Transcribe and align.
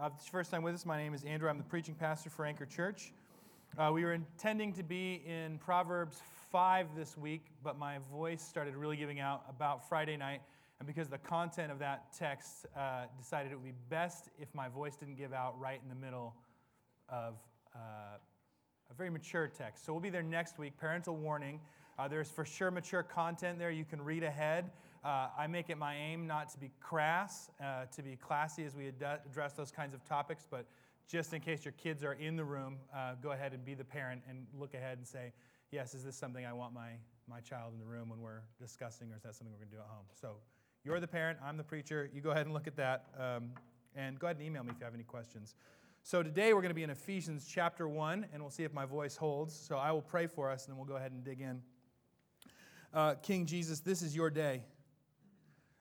Uh, 0.00 0.06
if 0.06 0.14
it's 0.14 0.24
your 0.24 0.40
first 0.40 0.50
time 0.50 0.62
with 0.62 0.74
us, 0.74 0.86
my 0.86 0.96
name 0.96 1.12
is 1.12 1.24
Andrew. 1.24 1.50
I'm 1.50 1.58
the 1.58 1.64
preaching 1.64 1.94
pastor 1.94 2.30
for 2.30 2.46
Anchor 2.46 2.64
Church. 2.64 3.12
Uh, 3.76 3.90
we 3.92 4.02
were 4.02 4.14
intending 4.14 4.72
to 4.72 4.82
be 4.82 5.22
in 5.26 5.58
Proverbs 5.58 6.22
5 6.50 6.96
this 6.96 7.18
week, 7.18 7.42
but 7.62 7.78
my 7.78 7.98
voice 8.10 8.40
started 8.40 8.76
really 8.76 8.96
giving 8.96 9.20
out 9.20 9.42
about 9.46 9.86
Friday 9.86 10.16
night. 10.16 10.40
And 10.78 10.86
because 10.86 11.08
the 11.10 11.18
content 11.18 11.70
of 11.70 11.78
that 11.80 12.14
text 12.16 12.64
uh, 12.74 13.04
decided 13.18 13.52
it 13.52 13.56
would 13.56 13.64
be 13.64 13.74
best 13.90 14.30
if 14.38 14.48
my 14.54 14.70
voice 14.70 14.96
didn't 14.96 15.16
give 15.16 15.34
out 15.34 15.60
right 15.60 15.80
in 15.82 15.90
the 15.90 15.94
middle 15.94 16.34
of 17.10 17.34
uh, 17.76 18.16
a 18.90 18.94
very 18.96 19.10
mature 19.10 19.48
text. 19.48 19.84
So 19.84 19.92
we'll 19.92 20.00
be 20.00 20.08
there 20.08 20.22
next 20.22 20.58
week. 20.58 20.78
Parental 20.78 21.14
warning. 21.14 21.60
Uh, 21.98 22.08
there's 22.08 22.30
for 22.30 22.46
sure 22.46 22.70
mature 22.70 23.02
content 23.02 23.58
there. 23.58 23.70
You 23.70 23.84
can 23.84 24.00
read 24.00 24.22
ahead. 24.22 24.70
Uh, 25.02 25.28
I 25.38 25.46
make 25.46 25.70
it 25.70 25.78
my 25.78 25.96
aim 25.96 26.26
not 26.26 26.50
to 26.50 26.58
be 26.58 26.70
crass, 26.78 27.50
uh, 27.62 27.86
to 27.86 28.02
be 28.02 28.16
classy 28.16 28.64
as 28.64 28.74
we 28.74 28.88
ad- 28.88 29.20
address 29.26 29.54
those 29.54 29.70
kinds 29.70 29.94
of 29.94 30.04
topics, 30.04 30.46
but 30.50 30.66
just 31.08 31.32
in 31.32 31.40
case 31.40 31.64
your 31.64 31.72
kids 31.72 32.04
are 32.04 32.12
in 32.12 32.36
the 32.36 32.44
room, 32.44 32.76
uh, 32.94 33.14
go 33.22 33.32
ahead 33.32 33.54
and 33.54 33.64
be 33.64 33.74
the 33.74 33.84
parent 33.84 34.22
and 34.28 34.46
look 34.58 34.74
ahead 34.74 34.98
and 34.98 35.06
say, 35.06 35.32
yes, 35.70 35.94
is 35.94 36.04
this 36.04 36.16
something 36.16 36.44
I 36.44 36.52
want 36.52 36.74
my, 36.74 36.90
my 37.28 37.40
child 37.40 37.72
in 37.72 37.78
the 37.78 37.86
room 37.86 38.10
when 38.10 38.20
we're 38.20 38.42
discussing, 38.60 39.10
or 39.10 39.16
is 39.16 39.22
that 39.22 39.34
something 39.34 39.52
we're 39.52 39.58
going 39.58 39.70
to 39.70 39.76
do 39.76 39.80
at 39.80 39.88
home? 39.88 40.04
So 40.20 40.36
you're 40.84 41.00
the 41.00 41.08
parent, 41.08 41.38
I'm 41.42 41.56
the 41.56 41.64
preacher. 41.64 42.10
You 42.12 42.20
go 42.20 42.30
ahead 42.30 42.44
and 42.44 42.54
look 42.54 42.66
at 42.66 42.76
that. 42.76 43.06
Um, 43.18 43.52
and 43.96 44.18
go 44.18 44.26
ahead 44.26 44.36
and 44.36 44.46
email 44.46 44.62
me 44.62 44.70
if 44.70 44.78
you 44.78 44.84
have 44.84 44.94
any 44.94 45.04
questions. 45.04 45.54
So 46.02 46.22
today 46.22 46.54
we're 46.54 46.62
going 46.62 46.70
to 46.70 46.74
be 46.74 46.82
in 46.82 46.90
Ephesians 46.90 47.46
chapter 47.50 47.88
1, 47.88 48.26
and 48.32 48.42
we'll 48.42 48.50
see 48.50 48.64
if 48.64 48.72
my 48.72 48.84
voice 48.84 49.16
holds. 49.16 49.54
So 49.54 49.76
I 49.76 49.92
will 49.92 50.02
pray 50.02 50.26
for 50.26 50.50
us, 50.50 50.64
and 50.64 50.72
then 50.72 50.78
we'll 50.78 50.86
go 50.86 50.96
ahead 50.96 51.12
and 51.12 51.24
dig 51.24 51.40
in. 51.40 51.60
Uh, 52.92 53.14
King 53.14 53.46
Jesus, 53.46 53.80
this 53.80 54.02
is 54.02 54.14
your 54.14 54.30
day. 54.30 54.62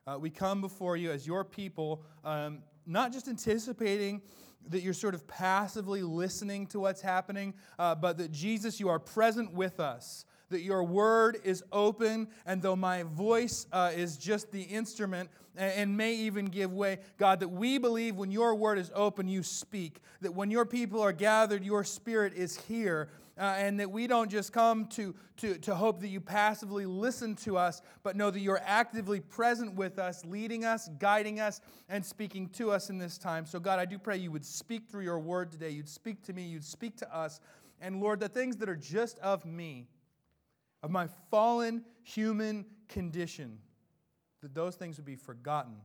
Uh, 0.09 0.18
we 0.18 0.30
come 0.31 0.59
before 0.59 0.98
you 0.98 1.12
as 1.12 1.27
your 1.27 1.44
people, 1.44 2.02
um, 2.26 2.63
not 2.88 3.13
just 3.13 3.27
anticipating 3.27 4.22
that 4.68 4.82
you're 4.82 4.91
sort 4.91 5.13
of 5.13 5.27
passively 5.27 6.02
listening 6.02 6.66
to 6.66 6.80
what's 6.80 7.02
happening, 7.02 7.54
uh, 7.77 7.93
but 7.93 8.18
that 8.18 8.32
Jesus, 8.32 8.79
you 8.79 8.90
are 8.90 8.98
present 8.98 9.54
with 9.54 9.79
us. 9.79 10.26
That 10.49 10.62
your 10.62 10.84
word 10.84 11.38
is 11.43 11.63
open, 11.71 12.27
and 12.48 12.60
though 12.60 12.76
my 12.76 13.04
voice 13.04 13.68
uh, 13.71 13.91
is 13.96 14.18
just 14.18 14.51
the 14.51 14.63
instrument 14.63 15.29
and, 15.55 15.74
and 15.74 15.98
may 15.98 16.16
even 16.16 16.46
give 16.46 16.73
way, 16.73 16.98
God, 17.20 17.40
that 17.41 17.49
we 17.49 17.77
believe 17.77 18.16
when 18.16 18.32
your 18.32 18.55
word 18.55 18.79
is 18.79 18.91
open, 18.96 19.27
you 19.27 19.44
speak. 19.44 19.99
That 20.21 20.34
when 20.34 20.49
your 20.49 20.66
people 20.66 21.01
are 21.01 21.13
gathered, 21.13 21.63
your 21.63 21.84
spirit 21.84 22.34
is 22.34 22.57
here 22.62 23.10
uh, 23.40 23.55
and 23.57 23.79
that 23.79 23.90
we 23.90 24.05
don't 24.05 24.29
just 24.29 24.51
come 24.51 24.85
to, 24.87 25.15
to, 25.37 25.57
to 25.59 25.73
hope 25.73 26.01
that 26.01 26.09
you 26.09 26.20
passively 26.20 26.85
listen 26.85 27.35
to 27.37 27.57
us, 27.57 27.82
but 28.04 28.18
know 28.18 28.29
that 28.29 28.41
you're 28.41 28.62
actively 28.65 29.21
present 29.21 29.73
with 29.76 29.98
us, 29.98 30.26
leading 30.26 30.65
us, 30.65 30.90
guiding 30.99 31.40
us, 31.40 31.62
and 31.87 32.05
speaking 32.05 32.49
to 32.49 32.71
us 32.71 32.90
in 32.90 32.98
this 32.98 33.17
time. 33.17 33.45
So, 33.45 33.60
God, 33.60 33.79
I 33.79 33.85
do 33.85 33.98
pray 33.98 34.17
you 34.17 34.32
would 34.32 34.45
speak 34.45 34.90
through 34.90 35.04
your 35.04 35.20
word 35.20 35.51
today. 35.51 35.70
You'd 35.70 35.87
speak 35.87 36.21
to 36.23 36.34
me, 36.34 36.43
you'd 36.43 36.65
speak 36.65 36.98
to 36.98 37.15
us. 37.15 37.40
And, 37.79 38.01
Lord, 38.01 38.20
the 38.20 38.27
things 38.27 38.57
that 38.57 38.67
are 38.67 38.76
just 38.76 39.17
of 39.20 39.45
me, 39.45 39.87
of 40.84 40.91
my 40.91 41.07
fallen 41.32 41.85
human 42.04 42.65
condition, 42.90 43.60
that 44.41 44.54
those 44.54 44.76
things 44.76 44.98
would 44.98 45.05
be 45.05 45.15
forgotten 45.15 45.76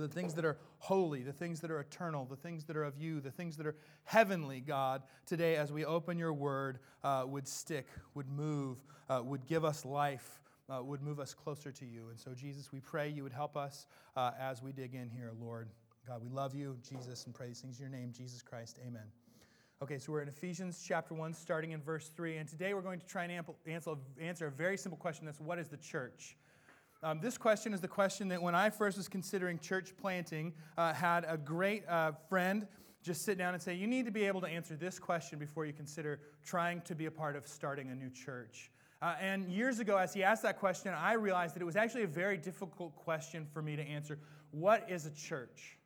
the 0.00 0.08
things 0.08 0.34
that 0.34 0.44
are 0.44 0.58
holy, 0.78 1.22
the 1.22 1.32
things 1.32 1.60
that 1.60 1.70
are 1.70 1.80
eternal, 1.80 2.24
the 2.24 2.36
things 2.36 2.64
that 2.64 2.76
are 2.76 2.84
of 2.84 2.96
you, 2.96 3.20
the 3.20 3.30
things 3.30 3.56
that 3.56 3.66
are 3.66 3.76
heavenly, 4.04 4.60
God, 4.60 5.02
today 5.26 5.56
as 5.56 5.72
we 5.72 5.84
open 5.84 6.18
your 6.18 6.32
word, 6.32 6.78
uh, 7.04 7.24
would 7.26 7.46
stick, 7.46 7.86
would 8.14 8.28
move, 8.28 8.78
uh, 9.08 9.20
would 9.22 9.46
give 9.46 9.64
us 9.64 9.84
life, 9.84 10.40
uh, 10.70 10.82
would 10.82 11.02
move 11.02 11.20
us 11.20 11.34
closer 11.34 11.70
to 11.72 11.84
you. 11.84 12.08
And 12.10 12.18
so, 12.18 12.32
Jesus, 12.34 12.72
we 12.72 12.80
pray 12.80 13.08
you 13.08 13.22
would 13.22 13.32
help 13.32 13.56
us 13.56 13.86
uh, 14.16 14.30
as 14.40 14.62
we 14.62 14.72
dig 14.72 14.94
in 14.94 15.10
here, 15.10 15.32
Lord. 15.40 15.68
God, 16.06 16.22
we 16.22 16.28
love 16.28 16.54
you, 16.54 16.78
Jesus, 16.88 17.26
and 17.26 17.34
pray 17.34 17.48
these 17.48 17.60
things 17.60 17.78
in 17.78 17.82
your 17.88 17.96
name, 17.96 18.12
Jesus 18.12 18.42
Christ. 18.42 18.78
Amen. 18.86 19.04
Okay, 19.82 19.98
so 19.98 20.12
we're 20.12 20.22
in 20.22 20.28
Ephesians 20.28 20.84
chapter 20.86 21.12
1, 21.12 21.34
starting 21.34 21.72
in 21.72 21.82
verse 21.82 22.08
3. 22.16 22.36
And 22.36 22.48
today 22.48 22.72
we're 22.72 22.82
going 22.82 23.00
to 23.00 23.06
try 23.06 23.24
and 23.24 23.44
answer 24.18 24.46
a 24.46 24.50
very 24.50 24.76
simple 24.76 24.96
question 24.96 25.26
that's 25.26 25.40
what 25.40 25.58
is 25.58 25.68
the 25.68 25.76
church? 25.76 26.36
Um, 27.04 27.18
this 27.20 27.36
question 27.36 27.74
is 27.74 27.80
the 27.80 27.88
question 27.88 28.28
that 28.28 28.40
when 28.40 28.54
I 28.54 28.70
first 28.70 28.96
was 28.96 29.08
considering 29.08 29.58
church 29.58 29.92
planting, 30.00 30.52
uh, 30.78 30.92
had 30.92 31.24
a 31.26 31.36
great 31.36 31.86
uh, 31.88 32.12
friend 32.28 32.64
just 33.02 33.24
sit 33.24 33.36
down 33.36 33.54
and 33.54 33.62
say, 33.62 33.74
You 33.74 33.88
need 33.88 34.04
to 34.04 34.12
be 34.12 34.24
able 34.24 34.40
to 34.42 34.46
answer 34.46 34.76
this 34.76 35.00
question 35.00 35.40
before 35.40 35.66
you 35.66 35.72
consider 35.72 36.20
trying 36.44 36.80
to 36.82 36.94
be 36.94 37.06
a 37.06 37.10
part 37.10 37.34
of 37.34 37.48
starting 37.48 37.90
a 37.90 37.94
new 37.96 38.08
church. 38.10 38.70
Uh, 39.00 39.16
and 39.20 39.50
years 39.50 39.80
ago, 39.80 39.96
as 39.96 40.14
he 40.14 40.22
asked 40.22 40.44
that 40.44 40.60
question, 40.60 40.94
I 40.94 41.14
realized 41.14 41.56
that 41.56 41.62
it 41.62 41.64
was 41.64 41.74
actually 41.74 42.04
a 42.04 42.08
very 42.08 42.36
difficult 42.36 42.94
question 42.94 43.48
for 43.52 43.62
me 43.62 43.74
to 43.74 43.82
answer. 43.82 44.20
What 44.52 44.88
is 44.88 45.06
a 45.06 45.10
church? 45.10 45.78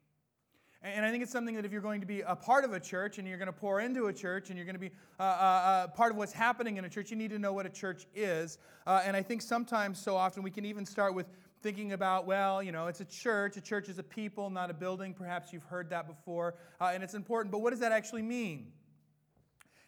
And 0.82 1.04
I 1.04 1.10
think 1.10 1.22
it's 1.22 1.32
something 1.32 1.54
that 1.56 1.64
if 1.64 1.72
you're 1.72 1.81
going 1.81 2.00
to 2.00 2.06
be 2.06 2.20
a 2.20 2.37
part 2.37 2.64
of 2.64 2.72
a 2.72 2.78
church 2.78 3.19
and 3.19 3.26
you're 3.26 3.38
going 3.38 3.47
to 3.47 3.53
pour 3.53 3.81
into 3.81 4.06
a 4.06 4.12
church 4.12 4.50
and 4.50 4.56
you're 4.56 4.66
going 4.66 4.76
to 4.76 4.81
be 4.81 4.91
uh, 5.19 5.22
uh, 5.22 5.26
uh, 5.26 5.87
part 5.88 6.12
of 6.12 6.19
what's 6.19 6.32
happening 6.32 6.76
in 6.76 6.84
a 6.84 6.88
church, 6.88 7.10
you 7.10 7.16
need 7.16 7.31
to 7.31 7.38
know 7.38 7.53
what 7.53 7.66
a 7.66 7.70
church 7.70 8.06
is. 8.14 8.59
Uh, 8.86 9.03
and 9.04 9.16
I 9.16 9.22
think 9.22 9.42
sometimes, 9.42 9.98
so 9.98 10.16
often, 10.16 10.42
we 10.42 10.50
can 10.50 10.65
even 10.65 10.86
start 10.86 11.15
with 11.15 11.26
thinking 11.62 11.92
about, 11.92 12.26
well, 12.26 12.62
you 12.62 12.70
know, 12.70 12.86
it's 12.86 13.00
a 13.00 13.04
church. 13.06 13.56
A 13.56 13.60
church 13.60 13.88
is 13.88 13.98
a 13.98 14.03
people, 14.03 14.50
not 14.50 14.70
a 14.70 14.75
building. 14.75 15.15
Perhaps 15.15 15.53
you've 15.53 15.65
heard 15.65 15.91
that 15.91 16.06
before. 16.06 16.54
And 16.81 17.03
it's 17.03 17.15
important. 17.15 17.50
But 17.50 17.62
what 17.62 17.70
does 17.70 17.81
that 17.81 17.92
actually 17.92 18.22
mean? 18.22 18.72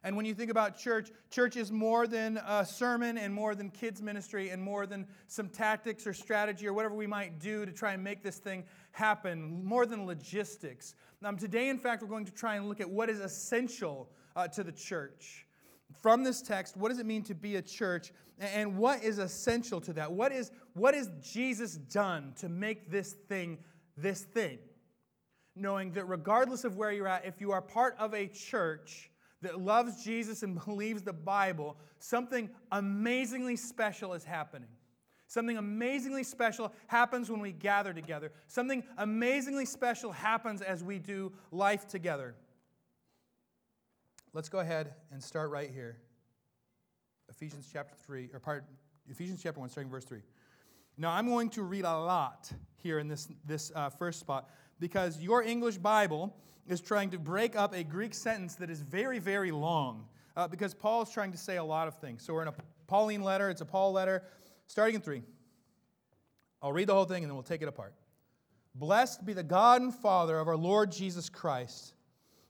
And 0.05 0.17
when 0.17 0.27
you 0.27 0.35
think 0.35 0.51
about 0.51 0.79
church, 0.79 1.11
church 1.29 1.57
is 1.57 1.73
more 1.73 2.07
than 2.07 2.39
a 2.47 2.65
sermon 2.65 3.19
and 3.19 3.35
more 3.35 3.57
than 3.57 3.69
kids' 3.71 4.01
ministry 4.01 4.51
and 4.51 4.63
more 4.63 4.87
than 4.87 5.07
some 5.27 5.49
tactics 5.49 6.07
or 6.07 6.15
strategy 6.15 6.69
or 6.69 6.73
whatever 6.73 6.95
we 6.95 7.07
might 7.07 7.41
do 7.41 7.67
to 7.67 7.73
try 7.73 7.93
and 7.95 8.05
make 8.05 8.23
this 8.23 8.39
thing 8.39 8.65
happen, 8.93 9.65
more 9.65 9.87
than 9.87 10.07
logistics. 10.07 10.95
Um, 11.25 11.37
today, 11.37 11.69
in 11.69 11.79
fact, 11.79 12.03
we're 12.03 12.09
going 12.09 12.27
to 12.27 12.33
try 12.33 12.55
and 12.55 12.69
look 12.69 12.81
at 12.81 12.89
what 12.89 13.11
is 13.11 13.19
essential 13.19 14.09
uh, 14.37 14.47
to 14.49 14.63
the 14.63 14.71
church. 14.71 15.47
From 16.01 16.23
this 16.23 16.43
text, 16.43 16.77
what 16.77 16.91
does 16.91 17.01
it 17.01 17.07
mean 17.07 17.25
to 17.25 17.35
be 17.35 17.57
a 17.57 17.63
church? 17.63 18.13
And 18.39 18.77
what 18.77 19.03
is 19.03 19.19
essential 19.19 19.81
to 19.81 19.93
that? 19.95 20.13
What 20.13 20.31
is, 20.31 20.53
what 20.75 20.95
is 20.95 21.11
Jesus 21.21 21.75
done 21.75 22.35
to 22.39 22.49
make 22.49 22.89
this 22.89 23.15
thing 23.29 23.59
this 23.97 24.21
thing? 24.23 24.59
Knowing 25.57 25.91
that 25.93 26.05
regardless 26.05 26.63
of 26.63 26.77
where 26.77 26.93
you're 26.93 27.09
at, 27.09 27.25
if 27.25 27.41
you 27.41 27.51
are 27.51 27.61
part 27.61 27.97
of 27.99 28.15
a 28.15 28.29
church, 28.29 29.11
that 29.43 29.61
loves 29.61 30.05
Jesus 30.05 30.43
and 30.43 30.63
believes 30.65 31.03
the 31.03 31.13
Bible, 31.13 31.77
something 31.99 32.51
amazingly 32.73 33.57
special 33.57 34.15
is 34.15 34.25
happening. 34.25 34.69
Something 35.27 35.59
amazingly 35.59 36.25
special 36.25 36.73
happens 36.87 37.31
when 37.31 37.41
we 37.41 37.53
gather 37.53 37.93
together. 37.93 38.33
Something 38.47 38.83
amazingly 38.97 39.67
special 39.67 40.11
happens 40.11 40.63
as 40.63 40.83
we 40.83 40.99
do 40.99 41.33
life 41.53 41.87
together. 41.87 42.35
Let's 44.33 44.49
go 44.49 44.61
ahead 44.61 44.95
and 45.13 45.23
start 45.23 45.51
right 45.51 45.71
here. 45.71 45.99
Ephesians 47.29 47.69
chapter 47.71 47.95
3, 48.07 48.31
or 48.33 48.41
part, 48.41 48.65
Ephesians 49.07 49.43
chapter 49.43 49.61
1, 49.61 49.69
starting 49.69 49.91
verse 49.91 50.05
3. 50.05 50.21
Now, 50.97 51.11
I'm 51.11 51.29
going 51.29 51.51
to 51.51 51.63
read 51.63 51.85
a 51.85 51.99
lot 51.99 52.51
here 52.77 52.99
in 52.99 53.07
this, 53.07 53.29
this 53.45 53.71
uh, 53.75 53.91
first 53.91 54.21
spot 54.21 54.49
because 54.81 55.21
your 55.21 55.43
English 55.43 55.77
Bible 55.77 56.35
is 56.69 56.81
trying 56.81 57.11
to 57.11 57.19
break 57.19 57.57
up 57.57 57.75
a 57.75 57.83
Greek 57.83 58.15
sentence 58.15 58.55
that 58.57 58.71
is 58.71 58.83
very, 58.83 59.19
very 59.19 59.51
long 59.51 60.07
uh, 60.37 60.47
because 60.47 60.75
Paul 60.75 61.03
is 61.03 61.11
trying 61.11 61.33
to 61.33 61.39
say 61.39 61.57
a 61.57 61.65
lot 61.65 61.89
of 61.89 61.95
things. 61.95 62.23
So 62.23 62.35
we're 62.35 62.43
in 62.43 62.49
a 62.49 62.55
Pauline 62.87 63.23
letter, 63.23 63.51
it's 63.51 63.61
a 63.61 63.67
Paul 63.67 63.93
letter, 63.93 64.23
starting 64.67 64.95
in 64.95 65.01
three. 65.01 65.23
I'll 66.63 66.73
read 66.73 66.89
the 66.89 66.95
whole 66.95 67.05
thing 67.05 67.25
and 67.25 67.31
then 67.31 67.35
we'll 67.35 67.43
take 67.43 67.63
it 67.63 67.69
apart. 67.69 67.95
Blessed 68.75 69.25
be 69.25 69.33
the 69.33 69.43
God 69.43 69.83
and 69.83 69.95
Father 69.95 70.39
of 70.39 70.47
our 70.47 70.57
Lord 70.57 70.93
Jesus 70.93 71.29
Christ, 71.29 71.95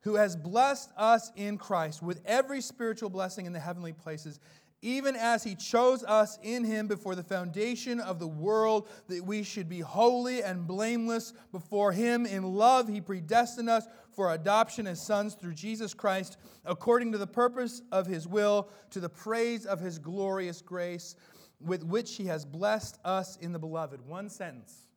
who 0.01 0.17
has 0.17 0.37
blessed 0.37 0.91
us 0.97 1.31
in 1.37 1.57
Christ 1.57 2.03
with 2.03 2.21
every 2.27 2.61
spiritual 2.61 3.11
blessing 3.11 3.47
in 3.47 3.53
the 3.53 3.61
heavenly 3.61 3.93
places 3.93 4.41
even 4.83 5.17
as 5.17 5.43
he 5.43 5.55
chose 5.55 6.05
us 6.05 6.39
in 6.43 6.65
him 6.65 6.87
before 6.87 7.15
the 7.15 7.23
foundation 7.23 7.99
of 8.01 8.19
the 8.19 8.28
world, 8.28 8.89
that 9.09 9.25
we 9.25 9.43
should 9.43 9.69
be 9.69 9.81
holy 9.81 10.43
and 10.43 10.67
blameless 10.67 11.33
before 11.51 11.93
him. 11.93 12.27
In 12.27 12.45
love, 12.55 12.89
he 12.89 13.01
predestined 13.01 13.69
us 13.69 13.87
for 14.19 14.34
adoption 14.34 14.89
as 14.89 15.01
sons 15.01 15.34
through 15.34 15.54
Jesus 15.54 15.95
Christ, 15.95 16.39
according 16.65 17.13
to 17.13 17.19
the 17.19 17.27
purpose 17.28 17.83
of 17.92 18.04
his 18.04 18.27
will, 18.27 18.69
to 18.91 18.98
the 18.98 19.09
praise 19.09 19.65
of 19.65 19.78
his 19.78 19.97
glorious 20.01 20.60
grace, 20.60 21.15
with 21.60 21.84
which 21.84 22.16
he 22.16 22.25
has 22.25 22.45
blessed 22.45 22.98
us 23.04 23.37
in 23.37 23.53
the 23.53 23.60
beloved. 23.60 24.01
One 24.09 24.28
sentence, 24.28 24.89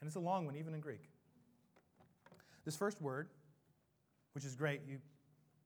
and 0.00 0.06
it's 0.06 0.14
a 0.14 0.20
long 0.20 0.46
one, 0.46 0.54
even 0.54 0.74
in 0.74 0.80
Greek. 0.80 1.10
This 2.64 2.76
first 2.76 3.02
word, 3.02 3.30
which 4.30 4.44
is 4.44 4.54
great, 4.54 4.82
you 4.86 4.98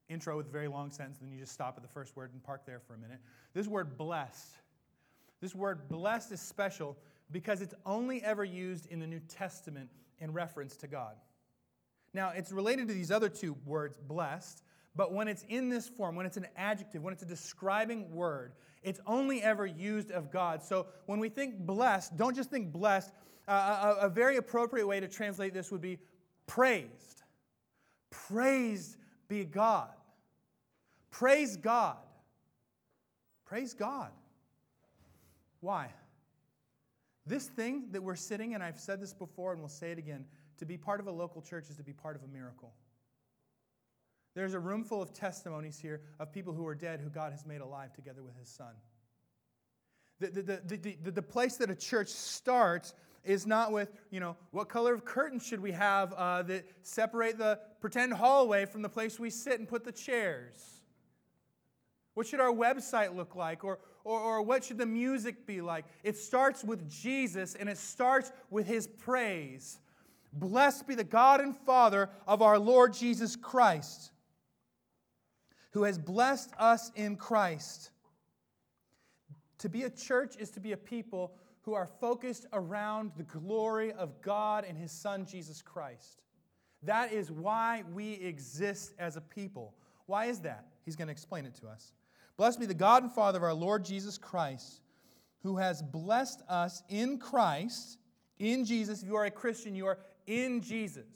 intro 0.08 0.38
with 0.38 0.46
a 0.46 0.50
very 0.50 0.68
long 0.68 0.90
sentence, 0.90 1.18
then 1.18 1.30
you 1.30 1.38
just 1.38 1.52
stop 1.52 1.74
at 1.76 1.82
the 1.82 1.88
first 1.90 2.16
word 2.16 2.30
and 2.32 2.42
park 2.42 2.64
there 2.64 2.80
for 2.80 2.94
a 2.94 2.98
minute. 2.98 3.18
This 3.52 3.66
word 3.66 3.98
blessed. 3.98 4.54
This 5.42 5.54
word 5.54 5.86
blessed 5.90 6.32
is 6.32 6.40
special 6.40 6.96
because 7.30 7.60
it's 7.60 7.74
only 7.84 8.24
ever 8.24 8.42
used 8.42 8.86
in 8.86 9.00
the 9.00 9.06
New 9.06 9.20
Testament 9.28 9.90
in 10.18 10.32
reference 10.32 10.78
to 10.78 10.86
God. 10.86 11.16
Now, 12.12 12.32
it's 12.34 12.52
related 12.52 12.88
to 12.88 12.94
these 12.94 13.10
other 13.10 13.28
two 13.28 13.56
words, 13.64 13.96
blessed, 14.06 14.62
but 14.96 15.12
when 15.12 15.28
it's 15.28 15.44
in 15.48 15.68
this 15.68 15.88
form, 15.88 16.16
when 16.16 16.26
it's 16.26 16.36
an 16.36 16.48
adjective, 16.56 17.02
when 17.02 17.12
it's 17.12 17.22
a 17.22 17.26
describing 17.26 18.10
word, 18.12 18.52
it's 18.82 19.00
only 19.06 19.42
ever 19.42 19.66
used 19.66 20.10
of 20.10 20.30
God. 20.30 20.62
So 20.62 20.86
when 21.06 21.20
we 21.20 21.28
think 21.28 21.58
blessed, 21.58 22.16
don't 22.16 22.34
just 22.34 22.50
think 22.50 22.72
blessed. 22.72 23.12
Uh, 23.46 23.94
a, 24.00 24.06
a 24.06 24.08
very 24.08 24.36
appropriate 24.36 24.86
way 24.86 25.00
to 25.00 25.08
translate 25.08 25.54
this 25.54 25.70
would 25.70 25.80
be 25.80 25.98
praised 26.46 27.20
Praised 28.10 28.96
be 29.28 29.44
God. 29.44 29.90
Praise 31.10 31.56
God. 31.56 31.96
Praise 33.46 33.74
God. 33.74 34.10
Why? 35.60 35.90
This 37.26 37.46
thing 37.46 37.88
that 37.92 38.02
we're 38.02 38.16
sitting, 38.16 38.54
and 38.54 38.62
I've 38.62 38.78
said 38.78 39.00
this 39.00 39.12
before 39.12 39.52
and 39.52 39.60
we'll 39.60 39.68
say 39.68 39.92
it 39.92 39.98
again 39.98 40.24
to 40.60 40.66
be 40.66 40.76
part 40.76 41.00
of 41.00 41.06
a 41.06 41.10
local 41.10 41.42
church 41.42 41.68
is 41.70 41.76
to 41.76 41.82
be 41.82 41.94
part 41.94 42.14
of 42.14 42.22
a 42.22 42.28
miracle. 42.28 42.72
There's 44.34 44.54
a 44.54 44.60
room 44.60 44.84
full 44.84 45.02
of 45.02 45.12
testimonies 45.12 45.78
here 45.78 46.02
of 46.20 46.32
people 46.32 46.52
who 46.52 46.66
are 46.66 46.74
dead 46.74 47.00
who 47.00 47.08
God 47.08 47.32
has 47.32 47.44
made 47.44 47.62
alive 47.62 47.92
together 47.94 48.22
with 48.22 48.36
his 48.38 48.48
son. 48.48 48.74
The, 50.20 50.28
the, 50.28 50.42
the, 50.42 50.96
the, 51.02 51.10
the, 51.12 51.22
place 51.22 51.56
that 51.56 51.70
a 51.70 51.74
church 51.74 52.08
starts 52.08 52.92
is 53.24 53.46
not 53.46 53.72
with, 53.72 53.90
you 54.10 54.20
know, 54.20 54.36
what 54.50 54.68
color 54.68 54.92
of 54.92 55.06
curtains 55.06 55.46
should 55.46 55.60
we 55.60 55.72
have 55.72 56.12
uh, 56.12 56.42
that 56.42 56.66
separate 56.82 57.38
the 57.38 57.58
pretend 57.80 58.12
hallway 58.12 58.66
from 58.66 58.82
the 58.82 58.88
place 58.88 59.18
we 59.18 59.30
sit 59.30 59.58
and 59.58 59.66
put 59.66 59.82
the 59.82 59.92
chairs? 59.92 60.82
What 62.12 62.26
should 62.26 62.40
our 62.40 62.52
website 62.52 63.16
look 63.16 63.34
like? 63.34 63.64
Or, 63.64 63.78
or, 64.04 64.20
or 64.20 64.42
what 64.42 64.62
should 64.62 64.76
the 64.76 64.86
music 64.86 65.46
be 65.46 65.62
like? 65.62 65.86
It 66.04 66.18
starts 66.18 66.62
with 66.62 66.88
Jesus 66.90 67.54
and 67.54 67.66
it 67.66 67.78
starts 67.78 68.30
with 68.50 68.66
his 68.66 68.86
praise. 68.86 69.78
Blessed 70.32 70.86
be 70.86 70.94
the 70.94 71.04
God 71.04 71.40
and 71.40 71.56
Father 71.56 72.08
of 72.26 72.42
our 72.42 72.58
Lord 72.58 72.92
Jesus 72.92 73.36
Christ, 73.36 74.12
who 75.72 75.84
has 75.84 75.98
blessed 75.98 76.50
us 76.58 76.92
in 76.94 77.16
Christ. 77.16 77.90
To 79.58 79.68
be 79.68 79.82
a 79.82 79.90
church 79.90 80.36
is 80.38 80.50
to 80.50 80.60
be 80.60 80.72
a 80.72 80.76
people 80.76 81.34
who 81.62 81.74
are 81.74 81.86
focused 81.86 82.46
around 82.52 83.12
the 83.16 83.24
glory 83.24 83.92
of 83.92 84.20
God 84.22 84.64
and 84.66 84.78
his 84.78 84.92
Son, 84.92 85.26
Jesus 85.26 85.60
Christ. 85.62 86.22
That 86.82 87.12
is 87.12 87.30
why 87.30 87.84
we 87.92 88.14
exist 88.14 88.94
as 88.98 89.16
a 89.16 89.20
people. 89.20 89.74
Why 90.06 90.26
is 90.26 90.40
that? 90.40 90.66
He's 90.84 90.96
going 90.96 91.08
to 91.08 91.12
explain 91.12 91.44
it 91.44 91.54
to 91.56 91.68
us. 91.68 91.92
Blessed 92.36 92.60
be 92.60 92.66
the 92.66 92.72
God 92.72 93.02
and 93.02 93.12
Father 93.12 93.36
of 93.36 93.42
our 93.42 93.52
Lord 93.52 93.84
Jesus 93.84 94.16
Christ, 94.16 94.80
who 95.42 95.58
has 95.58 95.82
blessed 95.82 96.40
us 96.48 96.82
in 96.88 97.18
Christ, 97.18 97.98
in 98.38 98.64
Jesus. 98.64 99.02
If 99.02 99.08
you 99.08 99.16
are 99.16 99.26
a 99.26 99.30
Christian, 99.30 99.74
you 99.74 99.86
are 99.86 99.98
in 100.26 100.60
Jesus. 100.60 101.06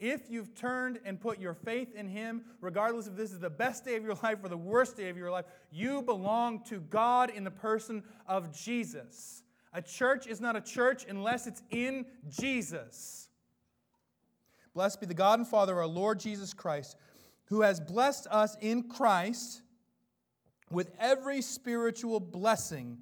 If 0.00 0.28
you've 0.28 0.54
turned 0.54 0.98
and 1.04 1.20
put 1.20 1.38
your 1.38 1.54
faith 1.54 1.94
in 1.94 2.08
Him, 2.08 2.42
regardless 2.60 3.06
if 3.06 3.16
this 3.16 3.32
is 3.32 3.38
the 3.38 3.50
best 3.50 3.84
day 3.84 3.96
of 3.96 4.02
your 4.02 4.14
life 4.22 4.38
or 4.42 4.48
the 4.48 4.56
worst 4.56 4.96
day 4.96 5.08
of 5.08 5.16
your 5.16 5.30
life, 5.30 5.46
you 5.70 6.02
belong 6.02 6.62
to 6.64 6.80
God 6.80 7.30
in 7.30 7.44
the 7.44 7.50
person 7.50 8.02
of 8.26 8.52
Jesus. 8.52 9.42
A 9.72 9.82
church 9.82 10.26
is 10.26 10.40
not 10.40 10.56
a 10.56 10.60
church 10.60 11.04
unless 11.08 11.46
it's 11.46 11.62
in 11.70 12.06
Jesus. 12.28 13.28
Blessed 14.74 15.00
be 15.00 15.06
the 15.06 15.14
God 15.14 15.38
and 15.38 15.48
Father 15.48 15.72
of 15.72 15.78
our 15.78 15.86
Lord 15.86 16.18
Jesus 16.18 16.52
Christ, 16.52 16.96
who 17.46 17.62
has 17.62 17.80
blessed 17.80 18.26
us 18.30 18.56
in 18.60 18.84
Christ 18.84 19.62
with 20.70 20.90
every 20.98 21.40
spiritual 21.40 22.18
blessing 22.20 22.98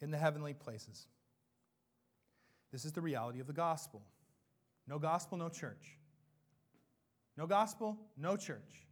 in 0.00 0.10
the 0.10 0.18
heavenly 0.18 0.54
places. 0.54 1.08
This 2.76 2.84
is 2.84 2.92
the 2.92 3.00
reality 3.00 3.40
of 3.40 3.46
the 3.46 3.54
gospel. 3.54 4.02
No 4.86 4.98
gospel, 4.98 5.38
no 5.38 5.48
church. 5.48 5.96
No 7.38 7.46
gospel, 7.46 7.96
no 8.18 8.36
church. 8.36 8.84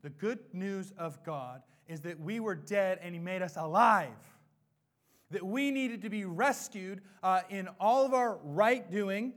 The 0.00 0.08
good 0.08 0.38
news 0.54 0.94
of 0.96 1.22
God 1.24 1.60
is 1.88 2.00
that 2.00 2.18
we 2.18 2.40
were 2.40 2.54
dead 2.54 3.00
and 3.02 3.14
He 3.14 3.20
made 3.20 3.42
us 3.42 3.58
alive. 3.58 4.16
That 5.30 5.44
we 5.44 5.70
needed 5.70 6.00
to 6.00 6.08
be 6.08 6.24
rescued 6.24 7.02
uh, 7.22 7.42
in 7.50 7.68
all 7.78 8.06
of 8.06 8.14
our 8.14 8.38
right 8.42 8.90
doing 8.90 9.34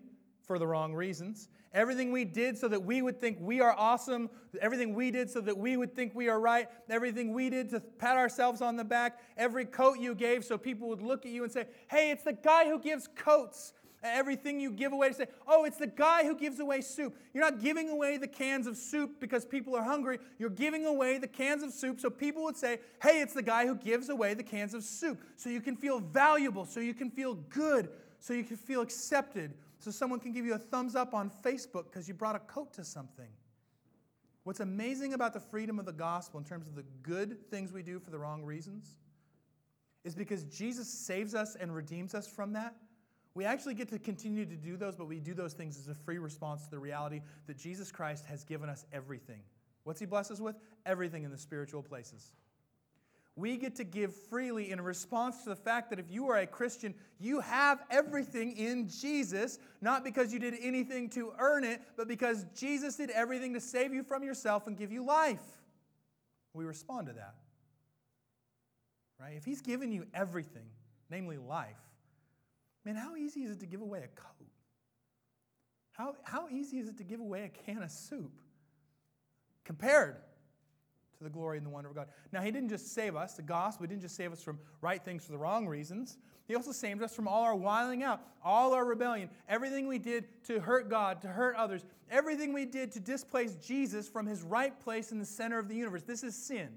for 0.47 0.57
the 0.57 0.65
wrong 0.65 0.93
reasons. 0.93 1.49
Everything 1.73 2.13
we 2.13 2.23
did 2.23 2.57
so 2.57 2.69
that 2.69 2.81
we 2.81 3.01
would 3.01 3.19
think 3.19 3.39
we 3.41 3.59
are 3.59 3.75
awesome. 3.77 4.29
Everything 4.61 4.93
we 4.93 5.11
did 5.11 5.29
so 5.29 5.41
that 5.41 5.57
we 5.57 5.75
would 5.75 5.93
think 5.93 6.15
we 6.15 6.29
are 6.29 6.39
right. 6.39 6.69
Everything 6.89 7.33
we 7.33 7.49
did 7.49 7.69
to 7.71 7.81
pat 7.81 8.15
ourselves 8.15 8.61
on 8.61 8.77
the 8.77 8.85
back. 8.85 9.19
Every 9.35 9.65
coat 9.65 9.99
you 9.99 10.15
gave 10.15 10.45
so 10.45 10.57
people 10.57 10.87
would 10.87 11.01
look 11.01 11.25
at 11.25 11.31
you 11.33 11.43
and 11.43 11.51
say, 11.51 11.65
hey, 11.89 12.11
it's 12.11 12.23
the 12.23 12.31
guy 12.31 12.69
who 12.69 12.79
gives 12.79 13.09
coats 13.15 13.73
everything 14.03 14.59
you 14.59 14.71
give 14.71 14.93
away 14.93 15.09
to 15.09 15.13
say, 15.13 15.27
oh, 15.47 15.65
it's 15.65 15.77
the 15.77 15.87
guy 15.87 16.23
who 16.23 16.35
gives 16.35 16.59
away 16.59 16.81
soup. 16.81 17.15
You're 17.33 17.43
not 17.43 17.61
giving 17.61 17.89
away 17.89 18.17
the 18.17 18.27
cans 18.27 18.67
of 18.67 18.77
soup 18.77 19.19
because 19.19 19.45
people 19.45 19.75
are 19.75 19.83
hungry. 19.83 20.19
You're 20.39 20.49
giving 20.49 20.85
away 20.85 21.17
the 21.17 21.27
cans 21.27 21.63
of 21.63 21.71
soup 21.71 21.99
so 21.99 22.09
people 22.09 22.43
would 22.43 22.57
say, 22.57 22.79
hey, 23.01 23.21
it's 23.21 23.33
the 23.33 23.41
guy 23.41 23.65
who 23.65 23.75
gives 23.75 24.09
away 24.09 24.33
the 24.33 24.43
cans 24.43 24.73
of 24.73 24.83
soup. 24.83 25.21
So 25.35 25.49
you 25.49 25.61
can 25.61 25.75
feel 25.75 25.99
valuable, 25.99 26.65
so 26.65 26.79
you 26.79 26.93
can 26.93 27.09
feel 27.09 27.35
good, 27.35 27.89
so 28.19 28.33
you 28.33 28.43
can 28.43 28.57
feel 28.57 28.81
accepted, 28.81 29.53
so 29.79 29.91
someone 29.91 30.19
can 30.19 30.31
give 30.31 30.45
you 30.45 30.53
a 30.53 30.59
thumbs 30.59 30.95
up 30.95 31.13
on 31.13 31.31
Facebook 31.43 31.85
because 31.85 32.07
you 32.07 32.13
brought 32.13 32.35
a 32.35 32.39
coat 32.39 32.73
to 32.73 32.83
something. 32.83 33.29
What's 34.43 34.59
amazing 34.59 35.13
about 35.13 35.33
the 35.33 35.39
freedom 35.39 35.77
of 35.77 35.85
the 35.85 35.91
gospel 35.91 36.39
in 36.39 36.45
terms 36.45 36.65
of 36.65 36.75
the 36.75 36.85
good 37.03 37.49
things 37.51 37.71
we 37.71 37.83
do 37.83 37.99
for 37.99 38.09
the 38.09 38.17
wrong 38.17 38.43
reasons 38.43 38.97
is 40.03 40.15
because 40.15 40.45
Jesus 40.45 40.87
saves 40.87 41.35
us 41.35 41.55
and 41.55 41.75
redeems 41.75 42.15
us 42.15 42.27
from 42.27 42.53
that 42.53 42.73
we 43.33 43.45
actually 43.45 43.75
get 43.75 43.89
to 43.89 43.99
continue 43.99 44.45
to 44.45 44.55
do 44.55 44.75
those, 44.75 44.95
but 44.95 45.07
we 45.07 45.19
do 45.19 45.33
those 45.33 45.53
things 45.53 45.77
as 45.79 45.87
a 45.87 45.95
free 45.95 46.17
response 46.17 46.65
to 46.65 46.71
the 46.71 46.79
reality 46.79 47.21
that 47.47 47.57
Jesus 47.57 47.91
Christ 47.91 48.25
has 48.25 48.43
given 48.43 48.69
us 48.69 48.85
everything. 48.91 49.41
What's 49.83 49.99
He 49.99 50.05
blessed 50.05 50.31
us 50.31 50.39
with? 50.39 50.55
Everything 50.85 51.23
in 51.23 51.31
the 51.31 51.37
spiritual 51.37 51.81
places. 51.81 52.31
We 53.37 53.55
get 53.55 53.75
to 53.77 53.85
give 53.85 54.13
freely 54.13 54.71
in 54.71 54.81
response 54.81 55.43
to 55.43 55.49
the 55.49 55.55
fact 55.55 55.89
that 55.91 55.99
if 55.99 56.11
you 56.11 56.29
are 56.29 56.37
a 56.37 56.45
Christian, 56.45 56.93
you 57.17 57.39
have 57.39 57.79
everything 57.89 58.57
in 58.57 58.89
Jesus, 58.89 59.57
not 59.79 60.03
because 60.03 60.33
you 60.33 60.39
did 60.39 60.55
anything 60.61 61.09
to 61.11 61.31
earn 61.39 61.63
it, 61.63 61.81
but 61.95 62.09
because 62.09 62.45
Jesus 62.53 62.97
did 62.97 63.09
everything 63.11 63.53
to 63.53 63.61
save 63.61 63.93
you 63.93 64.03
from 64.03 64.23
yourself 64.23 64.67
and 64.67 64.75
give 64.75 64.91
you 64.91 65.05
life. 65.05 65.39
We 66.53 66.65
respond 66.65 67.07
to 67.07 67.13
that. 67.13 67.35
Right? 69.17 69.35
If 69.37 69.45
He's 69.45 69.61
given 69.61 69.93
you 69.93 70.05
everything, 70.13 70.67
namely 71.09 71.37
life, 71.37 71.79
Man, 72.85 72.95
how 72.95 73.15
easy 73.15 73.41
is 73.41 73.51
it 73.51 73.59
to 73.59 73.65
give 73.65 73.81
away 73.81 73.99
a 73.99 74.07
coat? 74.19 74.47
How, 75.91 76.15
how 76.23 76.47
easy 76.49 76.79
is 76.79 76.87
it 76.87 76.97
to 76.97 77.03
give 77.03 77.19
away 77.19 77.43
a 77.43 77.49
can 77.49 77.83
of 77.83 77.91
soup 77.91 78.31
compared 79.65 80.15
to 81.17 81.23
the 81.23 81.29
glory 81.29 81.57
and 81.57 81.65
the 81.65 81.69
wonder 81.69 81.89
of 81.89 81.95
God? 81.95 82.07
Now, 82.31 82.41
He 82.41 82.49
didn't 82.49 82.69
just 82.69 82.93
save 82.93 83.15
us, 83.15 83.33
the 83.35 83.43
gospel, 83.43 83.83
He 83.83 83.89
didn't 83.89 84.01
just 84.01 84.15
save 84.15 84.31
us 84.31 84.41
from 84.41 84.59
right 84.81 85.03
things 85.03 85.23
for 85.23 85.31
the 85.31 85.37
wrong 85.37 85.67
reasons. 85.67 86.17
He 86.47 86.55
also 86.55 86.71
saved 86.71 87.03
us 87.03 87.13
from 87.13 87.27
all 87.27 87.43
our 87.43 87.55
wiling 87.55 88.03
out, 88.03 88.21
all 88.43 88.73
our 88.73 88.83
rebellion, 88.83 89.29
everything 89.47 89.87
we 89.87 89.99
did 89.99 90.25
to 90.45 90.59
hurt 90.59 90.89
God, 90.89 91.21
to 91.21 91.27
hurt 91.27 91.55
others, 91.55 91.85
everything 92.09 92.51
we 92.51 92.65
did 92.65 92.91
to 92.93 92.99
displace 92.99 93.55
Jesus 93.55 94.09
from 94.09 94.25
His 94.25 94.41
right 94.41 94.77
place 94.79 95.11
in 95.11 95.19
the 95.19 95.25
center 95.25 95.59
of 95.59 95.67
the 95.67 95.75
universe. 95.75 96.03
This 96.03 96.23
is 96.23 96.35
sin. 96.35 96.69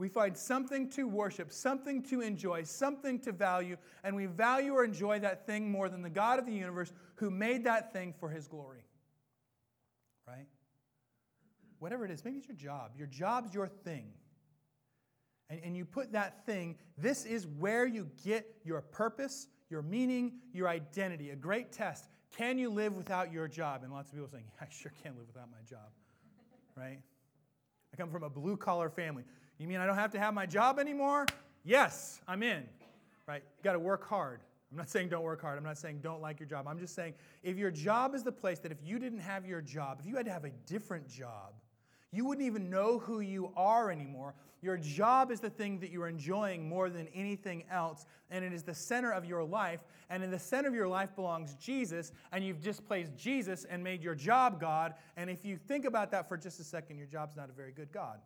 We 0.00 0.08
find 0.08 0.34
something 0.34 0.88
to 0.92 1.06
worship, 1.06 1.52
something 1.52 2.02
to 2.04 2.22
enjoy, 2.22 2.62
something 2.62 3.18
to 3.18 3.32
value, 3.32 3.76
and 4.02 4.16
we 4.16 4.24
value 4.24 4.72
or 4.72 4.82
enjoy 4.82 5.18
that 5.18 5.46
thing 5.46 5.70
more 5.70 5.90
than 5.90 6.00
the 6.00 6.08
God 6.08 6.38
of 6.38 6.46
the 6.46 6.52
universe 6.52 6.90
who 7.16 7.30
made 7.30 7.64
that 7.64 7.92
thing 7.92 8.14
for 8.18 8.30
his 8.30 8.48
glory. 8.48 8.86
Right? 10.26 10.46
Whatever 11.80 12.06
it 12.06 12.10
is, 12.10 12.24
maybe 12.24 12.38
it's 12.38 12.48
your 12.48 12.56
job. 12.56 12.92
Your 12.96 13.08
job's 13.08 13.52
your 13.52 13.68
thing. 13.68 14.06
And, 15.50 15.60
and 15.62 15.76
you 15.76 15.84
put 15.84 16.12
that 16.12 16.46
thing, 16.46 16.78
this 16.96 17.26
is 17.26 17.46
where 17.46 17.84
you 17.86 18.08
get 18.24 18.46
your 18.64 18.80
purpose, 18.80 19.48
your 19.68 19.82
meaning, 19.82 20.32
your 20.54 20.68
identity. 20.68 21.28
A 21.28 21.36
great 21.36 21.72
test. 21.72 22.08
Can 22.34 22.56
you 22.56 22.70
live 22.70 22.94
without 22.94 23.30
your 23.30 23.48
job? 23.48 23.82
And 23.82 23.92
lots 23.92 24.08
of 24.08 24.14
people 24.14 24.30
saying, 24.30 24.44
yeah, 24.58 24.66
I 24.66 24.72
sure 24.72 24.92
can't 25.02 25.18
live 25.18 25.26
without 25.26 25.50
my 25.50 25.62
job. 25.68 25.90
Right? 26.74 27.00
I 27.92 27.96
come 27.98 28.10
from 28.10 28.22
a 28.22 28.30
blue 28.30 28.56
collar 28.56 28.88
family. 28.88 29.24
You 29.60 29.68
mean 29.68 29.76
I 29.76 29.86
don't 29.86 29.96
have 29.96 30.10
to 30.12 30.18
have 30.18 30.32
my 30.32 30.46
job 30.46 30.78
anymore? 30.78 31.26
Yes, 31.64 32.22
I'm 32.26 32.42
in. 32.42 32.64
Right? 33.26 33.42
You 33.58 33.62
got 33.62 33.74
to 33.74 33.78
work 33.78 34.08
hard. 34.08 34.40
I'm 34.70 34.78
not 34.78 34.88
saying 34.88 35.10
don't 35.10 35.22
work 35.22 35.42
hard. 35.42 35.58
I'm 35.58 35.64
not 35.64 35.76
saying 35.76 36.00
don't 36.02 36.22
like 36.22 36.40
your 36.40 36.48
job. 36.48 36.66
I'm 36.66 36.78
just 36.78 36.94
saying 36.94 37.12
if 37.42 37.58
your 37.58 37.70
job 37.70 38.14
is 38.14 38.22
the 38.22 38.32
place 38.32 38.58
that 38.60 38.72
if 38.72 38.78
you 38.82 38.98
didn't 38.98 39.18
have 39.18 39.44
your 39.44 39.60
job, 39.60 39.98
if 40.00 40.06
you 40.06 40.16
had 40.16 40.24
to 40.24 40.32
have 40.32 40.46
a 40.46 40.50
different 40.66 41.06
job, 41.06 41.52
you 42.10 42.24
wouldn't 42.24 42.46
even 42.46 42.70
know 42.70 42.98
who 43.00 43.20
you 43.20 43.52
are 43.54 43.90
anymore. 43.90 44.34
Your 44.62 44.78
job 44.78 45.30
is 45.30 45.40
the 45.40 45.50
thing 45.50 45.78
that 45.80 45.90
you're 45.90 46.08
enjoying 46.08 46.66
more 46.66 46.88
than 46.88 47.06
anything 47.14 47.64
else, 47.70 48.06
and 48.30 48.42
it 48.42 48.54
is 48.54 48.62
the 48.62 48.74
center 48.74 49.12
of 49.12 49.26
your 49.26 49.44
life. 49.44 49.80
And 50.08 50.22
in 50.22 50.30
the 50.30 50.38
center 50.38 50.68
of 50.68 50.74
your 50.74 50.88
life 50.88 51.14
belongs 51.14 51.54
Jesus, 51.54 52.12
and 52.32 52.42
you've 52.42 52.62
displaced 52.62 53.14
Jesus 53.14 53.64
and 53.68 53.84
made 53.84 54.02
your 54.02 54.14
job 54.14 54.58
God. 54.58 54.94
And 55.18 55.28
if 55.28 55.44
you 55.44 55.58
think 55.58 55.84
about 55.84 56.10
that 56.12 56.28
for 56.28 56.38
just 56.38 56.60
a 56.60 56.64
second, 56.64 56.96
your 56.96 57.06
job's 57.06 57.36
not 57.36 57.50
a 57.50 57.52
very 57.52 57.72
good 57.72 57.92
God. 57.92 58.20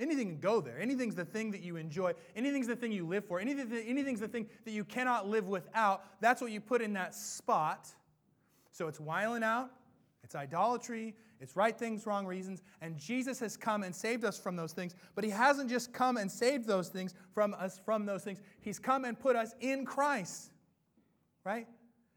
Anything 0.00 0.28
can 0.28 0.40
go 0.40 0.60
there. 0.62 0.80
Anything's 0.80 1.14
the 1.14 1.24
thing 1.24 1.50
that 1.50 1.60
you 1.60 1.76
enjoy. 1.76 2.14
Anything's 2.34 2.66
the 2.66 2.74
thing 2.74 2.90
you 2.90 3.06
live 3.06 3.24
for. 3.26 3.38
Anything, 3.38 3.70
anything's 3.86 4.20
the 4.20 4.28
thing 4.28 4.46
that 4.64 4.70
you 4.70 4.82
cannot 4.82 5.28
live 5.28 5.46
without. 5.46 6.04
That's 6.20 6.40
what 6.40 6.50
you 6.50 6.60
put 6.60 6.80
in 6.80 6.94
that 6.94 7.14
spot. 7.14 7.88
So 8.72 8.88
it's 8.88 8.98
wiling 8.98 9.42
out, 9.42 9.70
it's 10.24 10.34
idolatry, 10.34 11.14
it's 11.40 11.54
right 11.54 11.76
things, 11.76 12.06
wrong 12.06 12.26
reasons. 12.26 12.62
And 12.80 12.96
Jesus 12.96 13.38
has 13.40 13.56
come 13.56 13.82
and 13.82 13.94
saved 13.94 14.24
us 14.24 14.38
from 14.38 14.56
those 14.56 14.72
things. 14.72 14.94
But 15.14 15.24
He 15.24 15.30
hasn't 15.30 15.68
just 15.68 15.92
come 15.92 16.16
and 16.16 16.30
saved 16.30 16.66
those 16.66 16.88
things 16.88 17.14
from 17.34 17.54
us 17.54 17.78
from 17.84 18.06
those 18.06 18.24
things. 18.24 18.40
He's 18.60 18.78
come 18.78 19.04
and 19.04 19.18
put 19.18 19.36
us 19.36 19.54
in 19.60 19.84
Christ. 19.84 20.50
Right? 21.44 21.66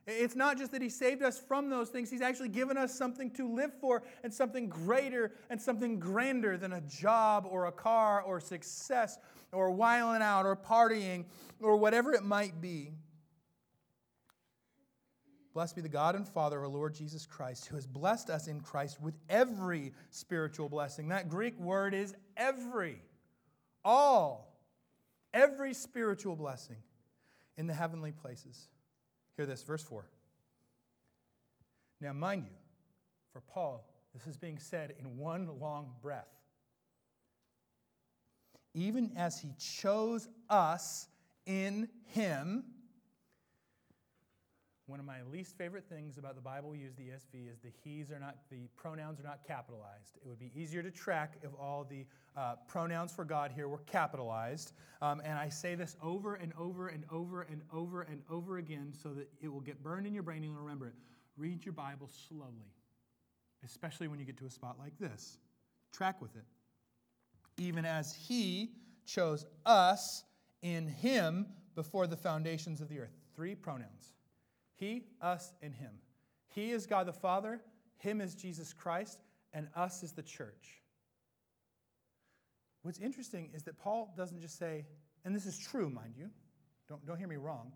It's 0.06 0.36
not 0.36 0.58
just 0.58 0.72
that 0.74 0.82
He 0.82 0.90
saved 0.90 1.24
us 1.24 1.40
from 1.40 1.70
those 1.70 1.90
things, 1.90 2.10
He's 2.10 2.22
actually 2.22 2.50
given 2.50 2.78
us 2.78 2.94
something 2.94 3.32
to 3.32 3.48
live 3.48 3.72
for 3.80 4.04
and 4.24 4.34
something 4.34 4.68
greater 4.68 5.32
and 5.50 5.62
something 5.62 6.00
grander 6.00 6.58
than 6.58 6.74
a 6.74 6.82
job 6.82 7.48
or 7.50 7.68
a 7.68 7.72
car 7.72 8.22
or 8.22 8.40
success 8.40 9.18
or 9.52 9.72
whiling 9.72 10.22
out 10.22 10.46
or 10.46 10.56
partying 10.56 11.26
or 11.62 11.78
whatever 11.78 12.14
it 12.14 12.24
might 12.24 12.60
be. 12.60 12.92
Blessed 15.54 15.76
be 15.76 15.82
the 15.82 15.90
God 15.90 16.16
and 16.16 16.28
Father 16.28 16.58
of 16.58 16.64
our 16.64 16.70
Lord 16.70 16.96
Jesus 16.96 17.28
Christ, 17.28 17.68
who 17.68 17.76
has 17.76 17.86
blessed 17.86 18.32
us 18.32 18.48
in 18.48 18.60
Christ 18.60 19.00
with 19.00 19.14
every 19.30 19.94
spiritual 20.10 20.68
blessing. 20.68 21.10
That 21.10 21.30
Greek 21.30 21.58
word 21.60 21.94
is 21.94 22.16
every, 22.36 23.04
all, 23.86 24.58
every 25.32 25.76
spiritual 25.76 26.36
blessing 26.36 26.78
in 27.56 27.68
the 27.68 27.74
heavenly 27.74 28.12
places. 28.12 28.68
Hear 29.38 29.46
this, 29.46 29.64
verse 29.64 29.84
4. 29.84 30.06
Now, 32.02 32.14
mind 32.14 32.44
you, 32.46 32.56
for 33.32 33.42
Paul, 33.42 33.88
this 34.14 34.28
is 34.28 34.38
being 34.38 34.60
said 34.60 34.94
in 35.00 35.18
one 35.18 35.50
long 35.60 35.92
breath. 36.02 36.28
Even 38.74 39.12
as 39.16 39.40
he 39.40 39.54
chose 39.60 40.28
us 40.50 41.08
in 41.46 41.88
him 42.06 42.64
one 44.86 45.00
of 45.00 45.06
my 45.06 45.22
least 45.32 45.58
favorite 45.58 45.86
things 45.88 46.18
about 46.18 46.36
the 46.36 46.42
Bible 46.42 46.70
we 46.70 46.80
use 46.80 46.94
the 46.96 47.04
ESV 47.04 47.50
is 47.52 47.60
the 47.60 47.70
he's 47.84 48.12
are 48.12 48.20
not 48.20 48.36
the 48.50 48.68
pronouns 48.76 49.20
are 49.20 49.24
not 49.24 49.40
capitalized. 49.48 50.18
It 50.24 50.28
would 50.28 50.40
be 50.40 50.52
easier 50.56 50.84
to 50.84 50.92
track 50.92 51.36
if 51.42 51.52
all 51.60 51.86
the 51.90 52.06
uh, 52.36 52.56
pronouns 52.68 53.14
for 53.14 53.24
God 53.24 53.52
here 53.56 53.70
were 53.70 53.82
capitalized. 53.86 54.74
Um, 55.02 55.22
and 55.24 55.40
I 55.40 55.48
say 55.48 55.76
this 55.76 55.96
over 56.04 56.36
and 56.36 56.52
over 56.60 56.90
and 56.90 57.06
over 57.12 57.44
and 57.44 57.62
over 57.72 58.02
and 58.02 58.22
over 58.30 58.58
again 58.58 58.94
so 59.02 59.10
that 59.10 59.30
it 59.42 59.48
will 59.48 59.62
get 59.62 59.82
burned 59.82 60.06
in 60.06 60.14
your 60.14 60.24
brain 60.24 60.44
and 60.44 60.52
you'll 60.52 60.62
remember 60.62 60.88
it. 60.88 60.96
Read 61.38 61.66
your 61.66 61.74
Bible 61.74 62.10
slowly, 62.28 62.74
especially 63.64 64.10
when 64.10 64.20
you 64.20 64.26
get 64.26 64.38
to 64.38 64.46
a 64.46 64.52
spot 64.52 64.76
like 64.80 64.98
this. 65.00 65.38
Track 65.94 66.22
with 66.22 66.36
it. 66.36 66.44
Even 67.58 67.86
as 67.86 68.14
He 68.14 68.72
chose 69.06 69.46
us 69.66 70.26
in 70.62 70.88
Him 70.88 71.46
before 71.74 72.06
the 72.06 72.18
foundations 72.18 72.82
of 72.82 72.90
the 72.90 73.00
earth. 73.00 73.16
Three 73.36 73.56
pronouns 73.56 74.14
he, 74.84 75.04
us, 75.22 75.54
and 75.62 75.74
him. 75.74 75.92
He 76.50 76.72
is 76.72 76.86
God 76.86 77.08
the 77.08 77.14
Father, 77.14 77.62
him 77.98 78.20
is 78.20 78.36
Jesus 78.36 78.74
Christ, 78.74 79.20
and 79.54 79.68
us 79.76 80.04
is 80.04 80.12
the 80.12 80.22
church. 80.22 80.82
What's 82.82 83.00
interesting 83.00 83.50
is 83.54 83.64
that 83.64 83.78
Paul 83.78 84.14
doesn't 84.18 84.42
just 84.42 84.60
say, 84.60 84.86
and 85.24 85.34
this 85.34 85.46
is 85.46 85.58
true, 85.58 85.90
mind 85.90 86.16
you, 86.18 86.30
don't, 86.90 87.06
don't 87.06 87.18
hear 87.18 87.30
me 87.30 87.38
wrong. 87.38 87.72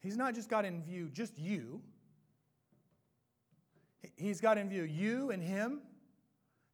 He's 0.00 0.16
not 0.16 0.34
just 0.34 0.48
got 0.48 0.64
in 0.64 0.82
view 0.82 1.10
just 1.12 1.38
you, 1.38 1.82
he's 4.16 4.40
got 4.40 4.56
in 4.56 4.70
view 4.70 4.84
you 4.84 5.30
and 5.30 5.42
him. 5.42 5.82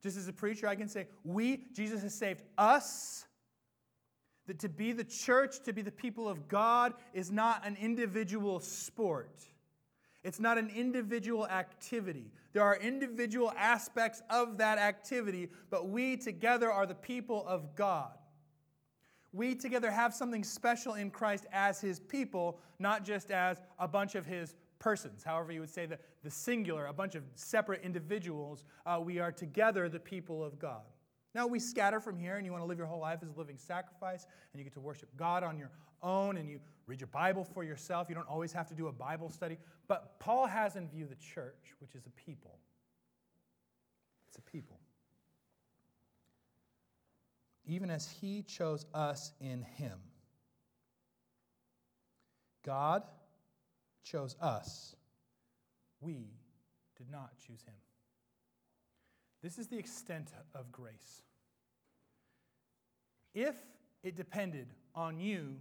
Just 0.02 0.16
as 0.16 0.28
a 0.28 0.32
preacher, 0.32 0.68
I 0.68 0.76
can 0.76 0.88
say, 0.88 1.08
we, 1.24 1.64
Jesus 1.74 2.02
has 2.02 2.14
saved 2.14 2.42
us 2.56 3.24
that 4.46 4.60
to 4.60 4.68
be 4.68 4.92
the 4.92 5.02
church, 5.02 5.60
to 5.64 5.72
be 5.72 5.82
the 5.82 5.90
people 5.90 6.28
of 6.28 6.46
God, 6.46 6.94
is 7.12 7.32
not 7.32 7.66
an 7.66 7.76
individual 7.80 8.60
sport. 8.60 9.42
It's 10.26 10.40
not 10.40 10.58
an 10.58 10.72
individual 10.74 11.46
activity. 11.46 12.32
There 12.52 12.64
are 12.64 12.76
individual 12.78 13.52
aspects 13.56 14.22
of 14.28 14.58
that 14.58 14.76
activity, 14.76 15.50
but 15.70 15.88
we 15.88 16.16
together 16.16 16.72
are 16.72 16.84
the 16.84 16.96
people 16.96 17.46
of 17.46 17.76
God. 17.76 18.10
We 19.32 19.54
together 19.54 19.88
have 19.88 20.12
something 20.12 20.42
special 20.42 20.94
in 20.94 21.12
Christ 21.12 21.46
as 21.52 21.80
his 21.80 22.00
people, 22.00 22.58
not 22.80 23.04
just 23.04 23.30
as 23.30 23.60
a 23.78 23.86
bunch 23.86 24.16
of 24.16 24.26
his 24.26 24.56
persons. 24.80 25.22
However, 25.22 25.52
you 25.52 25.60
would 25.60 25.70
say 25.70 25.86
that 25.86 26.00
the 26.24 26.30
singular, 26.30 26.86
a 26.86 26.92
bunch 26.92 27.14
of 27.14 27.22
separate 27.36 27.82
individuals, 27.84 28.64
uh, 28.84 28.98
we 29.00 29.20
are 29.20 29.30
together 29.30 29.88
the 29.88 30.00
people 30.00 30.42
of 30.42 30.58
God. 30.58 30.82
Now, 31.36 31.46
we 31.46 31.60
scatter 31.60 32.00
from 32.00 32.18
here 32.18 32.36
and 32.36 32.44
you 32.44 32.50
want 32.50 32.64
to 32.64 32.66
live 32.66 32.78
your 32.78 32.88
whole 32.88 32.98
life 32.98 33.20
as 33.22 33.28
a 33.28 33.38
living 33.38 33.58
sacrifice 33.58 34.26
and 34.52 34.58
you 34.58 34.64
get 34.64 34.72
to 34.72 34.80
worship 34.80 35.08
God 35.16 35.44
on 35.44 35.56
your 35.56 35.70
own 36.02 36.36
and 36.36 36.48
you 36.48 36.60
read 36.86 37.00
your 37.00 37.08
Bible 37.08 37.44
for 37.44 37.64
yourself. 37.64 38.08
You 38.08 38.14
don't 38.14 38.28
always 38.28 38.52
have 38.52 38.68
to 38.68 38.74
do 38.74 38.88
a 38.88 38.92
Bible 38.92 39.30
study. 39.30 39.58
But 39.88 40.18
Paul 40.20 40.46
has 40.46 40.76
in 40.76 40.88
view 40.88 41.06
the 41.06 41.16
church, 41.16 41.74
which 41.80 41.94
is 41.94 42.06
a 42.06 42.10
people. 42.10 42.58
It's 44.28 44.38
a 44.38 44.42
people. 44.42 44.78
Even 47.64 47.90
as 47.90 48.08
he 48.20 48.42
chose 48.42 48.86
us 48.94 49.32
in 49.40 49.62
him. 49.62 49.98
God 52.64 53.02
chose 54.04 54.36
us. 54.40 54.94
We 56.00 56.30
did 56.96 57.10
not 57.10 57.30
choose 57.46 57.62
him. 57.62 57.74
This 59.42 59.58
is 59.58 59.66
the 59.68 59.78
extent 59.78 60.32
of 60.54 60.70
grace. 60.72 61.22
If 63.34 63.54
it 64.02 64.16
depended 64.16 64.68
on 64.94 65.18
you 65.18 65.56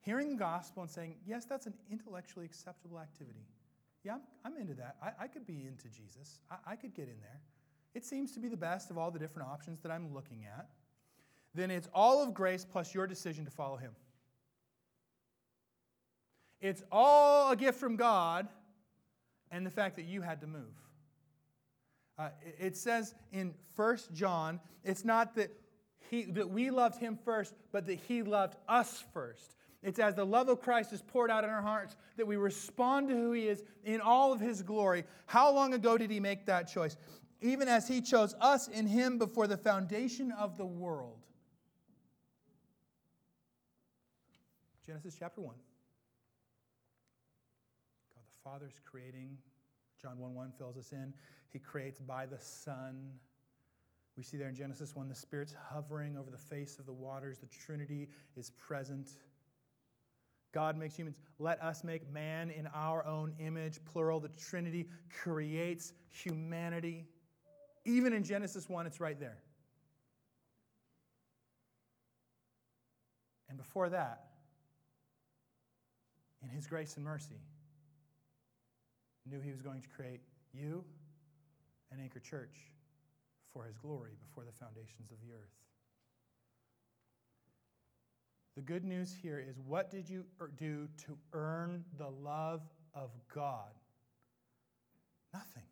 hearing 0.00 0.30
the 0.30 0.36
gospel 0.36 0.82
and 0.82 0.90
saying, 0.90 1.16
yes, 1.26 1.44
that's 1.44 1.66
an 1.66 1.74
intellectually 1.90 2.46
acceptable 2.46 2.98
activity. 2.98 3.46
Yeah, 4.04 4.14
I'm, 4.14 4.52
I'm 4.52 4.60
into 4.60 4.74
that. 4.74 4.96
I, 5.02 5.24
I, 5.24 5.26
could 5.26 5.46
be 5.46 5.66
into 5.66 5.88
Jesus. 5.88 6.40
I, 6.50 6.72
I 6.72 6.76
could 6.76 6.94
get 6.94 7.08
in 7.08 7.20
there. 7.20 7.40
It 7.94 8.04
seems 8.04 8.32
to 8.32 8.40
be 8.40 8.48
the 8.48 8.56
best 8.56 8.90
of 8.90 8.98
all 8.98 9.10
the 9.10 9.18
different 9.18 9.48
options 9.48 9.80
that 9.80 9.90
I'm 9.90 10.14
looking 10.14 10.44
at. 10.44 10.68
Then 11.54 11.70
it's 11.70 11.88
all 11.92 12.22
of 12.22 12.32
grace 12.34 12.64
plus 12.64 12.94
your 12.94 13.06
decision 13.06 13.44
to 13.44 13.50
follow 13.50 13.76
Him. 13.76 13.92
It's 16.60 16.82
all 16.90 17.52
a 17.52 17.56
gift 17.56 17.78
from 17.78 17.96
God 17.96 18.48
and 19.50 19.64
the 19.64 19.70
fact 19.70 19.96
that 19.96 20.04
you 20.04 20.22
had 20.22 20.40
to 20.42 20.46
move. 20.46 20.74
Uh, 22.18 22.30
it 22.58 22.76
says 22.76 23.14
in 23.32 23.54
1 23.76 23.98
John, 24.12 24.60
it's 24.84 25.04
not 25.04 25.36
that 25.36 25.50
he, 26.10 26.24
that 26.24 26.50
we 26.50 26.70
loved 26.70 26.98
him 26.98 27.18
first, 27.24 27.54
but 27.70 27.86
that 27.86 27.98
he 28.08 28.22
loved 28.22 28.56
us 28.68 29.04
first. 29.12 29.54
It's 29.82 29.98
as 29.98 30.14
the 30.14 30.24
love 30.24 30.48
of 30.48 30.60
Christ 30.60 30.92
is 30.92 31.02
poured 31.02 31.30
out 31.30 31.44
in 31.44 31.50
our 31.50 31.62
hearts 31.62 31.96
that 32.16 32.26
we 32.26 32.36
respond 32.36 33.08
to 33.08 33.14
who 33.14 33.32
he 33.32 33.46
is 33.46 33.62
in 33.84 34.00
all 34.00 34.32
of 34.32 34.40
his 34.40 34.62
glory. 34.62 35.04
How 35.26 35.52
long 35.52 35.72
ago 35.72 35.96
did 35.96 36.10
he 36.10 36.18
make 36.18 36.46
that 36.46 36.66
choice? 36.68 36.96
Even 37.40 37.68
as 37.68 37.86
he 37.86 38.00
chose 38.00 38.34
us 38.40 38.66
in 38.66 38.86
him 38.86 39.18
before 39.18 39.46
the 39.46 39.56
foundation 39.56 40.32
of 40.32 40.56
the 40.56 40.66
world. 40.66 41.20
Genesis 44.84 45.14
chapter 45.16 45.40
1. 45.40 45.54
God 45.54 45.58
the 48.16 48.50
Father 48.50 48.66
is 48.66 48.80
creating. 48.84 49.36
John 50.00 50.18
1 50.18 50.34
1 50.34 50.52
fills 50.58 50.76
us 50.76 50.92
in. 50.92 51.12
He 51.52 51.58
creates 51.58 52.00
by 52.00 52.26
the 52.26 52.38
Son. 52.38 53.12
We 54.16 54.24
see 54.24 54.36
there 54.36 54.48
in 54.48 54.56
Genesis 54.56 54.96
1 54.96 55.08
the 55.08 55.14
Spirit's 55.14 55.54
hovering 55.70 56.16
over 56.16 56.30
the 56.30 56.38
face 56.38 56.78
of 56.78 56.86
the 56.86 56.92
waters, 56.92 57.38
the 57.38 57.46
Trinity 57.46 58.08
is 58.36 58.50
present. 58.50 59.10
God 60.58 60.76
makes 60.76 60.96
humans. 60.96 61.14
Let 61.38 61.62
us 61.62 61.84
make 61.84 62.12
man 62.12 62.50
in 62.50 62.66
our 62.74 63.06
own 63.06 63.32
image, 63.38 63.78
plural. 63.84 64.18
The 64.18 64.30
Trinity 64.30 64.88
creates 65.22 65.92
humanity. 66.08 67.06
Even 67.84 68.12
in 68.12 68.24
Genesis 68.24 68.68
1, 68.68 68.84
it's 68.84 68.98
right 68.98 69.20
there. 69.20 69.38
And 73.48 73.56
before 73.56 73.88
that, 73.90 74.24
in 76.42 76.48
His 76.48 76.66
grace 76.66 76.96
and 76.96 77.04
mercy, 77.04 77.40
knew 79.30 79.40
He 79.40 79.52
was 79.52 79.62
going 79.62 79.80
to 79.80 79.88
create 79.88 80.22
you 80.52 80.84
and 81.92 82.00
Anchor 82.00 82.18
Church 82.18 82.56
for 83.52 83.62
his 83.62 83.76
glory 83.76 84.16
before 84.26 84.42
the 84.42 84.50
foundations 84.50 85.12
of 85.12 85.18
the 85.20 85.32
earth. 85.32 85.54
The 88.58 88.64
good 88.64 88.84
news 88.84 89.14
here 89.22 89.38
is 89.38 89.56
what 89.64 89.88
did 89.88 90.10
you 90.10 90.24
er, 90.40 90.50
do 90.58 90.88
to 91.06 91.16
earn 91.32 91.84
the 91.96 92.08
love 92.08 92.60
of 92.92 93.10
God? 93.32 93.70
Nothing. 95.32 95.62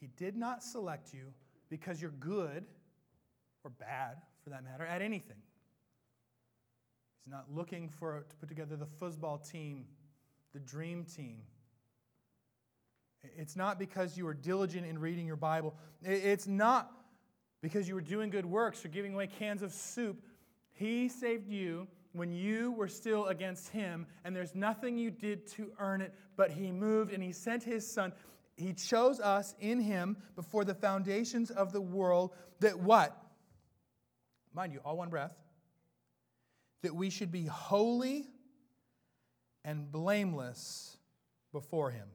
He 0.00 0.06
did 0.16 0.34
not 0.34 0.62
select 0.62 1.12
you 1.12 1.34
because 1.68 2.00
you're 2.00 2.12
good 2.12 2.64
or 3.62 3.68
bad, 3.68 4.16
for 4.42 4.48
that 4.48 4.64
matter, 4.64 4.86
at 4.86 5.02
anything. 5.02 5.36
He's 7.22 7.30
not 7.30 7.44
looking 7.54 7.90
for 7.90 8.24
to 8.26 8.36
put 8.36 8.48
together 8.48 8.76
the 8.76 8.86
football 8.86 9.36
team, 9.36 9.84
the 10.54 10.60
dream 10.60 11.04
team. 11.04 11.42
It's 13.36 13.54
not 13.54 13.78
because 13.78 14.16
you 14.16 14.26
are 14.28 14.34
diligent 14.34 14.86
in 14.86 14.98
reading 14.98 15.26
your 15.26 15.36
Bible. 15.36 15.76
It's 16.02 16.46
not 16.46 16.90
because 17.62 17.88
you 17.88 17.94
were 17.94 18.00
doing 18.00 18.30
good 18.30 18.46
works 18.46 18.84
or 18.84 18.88
giving 18.88 19.14
away 19.14 19.26
cans 19.26 19.62
of 19.62 19.72
soup. 19.72 20.22
He 20.72 21.08
saved 21.08 21.48
you 21.48 21.88
when 22.12 22.32
you 22.32 22.72
were 22.72 22.88
still 22.88 23.26
against 23.26 23.68
Him, 23.68 24.06
and 24.24 24.34
there's 24.34 24.54
nothing 24.54 24.96
you 24.96 25.10
did 25.10 25.46
to 25.52 25.70
earn 25.78 26.00
it, 26.00 26.14
but 26.36 26.50
He 26.50 26.70
moved 26.72 27.12
and 27.12 27.22
He 27.22 27.32
sent 27.32 27.62
His 27.62 27.90
Son. 27.90 28.12
He 28.56 28.72
chose 28.72 29.20
us 29.20 29.54
in 29.60 29.80
Him 29.80 30.16
before 30.34 30.64
the 30.64 30.74
foundations 30.74 31.50
of 31.50 31.72
the 31.72 31.80
world 31.80 32.32
that 32.60 32.78
what? 32.78 33.16
Mind 34.54 34.72
you, 34.72 34.80
all 34.84 34.96
one 34.96 35.10
breath. 35.10 35.34
That 36.82 36.94
we 36.94 37.10
should 37.10 37.30
be 37.30 37.44
holy 37.44 38.26
and 39.66 39.90
blameless 39.90 40.96
before 41.52 41.90
him. 41.90 42.08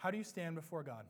How 0.00 0.10
do 0.10 0.16
you 0.16 0.24
stand 0.24 0.54
before 0.54 0.82
God? 0.82 1.04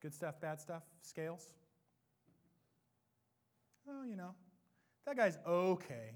Good 0.00 0.14
stuff, 0.14 0.40
bad 0.40 0.58
stuff, 0.58 0.82
scales? 1.02 1.52
Oh, 3.86 4.04
you 4.08 4.16
know, 4.16 4.30
that 5.04 5.18
guy's 5.18 5.36
okay. 5.46 6.12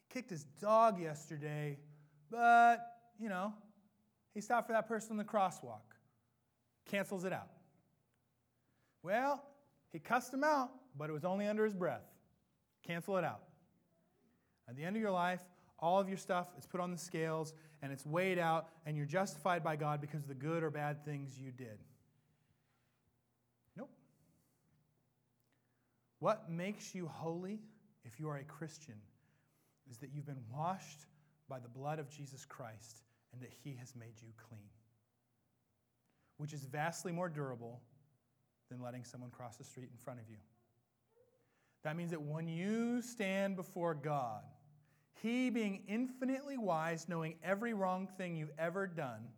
He 0.00 0.12
kicked 0.12 0.28
his 0.28 0.42
dog 0.60 1.00
yesterday, 1.00 1.78
but, 2.32 2.84
you 3.20 3.28
know, 3.28 3.54
he 4.32 4.40
stopped 4.40 4.66
for 4.66 4.72
that 4.72 4.88
person 4.88 5.12
in 5.12 5.16
the 5.16 5.24
crosswalk. 5.24 5.94
Cancels 6.90 7.24
it 7.24 7.32
out. 7.32 7.50
Well, 9.04 9.40
he 9.92 10.00
cussed 10.00 10.34
him 10.34 10.42
out, 10.42 10.70
but 10.98 11.10
it 11.10 11.12
was 11.12 11.24
only 11.24 11.46
under 11.46 11.64
his 11.64 11.74
breath. 11.74 12.02
Cancel 12.84 13.16
it 13.18 13.24
out. 13.24 13.42
At 14.68 14.74
the 14.74 14.82
end 14.82 14.96
of 14.96 15.02
your 15.02 15.12
life, 15.12 15.42
all 15.78 16.00
of 16.00 16.08
your 16.08 16.16
stuff 16.16 16.48
is 16.58 16.66
put 16.66 16.80
on 16.80 16.90
the 16.90 16.98
scales 16.98 17.52
and 17.82 17.92
it's 17.92 18.06
weighed 18.06 18.38
out, 18.38 18.68
and 18.86 18.96
you're 18.96 19.04
justified 19.04 19.62
by 19.62 19.76
God 19.76 20.00
because 20.00 20.22
of 20.22 20.28
the 20.28 20.34
good 20.34 20.62
or 20.62 20.70
bad 20.70 21.04
things 21.04 21.38
you 21.38 21.50
did. 21.50 21.78
Nope. 23.76 23.90
What 26.18 26.50
makes 26.50 26.94
you 26.94 27.06
holy 27.06 27.60
if 28.04 28.18
you 28.18 28.28
are 28.30 28.38
a 28.38 28.44
Christian 28.44 28.94
is 29.90 29.98
that 29.98 30.10
you've 30.14 30.24
been 30.24 30.42
washed 30.50 31.06
by 31.46 31.58
the 31.58 31.68
blood 31.68 31.98
of 31.98 32.08
Jesus 32.08 32.46
Christ 32.46 33.02
and 33.34 33.42
that 33.42 33.50
he 33.62 33.76
has 33.78 33.94
made 33.94 34.14
you 34.22 34.28
clean, 34.48 34.70
which 36.38 36.54
is 36.54 36.64
vastly 36.64 37.12
more 37.12 37.28
durable 37.28 37.82
than 38.70 38.80
letting 38.80 39.04
someone 39.04 39.30
cross 39.30 39.56
the 39.56 39.64
street 39.64 39.90
in 39.92 39.98
front 39.98 40.20
of 40.20 40.28
you. 40.30 40.38
That 41.82 41.96
means 41.96 42.12
that 42.12 42.22
when 42.22 42.48
you 42.48 43.02
stand 43.02 43.56
before 43.56 43.94
God, 43.94 44.42
he, 45.22 45.50
being 45.50 45.82
infinitely 45.88 46.58
wise, 46.58 47.08
knowing 47.08 47.36
every 47.42 47.72
wrong 47.72 48.08
thing 48.18 48.36
you've 48.36 48.52
ever 48.58 48.86
done, 48.86 49.28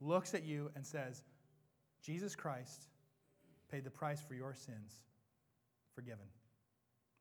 looks 0.00 0.34
at 0.34 0.44
you 0.44 0.70
and 0.74 0.86
says, 0.86 1.22
Jesus 2.02 2.34
Christ 2.34 2.86
paid 3.70 3.84
the 3.84 3.90
price 3.90 4.20
for 4.20 4.34
your 4.34 4.54
sins. 4.54 5.02
Forgiven. 5.94 6.26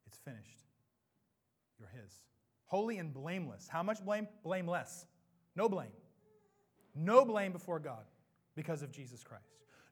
It's 0.07 0.17
finished. 0.17 0.63
You're 1.77 1.89
His. 1.89 2.11
Holy 2.65 2.97
and 2.97 3.13
blameless. 3.13 3.67
How 3.67 3.83
much 3.83 4.03
blame? 4.03 4.27
Blameless. 4.43 5.05
No 5.55 5.67
blame. 5.67 5.91
No 6.95 7.25
blame 7.25 7.51
before 7.51 7.79
God 7.79 8.05
because 8.55 8.81
of 8.81 8.91
Jesus 8.91 9.23
Christ. 9.23 9.43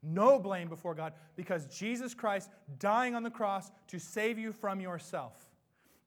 No 0.04 0.40
blame 0.40 0.70
before 0.70 0.94
God 0.94 1.14
because 1.36 1.66
Jesus 1.66 2.14
Christ 2.14 2.50
dying 2.80 3.16
on 3.16 3.24
the 3.24 3.30
cross 3.30 3.72
to 3.88 4.00
save 4.00 4.38
you 4.38 4.52
from 4.54 4.80
yourself. 4.80 5.47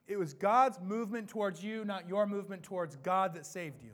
It 0.07 0.19
was 0.19 0.35
God's 0.35 0.81
movement 0.81 1.29
towards 1.29 1.63
you, 1.63 1.85
not 1.85 2.09
your 2.09 2.27
movement 2.27 2.63
towards 2.63 2.97
God, 2.97 3.35
that 3.35 3.47
saved 3.47 3.83
you. 3.83 3.93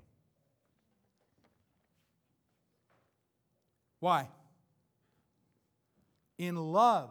Why? 4.00 4.28
In 6.38 6.56
love. 6.56 7.10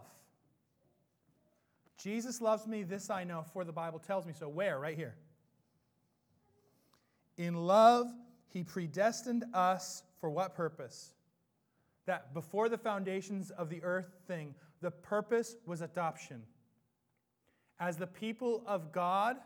Jesus 1.98 2.42
loves 2.42 2.68
me, 2.68 2.84
this 2.84 3.10
I 3.10 3.24
know, 3.24 3.44
for 3.54 3.64
the 3.64 3.72
Bible 3.72 4.00
tells 4.00 4.26
me 4.26 4.34
so. 4.34 4.48
Where? 4.48 4.80
Right 4.80 4.96
here. 4.96 5.16
In 7.38 7.56
love, 7.56 8.08
he 8.48 8.64
predestined 8.64 9.44
us 9.54 10.04
for 10.22 10.30
what 10.30 10.56
purpose? 10.56 11.14
That 12.06 12.34
before 12.34 12.70
the 12.70 12.78
foundations 12.78 13.52
of 13.52 13.70
the 13.70 13.84
earth 13.84 14.16
thing, 14.28 14.56
the 14.82 14.92
purpose 14.92 15.56
was 15.66 15.82
adoption. 15.82 16.44
As 17.80 17.98
the 17.98 18.08
people 18.08 18.64
of 18.66 18.92
God, 18.92 19.38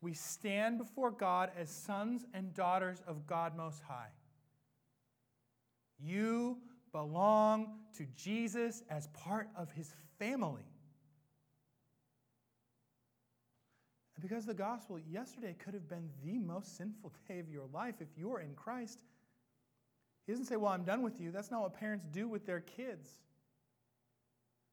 we 0.00 0.14
stand 0.14 0.78
before 0.78 1.10
God 1.10 1.50
as 1.58 1.68
sons 1.68 2.24
and 2.32 2.54
daughters 2.54 3.02
of 3.06 3.26
God 3.26 3.56
Most 3.56 3.82
High. 3.82 4.10
You 5.98 6.58
belong 6.92 7.78
to 7.98 8.06
Jesus 8.16 8.82
as 8.88 9.08
part 9.08 9.48
of 9.56 9.70
his 9.72 9.92
family. 10.18 10.64
And 14.16 14.22
because 14.22 14.46
the 14.46 14.54
gospel, 14.54 14.98
yesterday 14.98 15.54
could 15.58 15.74
have 15.74 15.88
been 15.88 16.08
the 16.24 16.38
most 16.38 16.76
sinful 16.76 17.12
day 17.28 17.38
of 17.38 17.48
your 17.50 17.66
life 17.72 17.96
if 18.00 18.08
you 18.16 18.32
are 18.32 18.40
in 18.40 18.54
Christ. 18.54 19.00
He 20.26 20.32
doesn't 20.32 20.46
say, 20.46 20.56
Well, 20.56 20.72
I'm 20.72 20.84
done 20.84 21.02
with 21.02 21.20
you. 21.20 21.30
That's 21.30 21.50
not 21.50 21.62
what 21.62 21.74
parents 21.74 22.06
do 22.10 22.26
with 22.28 22.46
their 22.46 22.60
kids. 22.60 23.08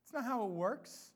It's 0.03 0.13
not 0.13 0.23
how 0.23 0.45
it 0.45 0.51
works. 0.51 1.11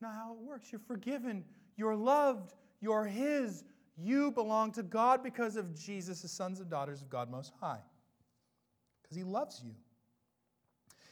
Not 0.00 0.14
how 0.14 0.32
it 0.32 0.38
works. 0.38 0.72
You're 0.72 0.80
forgiven, 0.80 1.44
you're 1.76 1.96
loved, 1.96 2.54
you're 2.80 3.04
His. 3.04 3.64
You 3.96 4.30
belong 4.30 4.72
to 4.72 4.82
God 4.82 5.22
because 5.22 5.56
of 5.56 5.74
Jesus, 5.78 6.22
the 6.22 6.28
sons 6.28 6.60
and 6.60 6.70
daughters 6.70 7.02
of 7.02 7.10
God 7.10 7.30
Most 7.30 7.52
High, 7.60 7.80
because 9.02 9.16
He 9.16 9.24
loves 9.24 9.60
you. 9.62 9.72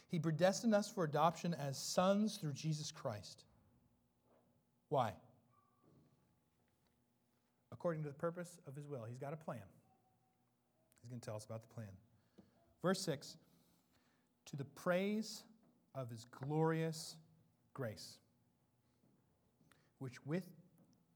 He 0.08 0.18
predestined 0.18 0.74
us 0.74 0.90
for 0.90 1.04
adoption 1.04 1.54
as 1.54 1.76
sons 1.78 2.38
through 2.38 2.54
Jesus 2.54 2.90
Christ. 2.90 3.44
Why? 4.88 5.12
According 7.70 8.02
to 8.04 8.08
the 8.08 8.14
purpose 8.14 8.58
of 8.66 8.74
His 8.74 8.86
will. 8.86 9.04
He's 9.06 9.18
got 9.18 9.34
a 9.34 9.36
plan. 9.36 9.60
He's 11.02 11.10
going 11.10 11.20
to 11.20 11.26
tell 11.26 11.36
us 11.36 11.44
about 11.44 11.62
the 11.62 11.74
plan. 11.74 11.88
Verse 12.80 13.02
6 13.02 13.36
To 14.46 14.56
the 14.56 14.64
praise 14.64 15.42
of 15.94 16.08
His 16.08 16.24
glorious 16.30 17.16
grace 17.74 18.16
which 19.98 20.24
with, 20.26 20.48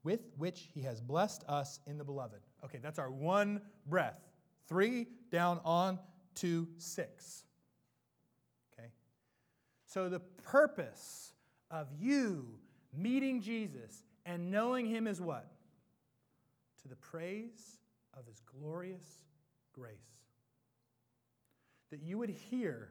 with 0.05 0.21
which 0.37 0.69
he 0.75 0.83
has 0.83 1.01
blessed 1.01 1.45
us 1.49 1.81
in 1.87 1.99
the 1.99 2.05
beloved. 2.05 2.41
Okay, 2.65 2.79
that's 2.83 2.99
our 2.99 3.11
one 3.11 3.61
breath. 3.87 4.21
Three 4.69 5.07
down 5.31 5.61
on 5.65 5.99
to 6.37 6.69
six. 6.79 7.45
Okay? 8.73 8.89
So 9.87 10.09
the 10.09 10.21
purpose 10.21 11.33
of 11.71 11.89
you 11.99 12.47
meeting 12.97 13.41
Jesus 13.41 14.03
and 14.25 14.51
knowing 14.51 14.87
him 14.87 15.07
is 15.07 15.21
what? 15.21 15.51
To 16.83 16.89
the 16.89 16.97
praise 16.97 17.79
of 18.19 18.27
his 18.27 18.41
glorious 18.41 19.23
grace. 19.73 19.97
That 21.91 22.03
you 22.03 22.19
would 22.19 22.31
hear 22.31 22.91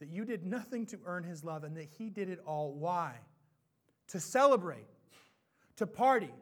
that 0.00 0.08
you 0.08 0.24
did 0.24 0.44
nothing 0.44 0.86
to 0.86 0.98
earn 1.06 1.24
his 1.24 1.44
love 1.44 1.64
and 1.64 1.76
that 1.76 1.88
he 1.98 2.10
did 2.10 2.28
it 2.28 2.40
all. 2.44 2.74
Why? 2.74 3.14
To 4.08 4.20
celebrate, 4.20 4.86
to 5.76 5.86
party, 5.86 6.32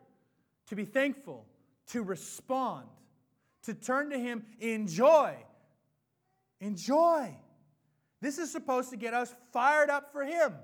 to 0.68 0.76
be 0.76 0.84
thankful, 0.84 1.46
to 1.88 2.02
respond, 2.02 2.86
to 3.64 3.74
turn 3.74 4.10
to 4.10 4.18
Him 4.18 4.44
in 4.60 4.86
joy. 4.86 5.36
In 6.60 6.76
joy. 6.76 7.36
This 8.20 8.38
is 8.38 8.50
supposed 8.50 8.90
to 8.90 8.96
get 8.96 9.14
us 9.14 9.34
fired 9.52 9.90
up 9.90 10.12
for 10.12 10.24
Him, 10.24 10.54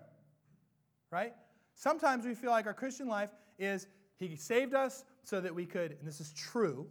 right? 1.11 1.35
Sometimes 1.75 2.25
we 2.25 2.35
feel 2.35 2.51
like 2.51 2.67
our 2.67 2.75
Christian 2.75 3.09
life 3.09 3.31
is 3.59 3.87
He 4.17 4.37
saved 4.37 4.75
us 4.75 5.05
so 5.25 5.41
that 5.41 5.55
we 5.55 5.67
could, 5.67 5.93
and 5.93 6.07
this 6.07 6.21
is 6.21 6.33
true, 6.33 6.87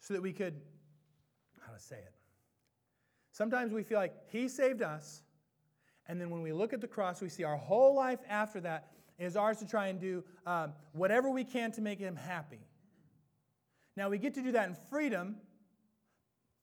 so 0.00 0.14
that 0.14 0.22
we 0.22 0.32
could, 0.32 0.60
how 1.60 1.72
to 1.72 1.78
say 1.78 1.96
it? 1.96 2.12
Sometimes 3.30 3.72
we 3.72 3.82
feel 3.82 3.98
like 3.98 4.14
He 4.30 4.48
saved 4.48 4.82
us 4.82 5.22
and 6.06 6.20
then 6.20 6.30
when 6.30 6.42
we 6.42 6.52
look 6.52 6.72
at 6.72 6.80
the 6.80 6.88
cross, 6.88 7.20
we 7.20 7.28
see 7.28 7.44
our 7.44 7.56
whole 7.56 7.94
life 7.94 8.20
after 8.28 8.60
that 8.60 8.88
is 9.18 9.36
ours 9.36 9.58
to 9.58 9.66
try 9.66 9.88
and 9.88 10.00
do 10.00 10.24
um, 10.46 10.72
whatever 10.92 11.30
we 11.30 11.44
can 11.44 11.70
to 11.72 11.80
make 11.80 11.98
him 11.98 12.16
happy. 12.16 12.60
Now, 13.96 14.08
we 14.08 14.18
get 14.18 14.34
to 14.34 14.42
do 14.42 14.52
that 14.52 14.68
in 14.68 14.76
freedom, 14.90 15.36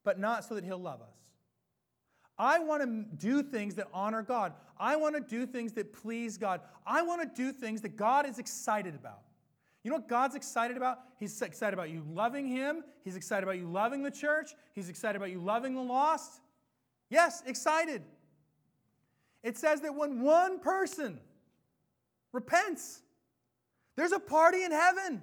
but 0.04 0.20
not 0.20 0.44
so 0.44 0.56
that 0.56 0.64
he'll 0.64 0.82
love 0.82 1.02
us. 1.02 1.16
I 2.38 2.60
want 2.60 2.82
to 2.84 3.18
do 3.18 3.44
things 3.44 3.76
that 3.76 3.88
honor 3.94 4.24
God. 4.24 4.54
I 4.80 4.96
want 4.96 5.16
to 5.16 5.22
do 5.22 5.46
things 5.46 5.74
that 5.74 5.94
please 5.94 6.38
God. 6.38 6.62
I 6.86 7.02
want 7.02 7.22
to 7.22 7.28
do 7.42 7.52
things 7.52 7.82
that 7.82 7.98
God 7.98 8.28
is 8.28 8.40
excited 8.40 8.96
about. 8.96 9.20
You 9.84 9.92
know 9.92 9.98
what 9.98 10.08
God's 10.08 10.36
excited 10.36 10.78
about? 10.78 11.00
He's 11.20 11.42
excited 11.42 11.74
about 11.74 11.90
you 11.90 12.04
loving 12.10 12.48
Him. 12.48 12.84
He's 13.04 13.16
excited 13.16 13.44
about 13.44 13.58
you 13.58 13.68
loving 13.68 14.04
the 14.04 14.12
church. 14.12 14.52
He's 14.74 14.90
excited 14.90 15.18
about 15.18 15.32
you 15.32 15.40
loving 15.40 15.76
the 15.76 15.82
lost. 15.82 16.42
Yes, 17.10 17.44
excited. 17.46 18.04
It 19.44 19.58
says 19.58 19.82
that 19.82 19.96
when 19.96 20.22
one 20.22 20.60
person 20.60 21.20
repents, 22.32 23.02
there's 23.96 24.12
a 24.12 24.20
party 24.20 24.64
in 24.64 24.72
heaven. 24.72 25.22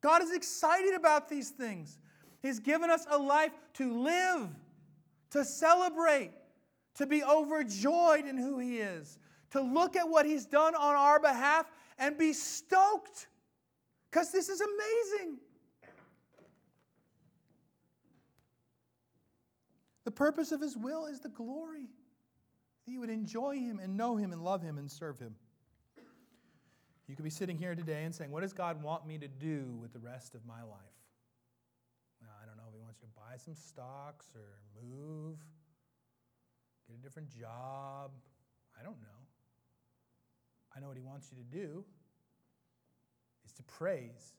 God 0.00 0.22
is 0.22 0.32
excited 0.32 0.94
about 0.94 1.28
these 1.28 1.50
things. 1.50 1.98
He's 2.40 2.60
given 2.60 2.90
us 2.90 3.06
a 3.10 3.18
life 3.18 3.52
to 3.74 3.92
live, 4.02 4.48
to 5.30 5.44
celebrate, 5.44 6.32
to 6.96 7.06
be 7.06 7.22
overjoyed 7.22 8.26
in 8.26 8.36
who 8.36 8.58
He 8.58 8.78
is, 8.78 9.18
to 9.50 9.60
look 9.60 9.96
at 9.96 10.08
what 10.08 10.26
He's 10.26 10.46
done 10.46 10.74
on 10.74 10.94
our 10.94 11.20
behalf 11.20 11.66
and 11.98 12.16
be 12.16 12.32
stoked 12.32 13.26
because 14.10 14.32
this 14.32 14.48
is 14.48 14.60
amazing. 14.60 15.38
The 20.04 20.10
purpose 20.10 20.52
of 20.52 20.60
his 20.60 20.76
will 20.76 21.06
is 21.06 21.20
the 21.20 21.28
glory. 21.28 21.88
That 22.88 22.94
you 22.94 23.00
would 23.00 23.10
enjoy 23.10 23.56
him 23.58 23.80
and 23.82 23.98
know 23.98 24.16
him 24.16 24.32
and 24.32 24.42
love 24.42 24.62
him 24.62 24.78
and 24.78 24.90
serve 24.90 25.18
him. 25.18 25.34
You 27.06 27.14
could 27.14 27.22
be 27.22 27.28
sitting 27.28 27.58
here 27.58 27.74
today 27.74 28.04
and 28.04 28.14
saying, 28.14 28.30
What 28.30 28.40
does 28.40 28.54
God 28.54 28.82
want 28.82 29.06
me 29.06 29.18
to 29.18 29.28
do 29.28 29.76
with 29.78 29.92
the 29.92 29.98
rest 29.98 30.34
of 30.34 30.46
my 30.46 30.62
life? 30.62 30.96
Well, 32.22 32.30
I 32.42 32.46
don't 32.46 32.56
know 32.56 32.62
if 32.66 32.72
he 32.74 32.80
wants 32.80 32.98
you 33.02 33.08
to 33.08 33.14
buy 33.14 33.36
some 33.36 33.54
stocks 33.54 34.28
or 34.34 34.56
move, 34.82 35.36
get 36.86 36.96
a 36.98 37.02
different 37.02 37.28
job. 37.28 38.10
I 38.80 38.82
don't 38.82 38.98
know. 39.02 39.20
I 40.74 40.80
know 40.80 40.88
what 40.88 40.96
he 40.96 41.02
wants 41.02 41.30
you 41.30 41.36
to 41.36 41.66
do 41.66 41.84
is 43.44 43.52
to 43.52 43.62
praise 43.64 44.32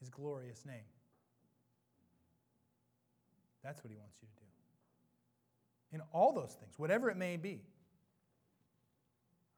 his 0.00 0.10
glorious 0.10 0.66
name. 0.66 0.84
That's 3.64 3.82
what 3.82 3.90
he 3.90 3.96
wants 3.96 4.18
you 4.20 4.28
to 4.28 4.34
do. 4.34 5.96
In 5.96 6.02
all 6.12 6.34
those 6.34 6.52
things, 6.60 6.78
whatever 6.78 7.08
it 7.08 7.16
may 7.16 7.38
be. 7.38 7.62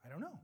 I 0.05 0.09
don't 0.09 0.21
know. 0.21 0.39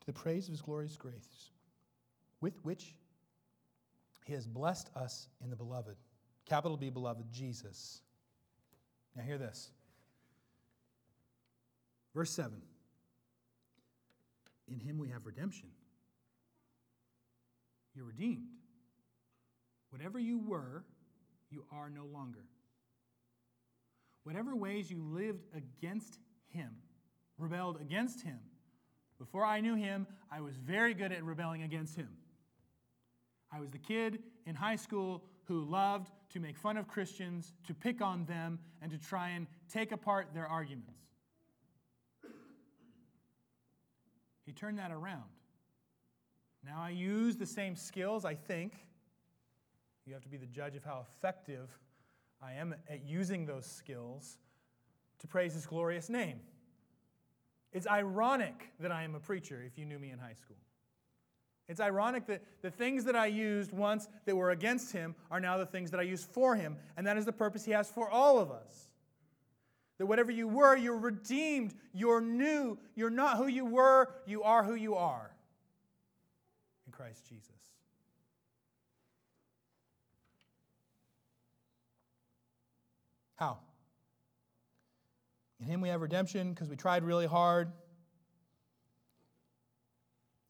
To 0.00 0.06
the 0.06 0.12
praise 0.12 0.46
of 0.46 0.52
his 0.52 0.60
glorious 0.60 0.96
grace, 0.96 1.50
with 2.40 2.54
which 2.64 2.94
he 4.24 4.32
has 4.32 4.46
blessed 4.46 4.90
us 4.96 5.28
in 5.42 5.50
the 5.50 5.56
beloved, 5.56 5.96
capital 6.46 6.76
B, 6.76 6.90
beloved, 6.90 7.32
Jesus. 7.32 8.00
Now, 9.16 9.22
hear 9.22 9.38
this. 9.38 9.70
Verse 12.14 12.30
7 12.30 12.60
In 14.68 14.78
him 14.78 14.98
we 14.98 15.08
have 15.08 15.26
redemption. 15.26 15.68
You're 17.94 18.06
redeemed. 18.06 18.48
Whatever 19.90 20.18
you 20.18 20.38
were, 20.38 20.84
you 21.50 21.64
are 21.70 21.88
no 21.88 22.04
longer. 22.06 22.44
Whatever 24.24 24.56
ways 24.56 24.90
you 24.90 25.02
lived 25.02 25.44
against 25.54 26.18
him, 26.48 26.70
rebelled 27.38 27.80
against 27.80 28.22
him, 28.22 28.38
before 29.18 29.44
I 29.44 29.60
knew 29.60 29.74
him, 29.74 30.06
I 30.30 30.40
was 30.40 30.56
very 30.56 30.92
good 30.92 31.12
at 31.12 31.22
rebelling 31.22 31.62
against 31.62 31.94
him. 31.94 32.08
I 33.52 33.60
was 33.60 33.70
the 33.70 33.78
kid 33.78 34.22
in 34.46 34.54
high 34.54 34.76
school 34.76 35.22
who 35.44 35.62
loved 35.62 36.10
to 36.30 36.40
make 36.40 36.56
fun 36.56 36.76
of 36.76 36.88
Christians, 36.88 37.52
to 37.66 37.74
pick 37.74 38.02
on 38.02 38.24
them, 38.24 38.58
and 38.82 38.90
to 38.90 38.98
try 38.98 39.30
and 39.30 39.46
take 39.72 39.92
apart 39.92 40.28
their 40.34 40.48
arguments. 40.48 40.90
He 44.44 44.52
turned 44.52 44.78
that 44.78 44.90
around. 44.90 45.24
Now 46.64 46.82
I 46.82 46.90
use 46.90 47.36
the 47.36 47.46
same 47.46 47.76
skills, 47.76 48.24
I 48.24 48.34
think. 48.34 48.72
You 50.06 50.12
have 50.12 50.22
to 50.22 50.28
be 50.28 50.36
the 50.36 50.46
judge 50.46 50.76
of 50.76 50.84
how 50.84 51.06
effective 51.08 51.68
I 52.44 52.54
am 52.54 52.74
at 52.88 53.04
using 53.04 53.46
those 53.46 53.64
skills 53.64 54.38
to 55.20 55.26
praise 55.26 55.54
his 55.54 55.66
glorious 55.66 56.08
name. 56.08 56.40
It's 57.72 57.86
ironic 57.86 58.70
that 58.80 58.92
I 58.92 59.02
am 59.02 59.14
a 59.14 59.20
preacher 59.20 59.62
if 59.66 59.78
you 59.78 59.84
knew 59.84 59.98
me 59.98 60.10
in 60.10 60.18
high 60.18 60.34
school. 60.34 60.56
It's 61.68 61.80
ironic 61.80 62.26
that 62.26 62.42
the 62.60 62.70
things 62.70 63.04
that 63.04 63.16
I 63.16 63.26
used 63.26 63.72
once 63.72 64.08
that 64.26 64.36
were 64.36 64.50
against 64.50 64.92
him 64.92 65.14
are 65.30 65.40
now 65.40 65.56
the 65.56 65.66
things 65.66 65.90
that 65.92 66.00
I 66.00 66.02
use 66.02 66.22
for 66.22 66.54
him, 66.54 66.76
and 66.96 67.06
that 67.06 67.16
is 67.16 67.24
the 67.24 67.32
purpose 67.32 67.64
he 67.64 67.72
has 67.72 67.90
for 67.90 68.10
all 68.10 68.38
of 68.38 68.50
us. 68.50 68.88
That 69.98 70.06
whatever 70.06 70.30
you 70.30 70.46
were, 70.46 70.76
you're 70.76 70.98
redeemed, 70.98 71.74
you're 71.94 72.20
new, 72.20 72.78
you're 72.94 73.10
not 73.10 73.38
who 73.38 73.46
you 73.46 73.64
were, 73.64 74.10
you 74.26 74.42
are 74.42 74.62
who 74.62 74.74
you 74.74 74.94
are 74.96 75.30
in 76.86 76.92
Christ 76.92 77.26
Jesus. 77.26 77.63
How? 83.36 83.58
In 85.60 85.66
Him 85.66 85.80
we 85.80 85.88
have 85.88 86.00
redemption 86.00 86.50
because 86.50 86.68
we 86.68 86.76
tried 86.76 87.04
really 87.04 87.26
hard. 87.26 87.72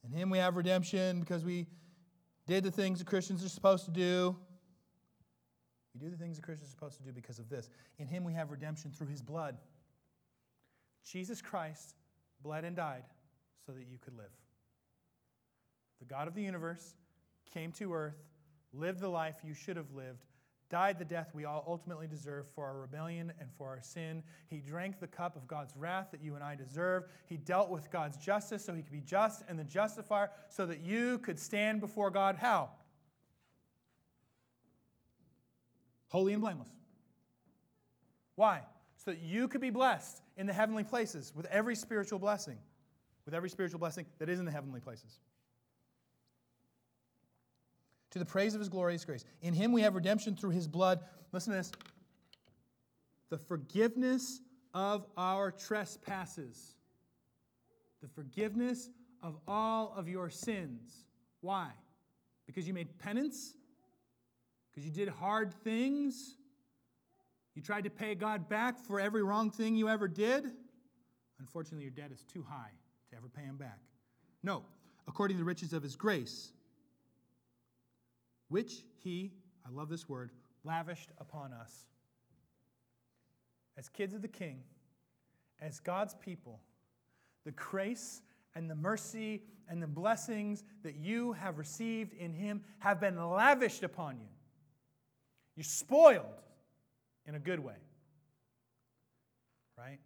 In 0.05 0.11
Him 0.11 0.31
we 0.31 0.39
have 0.39 0.57
redemption 0.57 1.21
because 1.21 1.45
we 1.45 1.67
did 2.47 2.65
the 2.65 2.71
things 2.71 2.99
that 2.99 3.07
Christians 3.07 3.45
are 3.45 3.49
supposed 3.49 3.85
to 3.87 3.91
do. 3.91 4.37
We 5.95 6.01
do 6.01 6.11
the 6.11 6.17
things 6.17 6.37
that 6.37 6.43
Christians 6.43 6.71
are 6.71 6.73
supposed 6.73 6.99
to 6.99 7.05
do 7.05 7.13
because 7.13 7.39
of 7.39 7.49
this. 7.49 7.71
In 7.99 8.07
Him 8.07 8.25
we 8.25 8.33
have 8.35 8.51
redemption 8.51 8.91
through 8.91 9.07
His 9.07 9.23
blood. 9.23 9.57
Jesus 11.05 11.41
Christ 11.41 11.95
bled 12.43 12.65
and 12.65 12.75
died 12.75 13.05
so 13.65 13.73
that 13.73 13.87
you 13.87 13.99
could 13.99 14.17
live. 14.17 14.33
The 16.01 16.07
God 16.07 16.29
of 16.29 16.35
the 16.35 16.43
universe 16.43 16.97
came 17.53 17.73
to 17.73 17.95
earth, 17.95 18.19
lived 18.73 19.01
the 19.01 19.09
life 19.09 19.37
you 19.45 19.55
should 19.55 19.77
have 19.77 19.93
lived, 19.93 20.25
died 20.71 20.99
the 20.99 21.05
death 21.05 21.31
we 21.35 21.45
all 21.45 21.65
ultimately 21.67 22.07
deserve 22.07 22.47
for 22.55 22.65
our 22.67 22.79
rebellion 22.79 23.33
and 23.41 23.49
for 23.57 23.69
our 23.69 23.81
sin. 23.81 24.23
He 24.49 24.59
drank 24.59 25.01
the 25.01 25.07
cup 25.07 25.37
of 25.37 25.47
God's 25.47 25.77
wrath 25.77 26.09
that 26.13 26.23
you 26.23 26.35
and 26.35 26.43
I 26.43 26.55
deserve. 26.55 27.05
He 27.27 27.37
dealt 27.37 27.71
with 27.71 27.91
God's 27.91 28.17
justice 28.17 28.65
so 28.65 28.75
he 28.75 28.83
could 28.83 28.93
be 28.93 29.01
just 29.01 29.43
and 29.49 29.59
the 29.59 29.65
justifier 29.65 30.31
so 30.49 30.67
that 30.67 30.81
you 30.81 31.19
could 31.19 31.39
stand 31.39 31.81
before 31.81 32.11
God. 32.11 32.37
How? 32.37 32.71
Holy 36.09 36.33
and 36.33 36.43
blameless. 36.43 36.69
Why? 38.37 38.63
So 38.97 39.11
that 39.11 39.21
you 39.21 39.49
could 39.49 39.61
be 39.61 39.71
blessed 39.71 40.23
in 40.37 40.47
the 40.47 40.53
heavenly 40.53 40.85
places 40.85 41.33
with 41.35 41.47
every 41.47 41.77
spiritual 41.77 42.19
blessing, 42.19 42.59
with 43.25 43.35
every 43.35 43.51
spiritual 43.51 43.79
blessing 43.79 44.07
that 44.19 44.29
is 44.29 44.39
in 44.39 44.45
the 44.45 44.53
heavenly 44.53 44.81
places 44.81 45.19
to 48.15 48.21
the 48.21 48.25
praise 48.25 48.55
of 48.55 48.61
his 48.61 48.69
glorious 48.69 49.05
grace. 49.05 49.25
In 49.43 49.53
him 49.53 49.73
we 49.73 49.83
have 49.83 49.97
redemption 49.97 50.37
through 50.37 50.51
his 50.51 50.69
blood. 50.69 51.01
Listen 51.33 51.53
to 51.53 51.59
this 51.59 51.73
the 53.29 53.37
forgiveness 53.37 54.41
of 54.73 55.05
our 55.17 55.51
trespasses, 55.51 56.77
the 58.03 58.09
forgiveness 58.09 58.89
of 59.21 59.37
all 59.49 59.93
of 59.97 60.09
your 60.09 60.31
sins. 60.31 61.07
Why? 61.41 61.71
Because 62.47 62.69
you 62.69 62.73
made 62.73 62.97
penance? 63.01 63.55
Because 64.71 64.87
you 64.87 64.93
did 64.93 65.09
hard 65.09 65.53
things? 65.53 66.37
You 67.57 67.63
tried 67.63 67.83
to 67.83 67.91
pay 67.91 68.15
God 68.15 68.49
back 68.49 68.79
for 68.79 69.01
every 69.01 69.25
wrong 69.25 69.51
thing 69.51 69.75
you 69.75 69.89
ever 69.89 70.07
did? 70.07 70.53
Unfortunately, 71.41 71.83
your 71.83 71.91
debt 71.91 72.13
is 72.13 72.23
too 72.33 72.45
high 72.49 72.71
to 73.11 73.17
ever 73.17 73.29
pay 73.29 73.43
him 73.43 73.57
back. 73.57 73.81
No, 74.45 74.63
according 75.09 75.37
to 75.37 75.41
the 75.41 75.45
riches 75.45 75.73
of 75.73 75.83
his 75.83 75.97
grace 75.97 76.53
which 78.49 78.85
he, 79.03 79.33
I 79.67 79.71
love 79.71 79.89
this 79.89 80.09
word, 80.09 80.31
lavished 80.65 81.11
upon 81.19 81.53
us. 81.53 81.87
As 83.77 83.89
kids 83.89 84.15
of 84.15 84.23
the 84.23 84.29
King, 84.29 84.63
as 85.61 85.81
God's 85.81 86.15
people, 86.15 86.61
the 87.45 87.53
grace 87.53 88.23
and 88.55 88.71
the 88.71 88.75
mercy 88.75 89.43
and 89.69 89.83
the 89.83 89.87
blessings 89.87 90.65
that 90.83 90.97
you 90.97 91.33
have 91.33 91.59
received 91.59 92.13
in 92.15 92.33
him 92.33 92.63
have 92.79 93.01
been 93.01 93.17
lavished 93.17 93.83
upon 93.83 94.19
you. 94.19 94.29
You're 95.57 95.65
spoiled 95.65 96.43
in 97.27 97.35
a 97.35 97.39
good 97.39 97.61
way. 97.61 97.77
Right? 99.77 99.99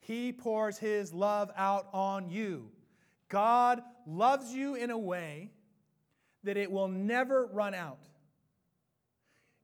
He 0.00 0.32
pours 0.32 0.78
his 0.78 1.12
love 1.12 1.50
out 1.56 1.88
on 1.92 2.30
you. 2.30 2.70
God 3.28 3.82
loves 4.06 4.52
you 4.52 4.74
in 4.74 4.90
a 4.90 4.98
way 4.98 5.50
that 6.44 6.56
it 6.56 6.70
will 6.70 6.88
never 6.88 7.46
run 7.46 7.74
out. 7.74 8.08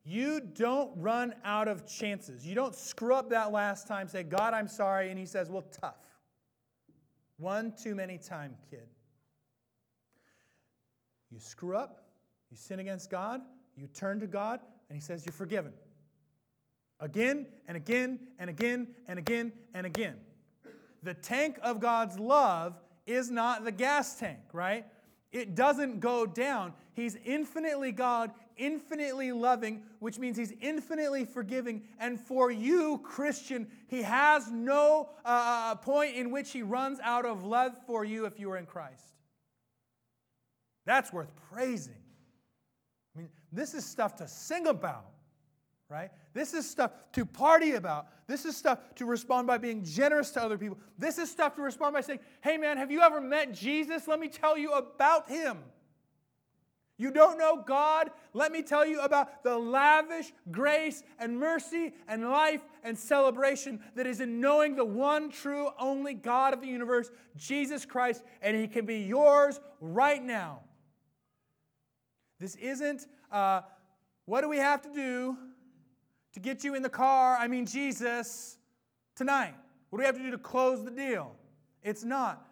You 0.05 0.41
don't 0.41 0.91
run 0.97 1.35
out 1.45 1.69
of 1.69 1.87
chances. 1.87 2.47
You 2.47 2.55
don't 2.55 2.75
screw 2.75 3.15
up 3.15 3.29
that 3.31 3.53
last 3.53 3.87
time, 3.87 4.09
say, 4.09 4.23
God, 4.23 4.55
I'm 4.55 4.69
sorry, 4.69 5.11
and 5.11 5.19
He 5.19 5.27
says, 5.27 5.51
Well, 5.51 5.67
tough. 5.71 5.97
One 7.37 7.75
too 7.81 7.95
many 7.95 8.17
time, 8.17 8.57
kid. 8.71 8.89
You 11.31 11.39
screw 11.39 11.77
up, 11.77 12.05
you 12.51 12.57
sin 12.57 12.81
against 12.81 13.11
God, 13.11 13.43
you 13.77 13.87
turn 13.87 14.19
to 14.21 14.27
God, 14.27 14.61
and 14.89 14.97
He 14.97 15.03
says, 15.03 15.27
You're 15.27 15.35
forgiven. 15.35 15.73
Again 17.01 17.47
and 17.69 17.77
again 17.77 18.19
and 18.39 18.49
again 18.49 18.89
and 19.07 19.19
again 19.19 19.53
and 19.75 19.87
again. 19.87 20.17
The 21.03 21.15
tank 21.15 21.59
of 21.63 21.81
God's 21.81 22.19
love 22.19 22.81
is 23.07 23.31
not 23.31 23.65
the 23.65 23.73
gas 23.73 24.19
tank, 24.19 24.41
right? 24.53 24.87
It 25.31 25.55
doesn't 25.55 26.01
go 26.01 26.27
down. 26.27 26.73
He's 26.95 27.17
infinitely 27.25 27.93
God, 27.93 28.33
infinitely 28.57 29.31
loving, 29.33 29.83
which 29.99 30.19
means 30.19 30.37
He's 30.37 30.53
infinitely 30.61 31.25
forgiving. 31.25 31.83
And 32.01 32.19
for 32.19 32.51
you, 32.51 33.01
Christian, 33.05 33.69
He 33.89 34.03
has 34.03 34.51
no 34.51 35.11
uh, 35.25 35.73
uh, 35.73 35.75
point 35.77 36.17
in 36.17 36.31
which 36.31 36.51
He 36.51 36.63
runs 36.63 36.99
out 37.01 37.27
of 37.27 37.45
love 37.45 37.73
for 37.87 38.05
you 38.05 38.25
if 38.25 38.41
you 38.41 38.51
are 38.51 38.57
in 38.57 38.67
Christ. 38.67 39.05
That's 40.87 41.13
worth 41.13 41.31
praising. 41.53 42.03
I 43.15 43.21
mean, 43.21 43.29
this 43.53 43.75
is 43.75 43.85
stuff 43.85 44.17
to 44.17 44.29
sing 44.29 44.67
about 44.67 45.11
right? 45.89 46.11
This 46.35 46.53
is 46.55 46.69
stuff 46.69 46.93
to 47.13 47.25
party 47.25 47.73
about. 47.73 48.09
This 48.27 48.45
is 48.45 48.57
stuff 48.57 48.79
to 48.97 49.07
respond 49.07 49.47
by 49.47 49.59
being 49.59 49.85
generous 49.85 50.31
to 50.33 50.43
other 50.43 50.59
people. 50.59 50.79
This 50.99 51.19
is 51.19 51.31
stuff 51.31 51.57
to 51.57 51.63
respond 51.63 51.95
by 51.95 52.03
saying, 52.03 52.21
hey 52.43 52.59
man, 52.59 52.77
have 52.77 52.91
you 52.91 53.01
ever 53.01 53.21
met 53.21 53.55
Jesus? 53.55 54.07
Let 54.07 54.21
me 54.21 54.29
tell 54.29 54.59
you 54.59 54.73
about 54.73 55.29
him. 55.29 55.59
You 57.01 57.13
don't 57.13 57.39
know 57.39 57.63
God? 57.65 58.11
Let 58.35 58.51
me 58.51 58.61
tell 58.61 58.85
you 58.85 59.01
about 59.01 59.45
the 59.45 59.57
lavish 59.57 60.33
grace 60.51 61.05
and 61.21 61.39
mercy 61.39 61.95
and 62.09 62.29
life 62.29 62.61
and 62.83 62.99
celebration 62.99 63.81
that 63.95 64.05
is 64.05 64.21
in 64.21 64.41
knowing 64.41 64.75
the 64.75 64.85
one 64.85 65.31
true, 65.31 65.71
only 65.79 66.13
God 66.13 66.53
of 66.53 66.61
the 66.61 66.67
universe, 66.67 67.09
Jesus 67.37 67.87
Christ, 67.87 68.25
and 68.43 68.57
He 68.57 68.67
can 68.67 68.85
be 68.85 68.99
yours 68.99 69.61
right 69.81 70.23
now. 70.23 70.63
This 72.41 72.57
isn't, 72.57 73.07
uh, 73.31 73.63
what 74.25 74.41
do 74.41 74.49
we 74.49 74.59
have 74.59 74.83
to 74.83 74.93
do 74.93 75.39
to 76.33 76.41
get 76.41 76.65
you 76.65 76.75
in 76.75 76.83
the 76.83 76.89
car, 76.89 77.37
I 77.37 77.49
mean 77.49 77.67
Jesus, 77.67 78.59
tonight? 79.17 79.55
What 79.91 79.99
do 79.99 80.03
we 80.03 80.07
have 80.07 80.17
to 80.17 80.23
do 80.23 80.31
to 80.31 80.39
close 80.39 80.85
the 80.85 80.91
deal? 80.91 81.35
It's 81.83 82.05
not 82.05 82.49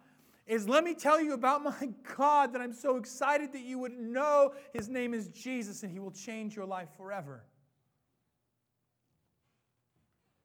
is 0.47 0.67
let 0.67 0.83
me 0.85 0.93
tell 0.93 1.21
you 1.21 1.33
about 1.33 1.63
my 1.63 1.89
God 2.15 2.53
that 2.53 2.61
I'm 2.61 2.73
so 2.73 2.97
excited 2.97 3.51
that 3.53 3.63
you 3.63 3.77
would 3.79 3.97
know 3.97 4.53
his 4.73 4.89
name 4.89 5.13
is 5.13 5.27
Jesus 5.29 5.83
and 5.83 5.91
he 5.91 5.99
will 5.99 6.11
change 6.11 6.55
your 6.55 6.65
life 6.65 6.89
forever. 6.97 7.43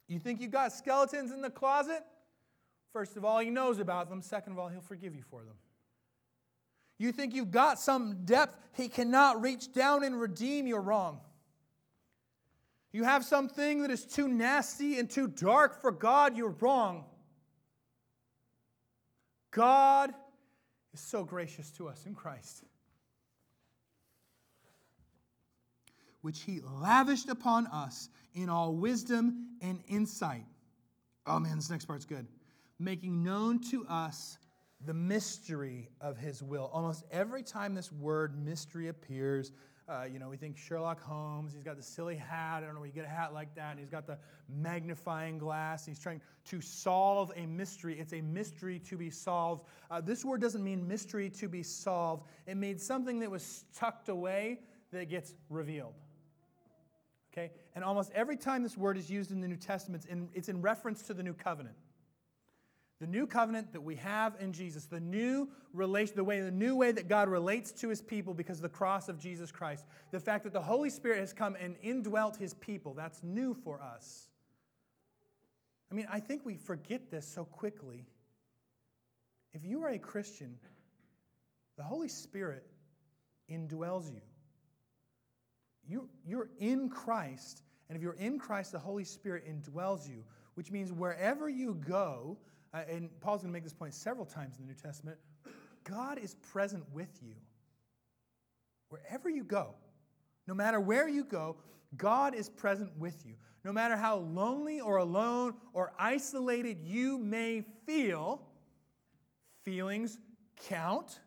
You 0.09 0.18
think 0.18 0.40
you've 0.40 0.51
got 0.51 0.73
skeletons 0.73 1.31
in 1.31 1.40
the 1.40 1.51
closet? 1.51 2.05
First 2.92 3.16
of 3.16 3.25
all, 3.25 3.38
he 3.38 3.49
knows 3.49 3.79
about 3.79 4.11
them. 4.11 4.21
Second 4.21 4.53
of 4.53 4.59
all, 4.59 4.68
he'll 4.68 4.83
forgive 4.83 5.14
you 5.14 5.23
for 5.23 5.42
them. 5.45 5.55
You 6.99 7.12
think 7.12 7.35
you've 7.35 7.51
got 7.51 7.79
some 7.79 8.25
depth 8.25 8.59
he 8.75 8.88
cannot 8.88 9.40
reach 9.40 9.73
down 9.73 10.05
and 10.05 10.21
redeem, 10.21 10.66
you're 10.66 10.83
wrong. 10.83 11.21
You 12.93 13.05
have 13.05 13.25
something 13.25 13.83
that 13.83 13.91
is 13.91 14.05
too 14.05 14.29
nasty 14.29 14.99
and 14.99 15.09
too 15.09 15.27
dark 15.27 15.81
for 15.81 15.91
God, 15.91 16.37
you're 16.37 16.55
wrong. 16.61 17.07
God 19.51 20.13
is 20.93 21.01
so 21.01 21.25
gracious 21.25 21.71
to 21.73 21.89
us 21.89 22.05
in 22.05 22.15
Christ, 22.15 22.65
which 26.21 26.43
he 26.43 26.61
lavished 26.61 27.31
upon 27.31 27.67
us 27.69 28.11
in 28.35 28.51
all 28.51 28.75
wisdom 28.75 29.57
and 29.63 29.81
insight. 29.89 30.45
Oh 31.27 31.39
man, 31.39 31.57
this 31.57 31.71
next 31.71 31.87
part's 31.87 32.05
good. 32.05 32.27
Making 32.79 33.23
known 33.23 33.61
to 33.71 33.87
us 33.87 34.39
the 34.85 34.95
mystery 34.95 35.89
of 36.01 36.19
his 36.19 36.43
will. 36.43 36.71
Almost 36.73 37.05
every 37.11 37.43
time 37.43 37.75
this 37.75 37.93
word 37.93 38.37
mystery 38.45 38.89
appears, 38.89 39.53
uh, 39.88 40.05
you 40.11 40.18
know, 40.18 40.29
we 40.29 40.37
think 40.37 40.57
Sherlock 40.57 41.03
Holmes, 41.03 41.53
he's 41.53 41.64
got 41.64 41.77
the 41.77 41.83
silly 41.83 42.16
hat. 42.16 42.62
I 42.62 42.66
don't 42.66 42.75
know 42.75 42.85
you 42.85 42.92
get 42.92 43.05
a 43.05 43.09
hat 43.09 43.35
like 43.35 43.55
that. 43.57 43.73
And 43.73 43.81
he's 43.81 43.90
got 43.90 44.07
the 44.07 44.18
magnifying 44.49 45.38
glass. 45.38 45.87
he's 45.87 45.99
trying 45.99 46.21
to 46.47 46.61
solve 46.61 47.33
a 47.37 47.47
mystery. 47.47 47.99
It's 47.99 48.12
a 48.12 48.21
mystery 48.21 48.79
to 48.81 48.97
be 48.97 49.11
solved. 49.11 49.64
Uh, 49.90 50.01
this 50.01 50.25
word 50.25 50.40
doesn't 50.40 50.62
mean 50.62 50.87
mystery 50.87 51.29
to 51.31 51.49
be 51.49 51.62
solved, 51.62 52.27
it 52.47 52.57
means 52.57 52.85
something 52.85 53.18
that 53.21 53.31
was 53.31 53.64
tucked 53.75 54.09
away 54.09 54.61
that 54.92 55.09
gets 55.09 55.35
revealed. 55.49 55.95
Okay? 57.33 57.51
And 57.75 57.83
almost 57.83 58.12
every 58.14 58.37
time 58.37 58.62
this 58.62 58.77
word 58.77 58.97
is 58.97 59.11
used 59.11 59.33
in 59.33 59.40
the 59.40 59.49
New 59.49 59.57
Testament, 59.57 60.05
it's 60.05 60.12
in, 60.12 60.29
it's 60.35 60.49
in 60.49 60.61
reference 60.61 61.03
to 61.03 61.14
the 61.14 61.23
new 61.23 61.35
covenant. 61.35 61.77
The 63.03 63.09
new 63.09 63.27
covenant 63.27 63.73
that 63.73 63.81
we 63.81 63.97
have 63.97 64.37
in 64.38 64.53
Jesus, 64.53 64.85
the 64.85 65.01
new 65.01 65.49
relation, 65.73 66.15
the 66.15 66.23
way, 66.23 66.41
the 66.41 66.53
new 66.53 66.77
way 66.77 66.93
that 66.93 67.09
God 67.09 67.29
relates 67.29 67.73
to 67.73 67.88
his 67.88 68.01
people 68.01 68.33
because 68.33 68.59
of 68.59 68.62
the 68.62 68.69
cross 68.69 69.09
of 69.09 69.19
Jesus 69.19 69.51
Christ, 69.51 69.87
the 70.12 70.21
fact 70.21 70.45
that 70.45 70.53
the 70.53 70.62
Holy 70.62 70.88
Spirit 70.88 71.19
has 71.19 71.33
come 71.33 71.57
and 71.61 71.75
indwelt 71.83 72.37
his 72.37 72.55
people, 72.55 72.95
that's 72.95 73.21
new 73.25 73.55
for 73.55 73.83
us. 73.83 74.29
I 75.91 75.97
mean, 75.97 76.07
I 76.12 76.21
think 76.21 76.47
we 76.47 76.55
forget 76.55 77.11
this 77.11 77.27
so 77.27 77.45
quickly. 77.45 78.07
If 79.53 79.65
you 79.65 79.83
are 79.83 79.88
a 79.88 79.99
Christian, 79.99 80.57
the 81.77 81.83
Holy 81.83 82.07
Spirit 82.07 82.65
indwells 83.51 84.12
you. 84.12 84.21
you 85.88 86.09
you're 86.25 86.51
in 86.61 86.88
Christ, 86.88 87.65
and 87.88 87.97
if 87.97 88.03
you're 88.03 88.12
in 88.12 88.38
Christ, 88.38 88.71
the 88.71 88.79
Holy 88.79 89.03
Spirit 89.03 89.43
indwells 89.45 90.09
you, 90.09 90.23
which 90.55 90.71
means 90.71 90.93
wherever 90.93 91.49
you 91.49 91.75
go, 91.85 92.38
uh, 92.75 92.81
and 92.89 93.09
Paul's 93.21 93.43
going 93.43 93.53
to 93.53 93.53
make 93.53 93.65
this 93.65 93.73
point 93.73 93.95
several 93.95 94.27
times 94.27 94.57
in 94.59 94.67
the 94.67 94.73
New 94.73 94.79
Testament 94.79 95.19
God 95.85 96.19
is 96.19 96.35
present 96.35 96.85
with 96.93 97.21
you. 97.23 97.35
Wherever 98.89 99.29
you 99.29 99.43
go, 99.43 99.75
no 100.47 100.55
matter 100.55 100.81
where 100.81 101.09
you 101.09 101.25
go, 101.25 101.57
God 101.97 102.35
is 102.35 102.49
present 102.49 102.97
with 102.99 103.25
you. 103.27 103.35
No 103.65 103.73
matter 103.73 103.97
how 103.97 104.17
lonely 104.17 104.81
or 104.81 104.97
alone 104.97 105.55
or 105.73 105.93
isolated 105.99 106.79
you 106.83 107.19
may 107.19 107.65
feel, 107.87 108.43
feelings 109.65 110.19
count. 110.69 111.21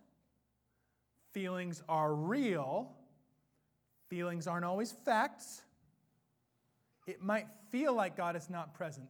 Feelings 1.33 1.83
are 1.87 2.13
real. 2.13 2.91
Feelings 4.09 4.47
aren't 4.47 4.65
always 4.65 4.91
facts. 4.91 5.61
It 7.07 7.21
might 7.21 7.47
feel 7.69 7.93
like 7.93 8.17
God 8.17 8.35
is 8.35 8.49
not 8.49 8.73
present, 8.73 9.09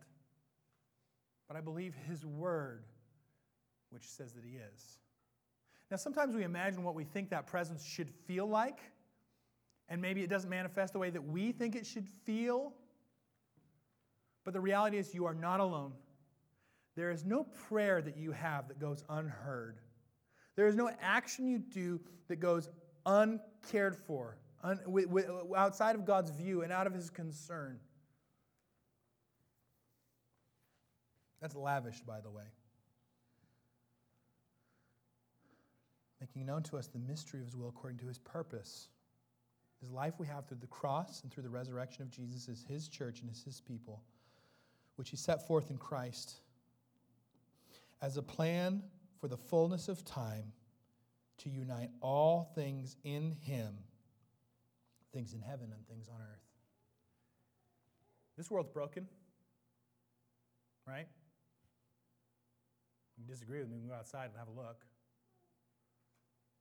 but 1.47 1.57
I 1.57 1.61
believe 1.61 1.93
His 2.07 2.25
Word, 2.25 2.83
which 3.89 4.07
says 4.07 4.33
that 4.33 4.43
He 4.43 4.57
is. 4.57 4.99
Now, 5.91 5.97
sometimes 5.97 6.35
we 6.35 6.43
imagine 6.43 6.83
what 6.83 6.95
we 6.95 7.03
think 7.03 7.29
that 7.29 7.47
presence 7.47 7.85
should 7.85 8.09
feel 8.09 8.47
like, 8.47 8.79
and 9.87 10.01
maybe 10.01 10.23
it 10.23 10.29
doesn't 10.29 10.49
manifest 10.49 10.93
the 10.93 10.99
way 10.99 11.11
that 11.11 11.23
we 11.23 11.51
think 11.51 11.75
it 11.75 11.85
should 11.85 12.07
feel. 12.25 12.73
But 14.43 14.53
the 14.53 14.61
reality 14.61 14.97
is, 14.97 15.13
you 15.13 15.25
are 15.25 15.35
not 15.35 15.59
alone. 15.59 15.93
There 16.95 17.11
is 17.11 17.25
no 17.25 17.43
prayer 17.67 18.01
that 18.01 18.17
you 18.17 18.31
have 18.31 18.67
that 18.67 18.79
goes 18.79 19.03
unheard. 19.09 19.79
There 20.55 20.67
is 20.67 20.75
no 20.75 20.89
action 21.01 21.47
you 21.47 21.59
do 21.59 21.99
that 22.29 22.37
goes 22.37 22.69
uncared 23.05 23.95
for, 23.95 24.37
un, 24.63 24.79
outside 25.55 25.95
of 25.95 26.05
God's 26.05 26.31
view 26.31 26.63
and 26.63 26.71
out 26.71 26.87
of 26.87 26.93
His 26.93 27.09
concern. 27.09 27.79
That's 31.45 31.55
lavish, 31.55 31.99
by 31.99 32.21
the 32.21 32.31
way. 32.31 32.45
Making 36.19 36.47
known 36.47 36.63
to 36.63 36.77
us 36.77 36.87
the 36.87 36.97
mystery 36.97 37.39
of 37.39 37.45
his 37.45 37.55
will 37.55 37.69
according 37.69 37.99
to 37.99 38.07
his 38.07 38.17
purpose. 38.17 38.87
His 39.79 39.91
life 39.91 40.15
we 40.17 40.25
have 40.25 40.47
through 40.47 40.57
the 40.57 40.65
cross 40.65 41.21
and 41.21 41.31
through 41.31 41.43
the 41.43 41.51
resurrection 41.51 42.01
of 42.01 42.09
Jesus 42.09 42.47
is 42.47 42.65
his 42.67 42.87
church 42.87 43.21
and 43.21 43.29
is 43.29 43.43
his 43.43 43.61
people, 43.61 44.01
which 44.95 45.11
he 45.11 45.17
set 45.17 45.45
forth 45.45 45.69
in 45.69 45.77
Christ 45.77 46.39
as 48.01 48.17
a 48.17 48.23
plan 48.23 48.81
for 49.21 49.27
the 49.27 49.37
fullness 49.37 49.87
of 49.87 50.03
time 50.03 50.51
to 51.37 51.49
unite 51.51 51.91
all 52.01 52.49
things 52.55 52.95
in 53.03 53.35
him, 53.39 53.75
things 55.13 55.35
in 55.35 55.41
heaven 55.41 55.71
and 55.71 55.87
things 55.87 56.07
on 56.07 56.19
earth. 56.21 56.41
This 58.35 58.49
world's 58.49 58.71
broken, 58.71 59.07
right? 60.87 61.05
You 63.17 63.25
disagree 63.25 63.59
with 63.59 63.69
me, 63.69 63.75
we 63.75 63.81
can 63.81 63.89
go 63.89 63.95
outside 63.95 64.29
and 64.29 64.37
have 64.37 64.47
a 64.47 64.57
look. 64.57 64.85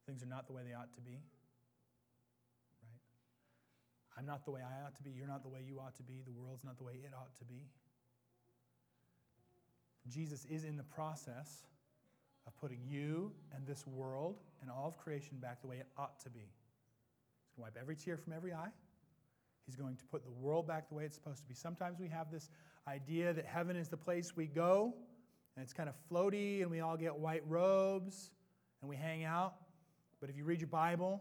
Things 0.06 0.22
are 0.22 0.26
not 0.26 0.46
the 0.46 0.52
way 0.52 0.62
they 0.66 0.74
ought 0.74 0.92
to 0.94 1.00
be. 1.00 1.18
Right? 2.82 3.02
I'm 4.18 4.26
not 4.26 4.44
the 4.44 4.50
way 4.50 4.60
I 4.60 4.84
ought 4.84 4.94
to 4.96 5.02
be. 5.02 5.10
You're 5.10 5.26
not 5.26 5.42
the 5.42 5.48
way 5.48 5.60
you 5.66 5.80
ought 5.80 5.96
to 5.96 6.02
be. 6.02 6.22
The 6.24 6.32
world's 6.32 6.64
not 6.64 6.78
the 6.78 6.84
way 6.84 6.94
it 7.02 7.12
ought 7.14 7.34
to 7.38 7.44
be. 7.44 7.66
Jesus 10.08 10.44
is 10.50 10.64
in 10.64 10.76
the 10.76 10.82
process 10.82 11.64
of 12.46 12.54
putting 12.60 12.80
you 12.86 13.32
and 13.54 13.66
this 13.66 13.86
world 13.86 14.36
and 14.60 14.70
all 14.70 14.86
of 14.86 14.98
creation 14.98 15.38
back 15.40 15.62
the 15.62 15.66
way 15.66 15.76
it 15.76 15.86
ought 15.96 16.20
to 16.20 16.30
be. 16.30 16.40
He's 16.40 17.56
going 17.56 17.56
to 17.56 17.62
wipe 17.62 17.78
every 17.80 17.96
tear 17.96 18.18
from 18.18 18.34
every 18.34 18.52
eye. 18.52 18.68
He's 19.64 19.76
going 19.76 19.96
to 19.96 20.04
put 20.04 20.22
the 20.24 20.30
world 20.30 20.68
back 20.68 20.88
the 20.90 20.94
way 20.94 21.04
it's 21.04 21.14
supposed 21.14 21.40
to 21.40 21.48
be. 21.48 21.54
Sometimes 21.54 21.98
we 21.98 22.08
have 22.08 22.30
this 22.30 22.50
idea 22.86 23.32
that 23.32 23.46
heaven 23.46 23.76
is 23.76 23.88
the 23.88 23.96
place 23.96 24.36
we 24.36 24.46
go 24.46 24.92
and 25.56 25.62
it's 25.62 25.72
kind 25.72 25.88
of 25.88 25.94
floaty, 26.10 26.62
and 26.62 26.70
we 26.70 26.80
all 26.80 26.96
get 26.96 27.14
white 27.14 27.42
robes 27.46 28.30
and 28.80 28.88
we 28.88 28.96
hang 28.96 29.24
out. 29.24 29.54
But 30.20 30.30
if 30.30 30.36
you 30.36 30.44
read 30.44 30.60
your 30.60 30.68
Bible, 30.68 31.20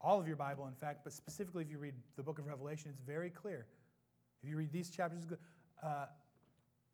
all 0.00 0.20
of 0.20 0.26
your 0.26 0.36
Bible, 0.36 0.66
in 0.66 0.74
fact, 0.74 1.00
but 1.04 1.12
specifically 1.12 1.62
if 1.62 1.70
you 1.70 1.78
read 1.78 1.94
the 2.16 2.22
book 2.22 2.38
of 2.38 2.46
Revelation, 2.46 2.90
it's 2.90 3.00
very 3.06 3.30
clear. 3.30 3.66
If 4.42 4.48
you 4.48 4.56
read 4.56 4.72
these 4.72 4.90
chapters, 4.90 5.24
uh, 5.82 6.06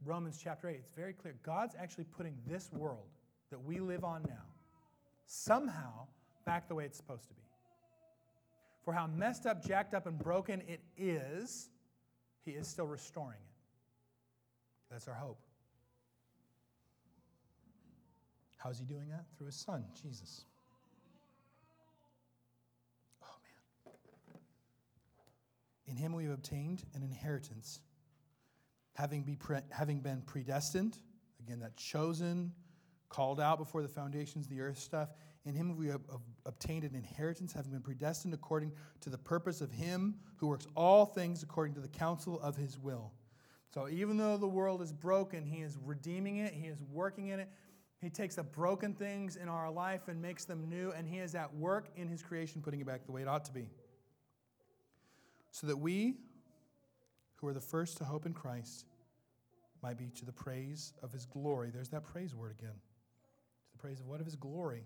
Romans 0.05 0.41
chapter 0.43 0.69
8, 0.69 0.77
it's 0.77 0.91
very 0.97 1.13
clear. 1.13 1.35
God's 1.43 1.75
actually 1.79 2.05
putting 2.05 2.35
this 2.47 2.71
world 2.73 3.07
that 3.51 3.63
we 3.63 3.81
live 3.81 4.05
on 4.05 4.23
now 4.29 4.45
somehow 5.27 6.07
back 6.45 6.69
the 6.69 6.75
way 6.75 6.85
it's 6.85 6.97
supposed 6.97 7.29
to 7.29 7.35
be. 7.35 7.43
For 8.85 8.93
how 8.93 9.07
messed 9.07 9.47
up, 9.47 9.65
jacked 9.65 9.95
up, 9.95 10.07
and 10.07 10.19
broken 10.19 10.63
it 10.67 10.81
is, 10.97 11.69
He 12.45 12.53
is 12.53 12.67
still 12.67 12.87
restoring 12.87 13.39
it. 13.39 13.53
That's 14.91 15.07
our 15.07 15.15
hope. 15.15 15.39
How's 18.63 18.79
he 18.79 18.85
doing 18.85 19.09
that? 19.09 19.25
Through 19.37 19.47
his 19.47 19.57
son, 19.57 19.85
Jesus. 20.01 20.45
Oh, 23.23 23.27
man. 23.87 23.95
In 25.87 25.97
him 25.97 26.13
we 26.13 26.25
have 26.25 26.33
obtained 26.33 26.85
an 26.95 27.03
inheritance, 27.03 27.81
having, 28.95 29.23
be 29.23 29.35
pre- 29.35 29.61
having 29.71 30.01
been 30.01 30.23
predestined, 30.23 30.99
again, 31.41 31.59
that 31.61 31.77
chosen, 31.77 32.53
called 33.09 33.41
out 33.41 33.59
before 33.59 33.83
the 33.83 33.89
foundations 33.89 34.47
of 34.47 34.51
the 34.51 34.61
earth 34.61 34.79
stuff, 34.79 35.09
In 35.45 35.55
him 35.55 35.77
we 35.77 35.89
have 35.89 36.03
obtained 36.47 36.85
an 36.85 36.95
inheritance, 36.95 37.53
having 37.53 37.73
been 37.73 37.83
predestined 37.83 38.33
according 38.33 38.73
to 39.01 39.11
the 39.11 39.19
purpose 39.19 39.61
of 39.61 39.73
him 39.73 40.15
who 40.37 40.47
works 40.47 40.67
all 40.77 41.05
things 41.05 41.43
according 41.43 41.75
to 41.75 41.81
the 41.81 41.89
counsel 41.89 42.41
of 42.41 42.57
his 42.57 42.79
will. 42.79 43.13
So 43.75 43.89
even 43.89 44.17
though 44.17 44.37
the 44.37 44.47
world 44.47 44.83
is 44.83 44.93
broken, 44.93 45.45
he 45.45 45.63
is 45.63 45.77
redeeming 45.83 46.37
it, 46.37 46.53
he 46.53 46.69
is 46.69 46.79
working 46.93 47.29
in 47.29 47.41
it. 47.41 47.49
He 48.03 48.11
takes 48.11 48.35
the 48.35 48.43
broken 48.43 48.95
things 48.95 49.37
in 49.37 49.49
our 49.49 49.71
life 49.71 50.09
and 50.09 50.21
makes 50.21 50.45
them 50.45 50.69
new, 50.69 50.91
and 50.91 51.07
he 51.07 51.19
is 51.19 51.37
at 51.37 51.55
work 51.55 51.89
in 51.95 52.09
his 52.09 52.21
creation, 52.21 52.61
putting 52.61 52.81
it 52.81 52.87
back 52.87 53.07
the 53.07 53.13
way 53.13 53.23
it 53.23 53.29
ought 53.29 53.45
to 53.45 53.53
be. 53.53 53.69
So 55.53 55.69
that 55.69 55.77
we, 55.77 56.17
who 57.37 57.47
are 57.47 57.55
the 57.55 57.61
first 57.61 57.99
to 57.99 58.05
hope 58.05 58.27
in 58.27 58.33
Christ, 58.33 58.87
might 59.85 59.99
be 59.99 60.11
to 60.17 60.25
the 60.25 60.33
praise 60.33 60.95
of 61.01 61.13
his 61.13 61.27
glory. 61.27 61.71
There's 61.71 61.91
that 61.91 62.03
praise 62.03 62.35
word 62.35 62.57
again. 62.59 62.75
To 62.75 63.73
the 63.73 63.79
praise 63.79 64.01
of 64.01 64.07
what? 64.07 64.19
Of 64.19 64.27
his 64.27 64.35
glory. 64.35 64.83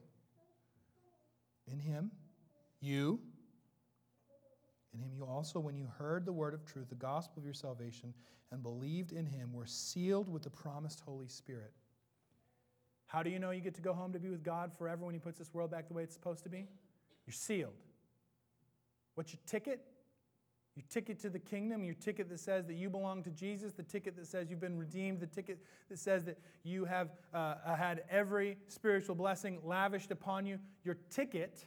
In 1.73 1.79
him, 1.79 2.11
you, 2.81 3.19
in 4.93 5.01
him 5.01 5.11
you 5.17 5.25
also, 5.25 5.59
when 5.59 5.75
you 5.75 5.89
heard 5.99 6.27
the 6.27 6.33
word 6.33 6.53
of 6.53 6.67
truth, 6.67 6.91
the 6.91 6.95
gospel 6.95 7.39
of 7.39 7.45
your 7.45 7.55
salvation, 7.55 8.13
and 8.53 8.63
believed 8.63 9.13
in 9.13 9.25
him, 9.25 9.55
were 9.55 9.67
sealed 9.67 10.29
with 10.29 10.43
the 10.43 10.51
promised 10.51 11.01
Holy 11.01 11.29
Spirit. 11.29 11.73
How 13.17 13.23
do 13.23 13.31
you 13.31 13.39
know 13.39 13.51
you 13.51 13.63
get 13.63 13.75
to 13.77 13.81
go 13.81 13.95
home 13.95 14.13
to 14.13 14.19
be 14.19 14.29
with 14.29 14.45
God 14.45 14.73
forever 14.77 15.07
when 15.07 15.15
he 15.15 15.19
puts 15.19 15.39
this 15.39 15.55
world 15.55 15.71
back 15.71 15.89
the 15.89 15.95
way 15.95 16.03
it's 16.03 16.13
supposed 16.13 16.43
to 16.43 16.51
be? 16.51 16.67
You're 17.27 17.33
sealed. 17.33 17.73
What's 19.15 19.33
your 19.33 19.41
ticket? 19.47 19.81
Your 20.75 20.85
ticket 20.91 21.19
to 21.23 21.31
the 21.31 21.39
kingdom, 21.39 21.83
your 21.83 21.95
ticket 21.95 22.29
that 22.29 22.41
says 22.41 22.67
that 22.67 22.75
you 22.75 22.91
belong 22.91 23.23
to 23.23 23.31
Jesus, 23.31 23.73
the 23.73 23.85
ticket 23.85 24.17
that 24.17 24.27
says 24.27 24.51
you've 24.51 24.61
been 24.61 24.77
redeemed, 24.77 25.21
the 25.21 25.27
ticket 25.27 25.61
that 25.89 25.99
says 25.99 26.27
that 26.27 26.39
you 26.63 26.85
have 26.85 27.09
uh, 27.33 27.55
had 27.75 28.03
every 28.11 28.59
spiritual 28.69 29.15
blessing 29.15 29.61
lavished 29.65 30.11
upon 30.11 30.45
you. 30.45 30.59
Your 30.85 30.99
ticket 31.09 31.65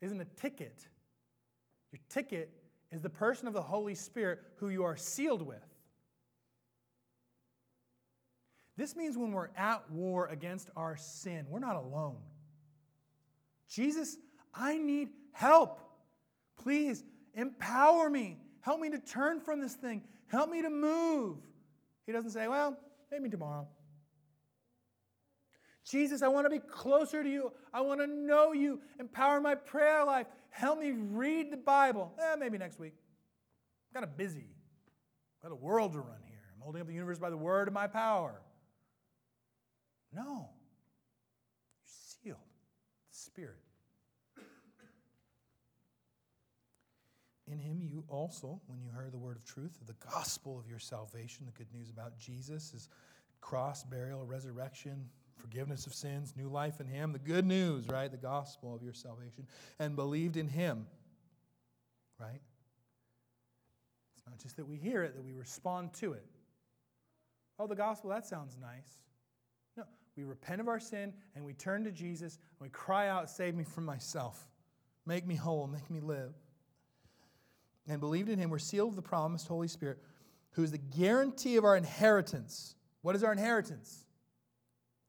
isn't 0.00 0.18
a 0.18 0.24
ticket. 0.24 0.88
Your 1.92 2.00
ticket 2.08 2.50
is 2.90 3.02
the 3.02 3.10
person 3.10 3.46
of 3.46 3.52
the 3.52 3.60
Holy 3.60 3.94
Spirit 3.94 4.38
who 4.56 4.70
you 4.70 4.82
are 4.82 4.96
sealed 4.96 5.42
with. 5.42 5.69
This 8.80 8.96
means 8.96 9.16
when 9.16 9.32
we're 9.32 9.50
at 9.56 9.88
war 9.90 10.26
against 10.28 10.70
our 10.74 10.96
sin, 10.96 11.46
we're 11.48 11.58
not 11.58 11.76
alone. 11.76 12.16
Jesus, 13.68 14.16
I 14.54 14.78
need 14.78 15.10
help. 15.32 15.78
Please 16.56 17.04
Empower 17.34 18.10
me. 18.10 18.38
Help 18.60 18.80
me 18.80 18.90
to 18.90 18.98
turn 18.98 19.40
from 19.40 19.60
this 19.60 19.74
thing. 19.74 20.02
Help 20.28 20.50
me 20.50 20.62
to 20.62 20.70
move. 20.70 21.38
He 22.06 22.12
doesn't 22.12 22.30
say, 22.30 22.48
well, 22.48 22.76
maybe 23.10 23.28
tomorrow. 23.28 23.66
Jesus, 25.84 26.22
I 26.22 26.28
want 26.28 26.46
to 26.46 26.50
be 26.50 26.58
closer 26.58 27.22
to 27.22 27.28
you. 27.28 27.52
I 27.72 27.80
want 27.80 28.00
to 28.00 28.06
know 28.06 28.52
you. 28.52 28.80
Empower 28.98 29.40
my 29.40 29.54
prayer 29.54 30.04
life. 30.04 30.26
Help 30.50 30.78
me 30.78 30.92
read 30.92 31.50
the 31.50 31.56
Bible. 31.56 32.12
Eh, 32.18 32.36
maybe 32.38 32.58
next 32.58 32.78
week. 32.78 32.94
I'm 33.94 34.02
kind 34.02 34.10
of 34.10 34.16
busy. 34.16 34.46
I've 35.38 35.50
got 35.50 35.52
a 35.52 35.56
world 35.56 35.92
to 35.92 36.00
run 36.00 36.20
here. 36.26 36.38
I'm 36.54 36.60
holding 36.60 36.80
up 36.80 36.86
the 36.86 36.94
universe 36.94 37.18
by 37.18 37.30
the 37.30 37.36
word 37.36 37.66
of 37.66 37.74
my 37.74 37.86
power. 37.86 38.40
No. 40.14 40.48
You're 41.78 41.86
sealed. 41.86 42.38
The 43.10 43.16
Spirit. 43.16 43.56
In 47.50 47.58
him 47.58 47.80
you 47.82 48.04
also, 48.08 48.60
when 48.68 48.80
you 48.80 48.90
heard 48.90 49.12
the 49.12 49.18
word 49.18 49.36
of 49.36 49.44
truth, 49.44 49.76
the 49.84 49.96
gospel 50.08 50.56
of 50.58 50.68
your 50.68 50.78
salvation, 50.78 51.46
the 51.46 51.52
good 51.52 51.72
news 51.72 51.90
about 51.90 52.16
Jesus, 52.16 52.70
his 52.70 52.88
cross, 53.40 53.82
burial, 53.82 54.24
resurrection, 54.24 55.08
forgiveness 55.36 55.86
of 55.86 55.94
sins, 55.94 56.34
new 56.36 56.48
life 56.48 56.80
in 56.80 56.86
him, 56.86 57.12
the 57.12 57.18
good 57.18 57.44
news, 57.44 57.88
right? 57.88 58.10
The 58.10 58.16
gospel 58.16 58.72
of 58.72 58.82
your 58.82 58.92
salvation, 58.92 59.46
and 59.80 59.96
believed 59.96 60.36
in 60.36 60.46
him, 60.46 60.86
right? 62.20 62.40
It's 64.16 64.26
not 64.26 64.38
just 64.38 64.56
that 64.56 64.66
we 64.66 64.76
hear 64.76 65.02
it, 65.02 65.16
that 65.16 65.24
we 65.24 65.32
respond 65.32 65.92
to 65.94 66.12
it. 66.12 66.26
Oh, 67.58 67.66
the 67.66 67.74
gospel, 67.74 68.10
that 68.10 68.26
sounds 68.26 68.56
nice. 68.60 69.02
We 70.20 70.26
repent 70.26 70.60
of 70.60 70.68
our 70.68 70.80
sin 70.80 71.14
and 71.34 71.46
we 71.46 71.54
turn 71.54 71.84
to 71.84 71.90
Jesus 71.90 72.36
and 72.36 72.66
we 72.66 72.68
cry 72.68 73.08
out, 73.08 73.30
Save 73.30 73.54
me 73.54 73.64
from 73.64 73.86
myself. 73.86 74.48
Make 75.06 75.26
me 75.26 75.34
whole, 75.34 75.66
make 75.66 75.88
me 75.90 76.00
live 76.00 76.34
and 77.88 78.00
believed 78.00 78.28
in 78.28 78.38
him 78.38 78.50
we're 78.50 78.58
sealed 78.58 78.90
with 78.90 78.96
the 78.96 79.08
promised 79.08 79.48
Holy 79.48 79.66
Spirit, 79.66 79.98
who 80.50 80.62
is 80.62 80.72
the 80.72 80.78
guarantee 80.78 81.56
of 81.56 81.64
our 81.64 81.74
inheritance. 81.74 82.74
What 83.00 83.16
is 83.16 83.24
our 83.24 83.32
inheritance? 83.32 84.04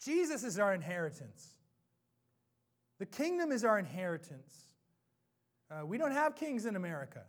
Jesus 0.03 0.45
is 0.45 0.57
our 0.57 0.73
inheritance. 0.73 1.47
The 2.99 3.05
kingdom 3.05 3.51
is 3.51 3.65
our 3.65 3.77
inheritance. 3.77 4.65
Uh, 5.69 5.85
we 5.85 5.97
don't 5.97 6.13
have 6.13 6.37
kings 6.37 6.65
in 6.65 6.77
America, 6.77 7.23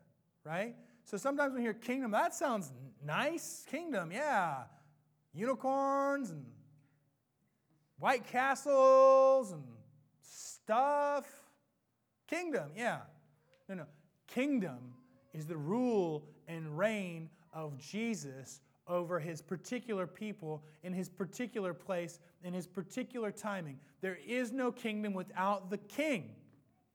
right? 0.45 0.77
So 1.03 1.17
sometimes 1.17 1.53
when 1.53 1.63
we 1.63 1.67
hear 1.67 1.75
kingdom, 1.75 2.13
that 2.13 2.33
sounds 2.33 2.71
nice. 3.05 3.67
Kingdom, 3.69 4.13
yeah. 4.13 4.63
Unicorns 5.35 6.31
and 6.31 6.45
white 8.03 8.27
castles 8.27 9.53
and 9.53 9.63
stuff. 10.23 11.25
Kingdom, 12.27 12.73
yeah. 12.77 12.99
No, 13.69 13.77
no. 13.77 13.85
Kingdom 14.27 14.95
is 15.33 15.47
the 15.47 15.57
rule 15.57 16.25
and 16.49 16.77
reign 16.77 17.31
of 17.53 17.79
Jesus 17.79 18.61
over 18.89 19.21
his 19.21 19.41
particular 19.41 20.09
people 20.09 20.65
in 20.83 20.93
his 20.93 21.09
particular 21.09 21.73
place 21.73 22.19
in 22.43 22.53
his 22.53 22.67
particular 22.67 23.31
timing. 23.31 23.79
There 24.01 24.19
is 24.27 24.51
no 24.51 24.73
kingdom 24.73 25.15
without 25.15 25.71
the 25.71 25.79
king. 25.79 26.35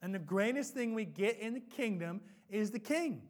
And 0.01 0.13
the 0.13 0.19
greatest 0.19 0.73
thing 0.73 0.93
we 0.93 1.05
get 1.05 1.39
in 1.39 1.53
the 1.53 1.61
kingdom 1.61 2.19
is 2.49 2.69
the 2.69 2.79
king. 2.79 3.21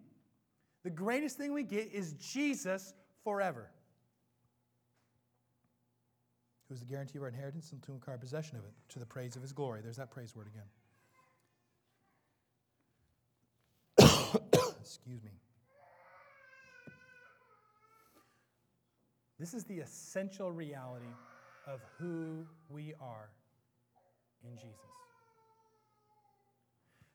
The 0.84 0.90
greatest 0.90 1.38
thing 1.38 1.54
we 1.54 1.62
get 1.62 1.92
is 1.94 2.14
Jesus 2.14 2.96
forever. 3.24 3.70
Who 6.68 6.74
is 6.74 6.82
the 6.82 6.86
guarantee 6.86 7.18
of 7.18 7.24
our 7.24 7.30
inheritance 7.30 7.72
and 7.72 7.82
to 7.84 7.94
acquire 7.94 8.18
possession 8.18 8.58
of 8.58 8.66
it, 8.66 8.74
to 8.90 9.00
the 9.00 9.06
praise 9.06 9.36
of 9.36 9.42
his 9.42 9.54
glory. 9.54 9.82
There's 9.82 9.98
that 9.98 10.12
praise 10.12 10.36
word 10.36 10.48
again. 10.48 10.66
Excuse 14.82 15.24
me. 15.24 15.32
This 19.40 19.54
is 19.54 19.64
the 19.66 19.80
essential 19.80 20.52
reality 20.52 21.06
of 21.68 21.80
who 22.00 22.46
we 22.70 22.94
are 23.00 23.30
in 24.44 24.56
Jesus. 24.56 24.74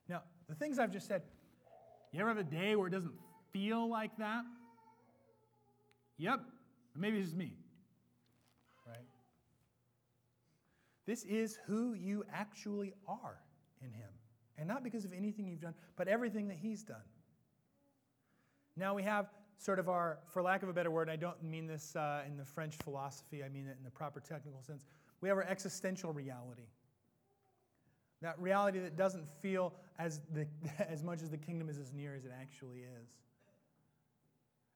Now, 0.08 0.22
the 0.48 0.54
things 0.54 0.78
I've 0.78 0.92
just 0.92 1.08
said, 1.08 1.22
you 2.12 2.20
ever 2.20 2.28
have 2.28 2.38
a 2.38 2.44
day 2.44 2.76
where 2.76 2.86
it 2.86 2.90
doesn't 2.90 3.14
feel 3.52 3.88
like 3.88 4.16
that? 4.18 4.44
Yep, 6.18 6.40
maybe 6.96 7.18
it's 7.18 7.28
just 7.28 7.36
me. 7.36 7.52
Right? 8.86 8.96
This 11.12 11.24
is 11.24 11.58
who 11.66 11.92
you 11.92 12.24
actually 12.32 12.94
are 13.06 13.36
in 13.82 13.92
Him. 13.92 14.08
And 14.56 14.66
not 14.66 14.82
because 14.82 15.04
of 15.04 15.12
anything 15.12 15.46
you've 15.46 15.60
done, 15.60 15.74
but 15.94 16.08
everything 16.08 16.48
that 16.48 16.56
He's 16.56 16.82
done. 16.82 17.04
Now 18.78 18.94
we 18.94 19.02
have 19.02 19.26
sort 19.58 19.78
of 19.78 19.90
our, 19.90 20.20
for 20.24 20.40
lack 20.40 20.62
of 20.62 20.70
a 20.70 20.72
better 20.72 20.90
word, 20.90 21.10
I 21.10 21.16
don't 21.16 21.42
mean 21.42 21.66
this 21.66 21.94
uh, 21.96 22.22
in 22.26 22.38
the 22.38 22.46
French 22.46 22.76
philosophy, 22.76 23.44
I 23.44 23.50
mean 23.50 23.66
it 23.66 23.76
in 23.76 23.84
the 23.84 23.90
proper 23.90 24.20
technical 24.20 24.62
sense. 24.62 24.86
We 25.20 25.28
have 25.28 25.36
our 25.36 25.44
existential 25.44 26.14
reality. 26.14 26.70
That 28.22 28.38
reality 28.38 28.78
that 28.78 28.96
doesn't 28.96 29.28
feel 29.42 29.74
as, 29.98 30.22
the, 30.32 30.46
as 30.88 31.04
much 31.04 31.20
as 31.20 31.28
the 31.28 31.36
kingdom 31.36 31.68
is 31.68 31.76
as 31.76 31.92
near 31.92 32.14
as 32.14 32.24
it 32.24 32.32
actually 32.40 32.78
is. 32.78 33.10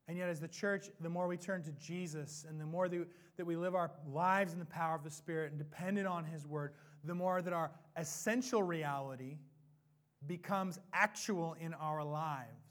And 0.08 0.16
yet, 0.16 0.28
as 0.28 0.40
the 0.40 0.48
church, 0.48 0.88
the 1.00 1.08
more 1.08 1.26
we 1.26 1.36
turn 1.36 1.62
to 1.64 1.72
Jesus 1.72 2.46
and 2.48 2.60
the 2.60 2.66
more 2.66 2.88
that 2.88 3.44
we 3.44 3.56
live 3.56 3.74
our 3.74 3.90
lives 4.12 4.52
in 4.52 4.58
the 4.58 4.64
power 4.64 4.94
of 4.94 5.02
the 5.02 5.10
Spirit 5.10 5.50
and 5.50 5.58
dependent 5.58 6.06
on 6.06 6.24
His 6.24 6.46
Word, 6.46 6.72
the 7.04 7.14
more 7.14 7.42
that 7.42 7.52
our 7.52 7.72
essential 7.96 8.62
reality 8.62 9.38
becomes 10.26 10.78
actual 10.92 11.56
in 11.60 11.74
our 11.74 12.04
lives 12.04 12.66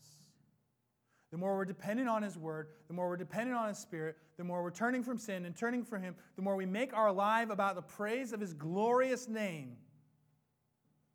the 1.36 1.40
more 1.40 1.58
we're 1.58 1.66
dependent 1.66 2.08
on 2.08 2.24
His 2.24 2.38
Word, 2.38 2.68
the 2.88 2.94
more 2.94 3.10
we're 3.10 3.18
dependent 3.18 3.58
on 3.58 3.68
His 3.68 3.78
Spirit, 3.78 4.16
the 4.38 4.46
more 4.46 4.64
we're 4.64 4.72
turning 4.72 5.04
from 5.04 5.18
sin 5.18 5.44
and 5.44 5.54
turning 5.54 5.84
from 5.84 6.02
Him, 6.02 6.16
the 6.38 6.42
more 6.42 6.56
we 6.56 6.66
make 6.66 6.94
our 6.94 7.12
life 7.12 7.50
about 7.50 7.76
the 7.76 7.82
praise 7.82 8.32
of 8.32 8.40
His 8.40 8.54
glorious 8.54 9.28
name, 9.28 9.76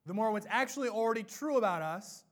the 0.05 0.13
more 0.13 0.31
what's 0.31 0.47
actually 0.51 0.91
already 0.91 1.23
true 1.23 1.57
about 1.57 1.81
us 1.81 2.25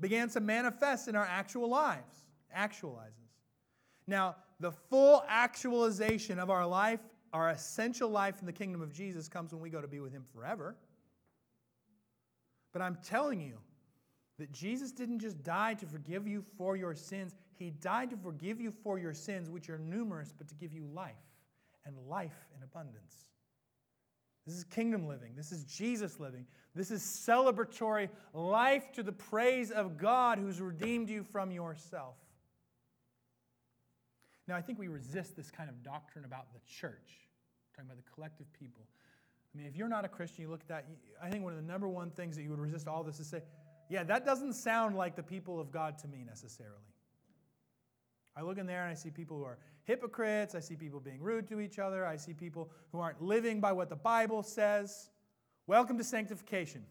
began 0.00 0.30
to 0.30 0.40
manifest 0.40 1.08
in 1.08 1.14
our 1.14 1.26
actual 1.26 1.68
lives, 1.68 2.24
actualizes. 2.56 3.25
Now, 4.06 4.36
the 4.60 4.72
full 4.72 5.24
actualization 5.28 6.38
of 6.38 6.50
our 6.50 6.66
life, 6.66 7.00
our 7.32 7.50
essential 7.50 8.08
life 8.08 8.40
in 8.40 8.46
the 8.46 8.52
kingdom 8.52 8.80
of 8.80 8.92
Jesus, 8.92 9.28
comes 9.28 9.52
when 9.52 9.60
we 9.60 9.70
go 9.70 9.80
to 9.80 9.88
be 9.88 10.00
with 10.00 10.12
Him 10.12 10.24
forever. 10.34 10.76
But 12.72 12.82
I'm 12.82 12.98
telling 13.02 13.40
you, 13.40 13.58
that 14.38 14.52
Jesus 14.52 14.92
didn't 14.92 15.20
just 15.20 15.42
die 15.42 15.74
to 15.74 15.86
forgive 15.86 16.26
you 16.26 16.42
for 16.58 16.76
your 16.76 16.94
sins, 16.94 17.34
He 17.54 17.70
died 17.70 18.10
to 18.10 18.16
forgive 18.16 18.60
you 18.60 18.70
for 18.70 18.98
your 18.98 19.14
sins, 19.14 19.50
which 19.50 19.70
are 19.70 19.78
numerous, 19.78 20.34
but 20.36 20.48
to 20.48 20.54
give 20.54 20.72
you 20.72 20.86
life 20.94 21.14
and 21.84 21.96
life 22.08 22.46
in 22.56 22.62
abundance. 22.62 23.26
This 24.46 24.56
is 24.56 24.64
kingdom 24.64 25.08
living. 25.08 25.32
This 25.34 25.50
is 25.50 25.64
Jesus 25.64 26.20
living. 26.20 26.46
This 26.74 26.90
is 26.90 27.02
celebratory 27.02 28.08
life 28.32 28.92
to 28.92 29.02
the 29.02 29.12
praise 29.12 29.70
of 29.70 29.96
God 29.96 30.38
who's 30.38 30.60
redeemed 30.60 31.08
you 31.08 31.24
from 31.24 31.50
yourself. 31.50 32.14
Now, 34.48 34.56
I 34.56 34.62
think 34.62 34.78
we 34.78 34.88
resist 34.88 35.36
this 35.36 35.50
kind 35.50 35.68
of 35.68 35.82
doctrine 35.82 36.24
about 36.24 36.52
the 36.52 36.60
church, 36.60 37.28
talking 37.74 37.90
about 37.90 37.96
the 37.96 38.10
collective 38.14 38.46
people. 38.52 38.86
I 39.54 39.58
mean, 39.58 39.66
if 39.66 39.74
you're 39.74 39.88
not 39.88 40.04
a 40.04 40.08
Christian, 40.08 40.42
you 40.42 40.50
look 40.50 40.60
at 40.60 40.68
that, 40.68 40.86
I 41.22 41.30
think 41.30 41.42
one 41.42 41.52
of 41.52 41.58
the 41.58 41.66
number 41.66 41.88
one 41.88 42.10
things 42.10 42.36
that 42.36 42.42
you 42.42 42.50
would 42.50 42.60
resist 42.60 42.86
all 42.86 43.02
this 43.02 43.18
is 43.18 43.26
say, 43.26 43.42
yeah, 43.88 44.04
that 44.04 44.24
doesn't 44.24 44.52
sound 44.52 44.96
like 44.96 45.16
the 45.16 45.22
people 45.22 45.60
of 45.60 45.70
God 45.70 45.98
to 45.98 46.08
me 46.08 46.24
necessarily. 46.24 46.74
I 48.36 48.42
look 48.42 48.58
in 48.58 48.66
there 48.66 48.82
and 48.82 48.90
I 48.90 48.94
see 48.94 49.10
people 49.10 49.38
who 49.38 49.44
are 49.44 49.58
hypocrites. 49.84 50.54
I 50.54 50.60
see 50.60 50.76
people 50.76 51.00
being 51.00 51.20
rude 51.20 51.48
to 51.48 51.60
each 51.60 51.78
other. 51.78 52.04
I 52.04 52.16
see 52.16 52.34
people 52.34 52.70
who 52.92 53.00
aren't 53.00 53.22
living 53.22 53.60
by 53.60 53.72
what 53.72 53.88
the 53.88 53.96
Bible 53.96 54.42
says. 54.42 55.08
Welcome 55.66 55.96
to 55.98 56.04
sanctification. 56.04 56.84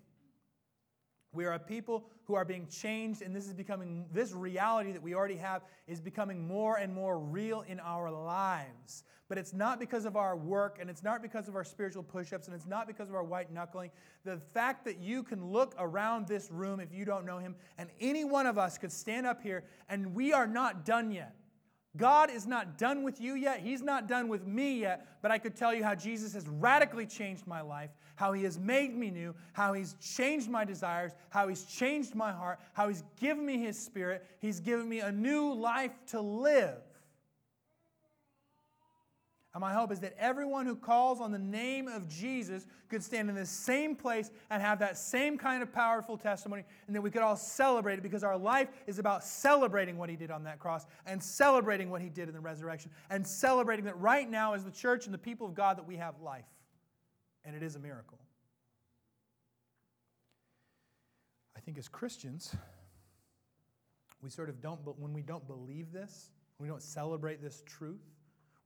We 1.36 1.46
are 1.46 1.54
a 1.54 1.60
people 1.60 2.06
who 2.26 2.34
are 2.36 2.46
being 2.46 2.68
changed, 2.68 3.22
and 3.22 3.36
this 3.36 3.46
is 3.46 3.54
becoming, 3.54 4.06
this 4.12 4.32
reality 4.32 4.92
that 4.94 5.02
we 5.02 5.14
already 5.14 5.36
have 5.36 5.64
is 5.88 6.02
becoming 6.02 6.48
more 6.48 6.78
and 6.78 6.94
more 6.94 7.20
real 7.20 7.62
in 7.68 7.80
our 7.80 8.10
lives. 8.10 9.04
But 9.28 9.38
it's 9.38 9.54
not 9.54 9.80
because 9.80 10.06
of 10.06 10.16
our 10.16 10.38
work, 10.38 10.78
and 10.80 10.90
it's 10.90 11.04
not 11.04 11.22
because 11.22 11.48
of 11.48 11.56
our 11.56 11.64
spiritual 11.64 12.04
push 12.04 12.32
ups, 12.32 12.48
and 12.48 12.56
it's 12.56 12.68
not 12.68 12.88
because 12.88 13.10
of 13.10 13.16
our 13.16 13.24
white 13.24 13.52
knuckling. 13.52 13.92
The 14.24 14.38
fact 14.54 14.86
that 14.86 15.00
you 15.00 15.24
can 15.24 15.52
look 15.52 15.76
around 15.78 16.28
this 16.28 16.50
room 16.52 16.80
if 16.80 16.94
you 16.94 17.06
don't 17.06 17.26
know 17.26 17.40
Him, 17.40 17.56
and 17.78 17.90
any 18.00 18.24
one 18.24 18.46
of 18.46 18.58
us 18.58 18.78
could 18.78 18.92
stand 18.92 19.26
up 19.26 19.42
here, 19.42 19.64
and 19.90 20.16
we 20.16 20.32
are 20.32 20.48
not 20.48 20.86
done 20.86 21.12
yet. 21.12 21.36
God 21.98 22.30
is 22.30 22.46
not 22.46 22.78
done 22.78 23.04
with 23.04 23.22
you 23.22 23.36
yet. 23.36 23.60
He's 23.60 23.82
not 23.82 24.08
done 24.08 24.28
with 24.28 24.46
me 24.46 24.80
yet. 24.82 25.08
But 25.22 25.32
I 25.32 25.38
could 25.38 25.56
tell 25.56 25.74
you 25.74 25.84
how 25.84 25.96
Jesus 25.96 26.34
has 26.34 26.48
radically 26.48 27.06
changed 27.06 27.48
my 27.48 27.62
life, 27.62 27.90
how 28.16 28.34
He 28.34 28.44
has 28.44 28.60
made 28.60 28.96
me 28.96 29.10
new, 29.12 29.34
how 29.54 29.74
He's 29.74 29.96
changed 30.02 30.50
my 30.50 30.66
desires, 30.66 31.14
how 31.30 31.48
He's 31.48 31.64
changed 31.66 32.16
my 32.16 32.32
heart, 32.32 32.60
how 32.74 32.88
He's 32.88 33.04
given 33.20 33.46
me 33.46 33.58
His 33.58 33.80
Spirit. 33.80 34.26
He's 34.40 34.60
given 34.60 34.88
me 34.88 35.00
a 35.00 35.12
new 35.12 35.54
life 35.54 35.94
to 36.08 36.22
live. 36.22 36.78
And 39.56 39.62
my 39.62 39.74
hope 39.74 39.90
is 39.94 40.02
that 40.02 40.14
everyone 40.20 40.66
who 40.66 40.76
calls 40.76 41.22
on 41.22 41.32
the 41.32 41.40
name 41.40 41.88
of 41.88 42.10
Jesus 42.10 42.68
could 42.90 43.02
stand 43.02 43.30
in 43.30 43.36
the 43.36 43.46
same 43.46 43.96
place 43.96 44.30
and 44.50 44.62
have 44.62 44.80
that 44.80 44.98
same 44.98 45.38
kind 45.38 45.64
of 45.64 45.72
powerful 45.72 46.18
testimony, 46.18 46.66
and 46.88 46.96
that 46.96 47.02
we 47.02 47.10
could 47.10 47.22
all 47.22 47.38
celebrate 47.38 47.98
it 47.98 48.04
because 48.04 48.22
our 48.22 48.38
life 48.38 48.68
is 48.86 49.00
about 49.00 49.24
celebrating 49.24 49.98
what 49.98 50.10
he 50.10 50.18
did 50.18 50.30
on 50.30 50.44
that 50.44 50.60
cross 50.60 50.86
and 51.06 51.24
celebrating 51.24 51.90
what 51.90 52.02
he 52.02 52.10
did 52.10 52.28
in 52.28 52.34
the 52.34 52.40
resurrection 52.42 52.92
and 53.10 53.26
celebrating 53.26 53.86
that 53.86 53.98
right 53.98 54.30
now, 54.30 54.56
as 54.56 54.66
the 54.66 54.72
church 54.72 55.06
and 55.06 55.14
the 55.14 55.18
people 55.18 55.48
of 55.48 55.56
God, 55.56 55.78
that 55.78 55.88
we 55.88 55.96
have 55.96 56.20
life. 56.20 56.44
And 57.46 57.56
it 57.56 57.64
is 57.64 57.78
a 57.78 57.80
miracle. 57.80 58.20
I 61.56 61.62
think 61.62 61.78
as 61.78 61.88
Christians, 61.88 62.54
we 64.22 64.30
sort 64.30 64.50
of 64.50 64.60
don't, 64.60 64.84
but 64.84 65.00
when 65.00 65.14
we 65.14 65.22
don't 65.22 65.48
believe 65.48 65.94
this, 65.94 66.32
we 66.60 66.68
don't 66.68 66.84
celebrate 66.84 67.42
this 67.42 67.64
truth, 67.66 68.02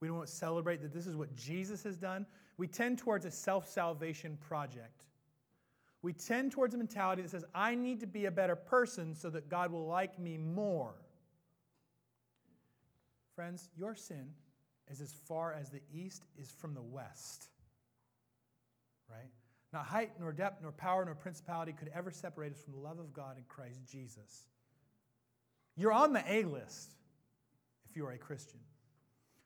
we 0.02 0.08
don't 0.08 0.30
celebrate 0.30 0.82
that 0.82 0.93
this 0.93 1.08
is 1.08 1.16
what 1.16 1.36
Jesus 1.36 1.84
has 1.84 1.97
done. 1.97 2.26
We 2.58 2.68
tend 2.68 2.97
towards 2.97 3.26
a 3.26 3.32
self 3.32 3.68
salvation 3.68 4.38
project. 4.47 5.04
We 6.02 6.14
tend 6.14 6.54
towards 6.54 6.74
a 6.74 6.78
mentality 6.78 7.22
that 7.22 7.32
says, 7.32 7.43
I 7.54 7.76
need 7.76 8.00
to 8.00 8.08
be 8.08 8.26
a 8.26 8.32
better 8.32 8.56
person 8.56 9.14
so 9.14 9.30
that 9.32 9.50
God 9.50 9.72
will 9.72 9.86
like 9.86 10.18
me 10.18 10.38
more. 10.38 10.93
Friends, 13.36 13.70
your 13.78 13.95
sin 13.95 14.32
is 14.89 15.02
as 15.02 15.12
far 15.12 15.54
as 15.54 15.70
the 15.70 15.82
east 15.93 16.24
is 16.38 16.50
from 16.52 16.74
the 16.74 16.82
west. 16.82 17.50
Right? 19.10 19.30
Not 19.74 19.86
height, 19.86 20.12
nor 20.20 20.32
depth, 20.32 20.62
nor 20.62 20.72
power, 20.72 21.04
nor 21.04 21.16
principality 21.16 21.74
could 21.74 21.91
ever 21.93 22.12
separate 22.12 22.54
us 22.54 22.62
from 22.62 22.74
the 22.74 22.80
love 22.80 23.00
of 23.00 23.14
God 23.14 23.38
in 23.38 23.43
Christ 23.47 23.82
Jesus. 23.86 24.47
You're 25.76 25.91
on 25.91 26.14
the 26.14 26.24
A 26.28 26.43
list 26.43 26.95
if 27.89 27.95
you 27.95 28.06
are 28.06 28.12
a 28.12 28.18
Christian. 28.18 28.60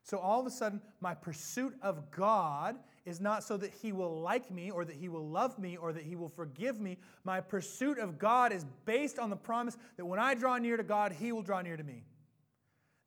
So 0.04 0.18
all 0.18 0.41
of 0.41 0.45
a 0.45 0.51
sudden, 0.51 0.82
my 0.99 1.14
pursuit 1.14 1.74
of 1.82 2.12
God 2.12 2.76
is 3.06 3.22
not 3.22 3.43
so 3.43 3.56
that 3.58 3.72
He 3.82 3.93
will 3.93 4.22
like 4.22 4.51
me 4.51 4.70
or 4.70 4.84
that 4.84 4.95
He 4.95 5.08
will 5.08 5.28
love 5.28 5.58
me 5.58 5.78
or 5.78 5.93
that 5.93 6.04
He 6.04 6.16
will 6.16 6.30
forgive 6.30 6.80
me. 6.80 6.97
My 7.24 7.39
pursuit 7.39 7.97
of 7.97 8.20
God 8.20 8.51
is 8.51 8.66
based 8.86 9.18
on 9.18 9.30
the 9.30 9.36
promise 9.36 9.78
that 9.97 10.06
when 10.06 10.20
I 10.20 10.36
draw 10.36 10.58
near 10.58 10.76
to 10.76 10.84
God, 10.84 11.14
He 11.14 11.32
will 11.32 11.41
draw 11.41 11.62
near 11.62 11.78
to 11.78 11.84
me. 11.84 12.04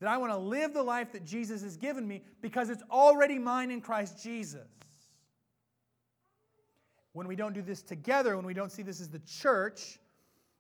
That 0.00 0.08
I 0.08 0.16
want 0.16 0.32
to 0.32 0.38
live 0.38 0.72
the 0.72 0.82
life 0.82 1.12
that 1.12 1.24
Jesus 1.24 1.62
has 1.62 1.76
given 1.76 2.06
me 2.06 2.22
because 2.40 2.70
it's 2.70 2.82
already 2.90 3.38
mine 3.38 3.70
in 3.70 3.80
Christ 3.80 4.22
Jesus. 4.22 4.66
When 7.12 7.26
we 7.26 7.36
don't 7.36 7.54
do 7.54 7.62
this 7.62 7.82
together, 7.82 8.36
when 8.36 8.44
we 8.44 8.52
don't 8.52 8.70
see 8.70 8.82
this 8.82 9.00
as 9.00 9.08
the 9.08 9.20
church, 9.20 9.98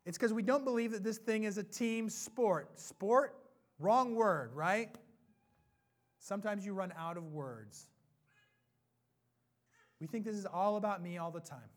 it's 0.06 0.16
because 0.16 0.32
we 0.32 0.42
don't 0.42 0.64
believe 0.64 0.92
that 0.92 1.02
this 1.02 1.18
thing 1.18 1.44
is 1.44 1.58
a 1.58 1.62
team 1.62 2.08
sport. 2.08 2.78
Sport? 2.80 3.36
Wrong 3.78 4.14
word, 4.14 4.54
right? 4.54 4.96
Sometimes 6.18 6.64
you 6.64 6.74
run 6.74 6.92
out 6.98 7.16
of 7.16 7.32
words. 7.32 7.86
We 10.00 10.06
think 10.06 10.24
this 10.24 10.36
is 10.36 10.46
all 10.46 10.76
about 10.76 11.02
me 11.02 11.18
all 11.18 11.30
the 11.30 11.40
time. 11.40 11.70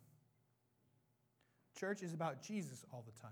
Church 1.79 2.03
is 2.03 2.13
about 2.13 2.41
Jesus 2.41 2.85
all 2.91 3.03
the 3.05 3.21
time. 3.21 3.31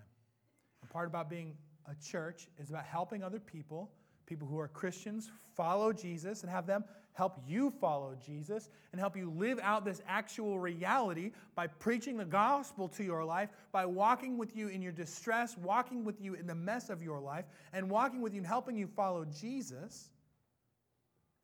And 0.82 0.90
part 0.90 1.08
about 1.08 1.30
being 1.30 1.56
a 1.90 1.96
church 1.96 2.48
is 2.58 2.70
about 2.70 2.86
helping 2.86 3.24
other 3.24 3.40
people, 3.40 3.92
people 4.26 4.48
who 4.48 4.60
are 4.60 4.68
Christians, 4.68 5.30
follow 5.56 5.92
Jesus 5.92 6.44
and 6.44 6.52
have 6.52 6.66
them 6.66 6.84
help 7.18 7.42
you 7.48 7.72
follow 7.82 8.16
Jesus 8.24 8.70
and 8.92 9.02
help 9.02 9.18
you 9.18 9.34
live 9.36 9.60
out 9.64 9.84
this 9.84 10.04
actual 10.08 10.60
reality 10.60 11.32
by 11.56 11.66
preaching 11.66 12.16
the 12.16 12.26
gospel 12.26 12.88
to 12.90 13.04
your 13.04 13.26
life, 13.26 13.50
by 13.72 13.88
walking 13.88 14.38
with 14.38 14.56
you 14.56 14.68
in 14.68 14.84
your 14.84 14.92
distress, 14.92 15.58
walking 15.58 16.06
with 16.06 16.22
you 16.22 16.36
in 16.36 16.46
the 16.46 16.54
mess 16.54 16.92
of 16.92 17.02
your 17.02 17.20
life, 17.20 17.46
and 17.74 17.90
walking 17.90 18.22
with 18.22 18.34
you 18.34 18.40
and 18.40 18.48
helping 18.48 18.78
you 18.78 18.86
follow 18.86 19.26
Jesus. 19.26 20.12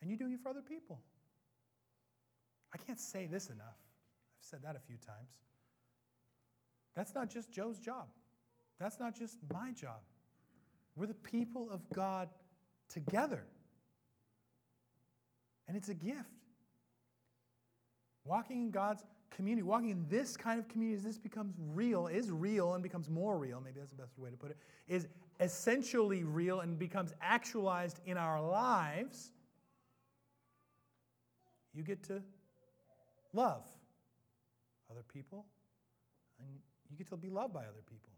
And 0.03 0.11
you're 0.11 0.17
doing 0.17 0.33
it 0.33 0.41
for 0.41 0.49
other 0.49 0.61
people. 0.61 0.99
I 2.73 2.77
can't 2.77 2.99
say 2.99 3.25
this 3.25 3.49
enough. 3.49 3.77
I've 4.37 4.45
said 4.45 4.59
that 4.63 4.75
a 4.75 4.79
few 4.79 4.97
times. 4.97 5.29
That's 6.93 7.15
not 7.15 7.29
just 7.29 7.53
Joe's 7.53 7.79
job. 7.79 8.07
That's 8.81 8.99
not 8.99 9.17
just 9.17 9.37
my 9.53 9.71
job. 9.71 10.01
We're 10.97 11.05
the 11.05 11.13
people 11.13 11.69
of 11.71 11.79
God 11.93 12.27
together. 12.89 13.45
And 15.69 15.77
it's 15.77 15.87
a 15.87 15.93
gift. 15.93 16.17
Walking 18.25 18.63
in 18.63 18.71
God's 18.71 19.05
community, 19.31 19.63
walking 19.63 19.91
in 19.91 20.05
this 20.09 20.35
kind 20.35 20.59
of 20.59 20.67
community 20.67 20.97
as 20.97 21.03
this 21.05 21.17
becomes 21.17 21.55
real, 21.73 22.07
is 22.07 22.29
real 22.29 22.73
and 22.73 22.83
becomes 22.83 23.09
more 23.09 23.37
real, 23.37 23.61
maybe 23.63 23.79
that's 23.79 23.91
the 23.91 23.97
best 23.97 24.19
way 24.19 24.29
to 24.29 24.35
put 24.35 24.51
it, 24.51 24.57
is 24.89 25.07
essentially 25.39 26.25
real 26.25 26.59
and 26.59 26.77
becomes 26.77 27.13
actualized 27.21 28.01
in 28.05 28.17
our 28.17 28.41
lives 28.41 29.31
you 31.73 31.83
get 31.83 32.03
to 32.03 32.21
love 33.33 33.65
other 34.91 35.03
people, 35.11 35.45
and 36.39 36.47
you 36.89 36.97
get 36.97 37.07
to 37.09 37.17
be 37.17 37.29
loved 37.29 37.53
by 37.53 37.61
other 37.61 37.81
people. 37.89 38.09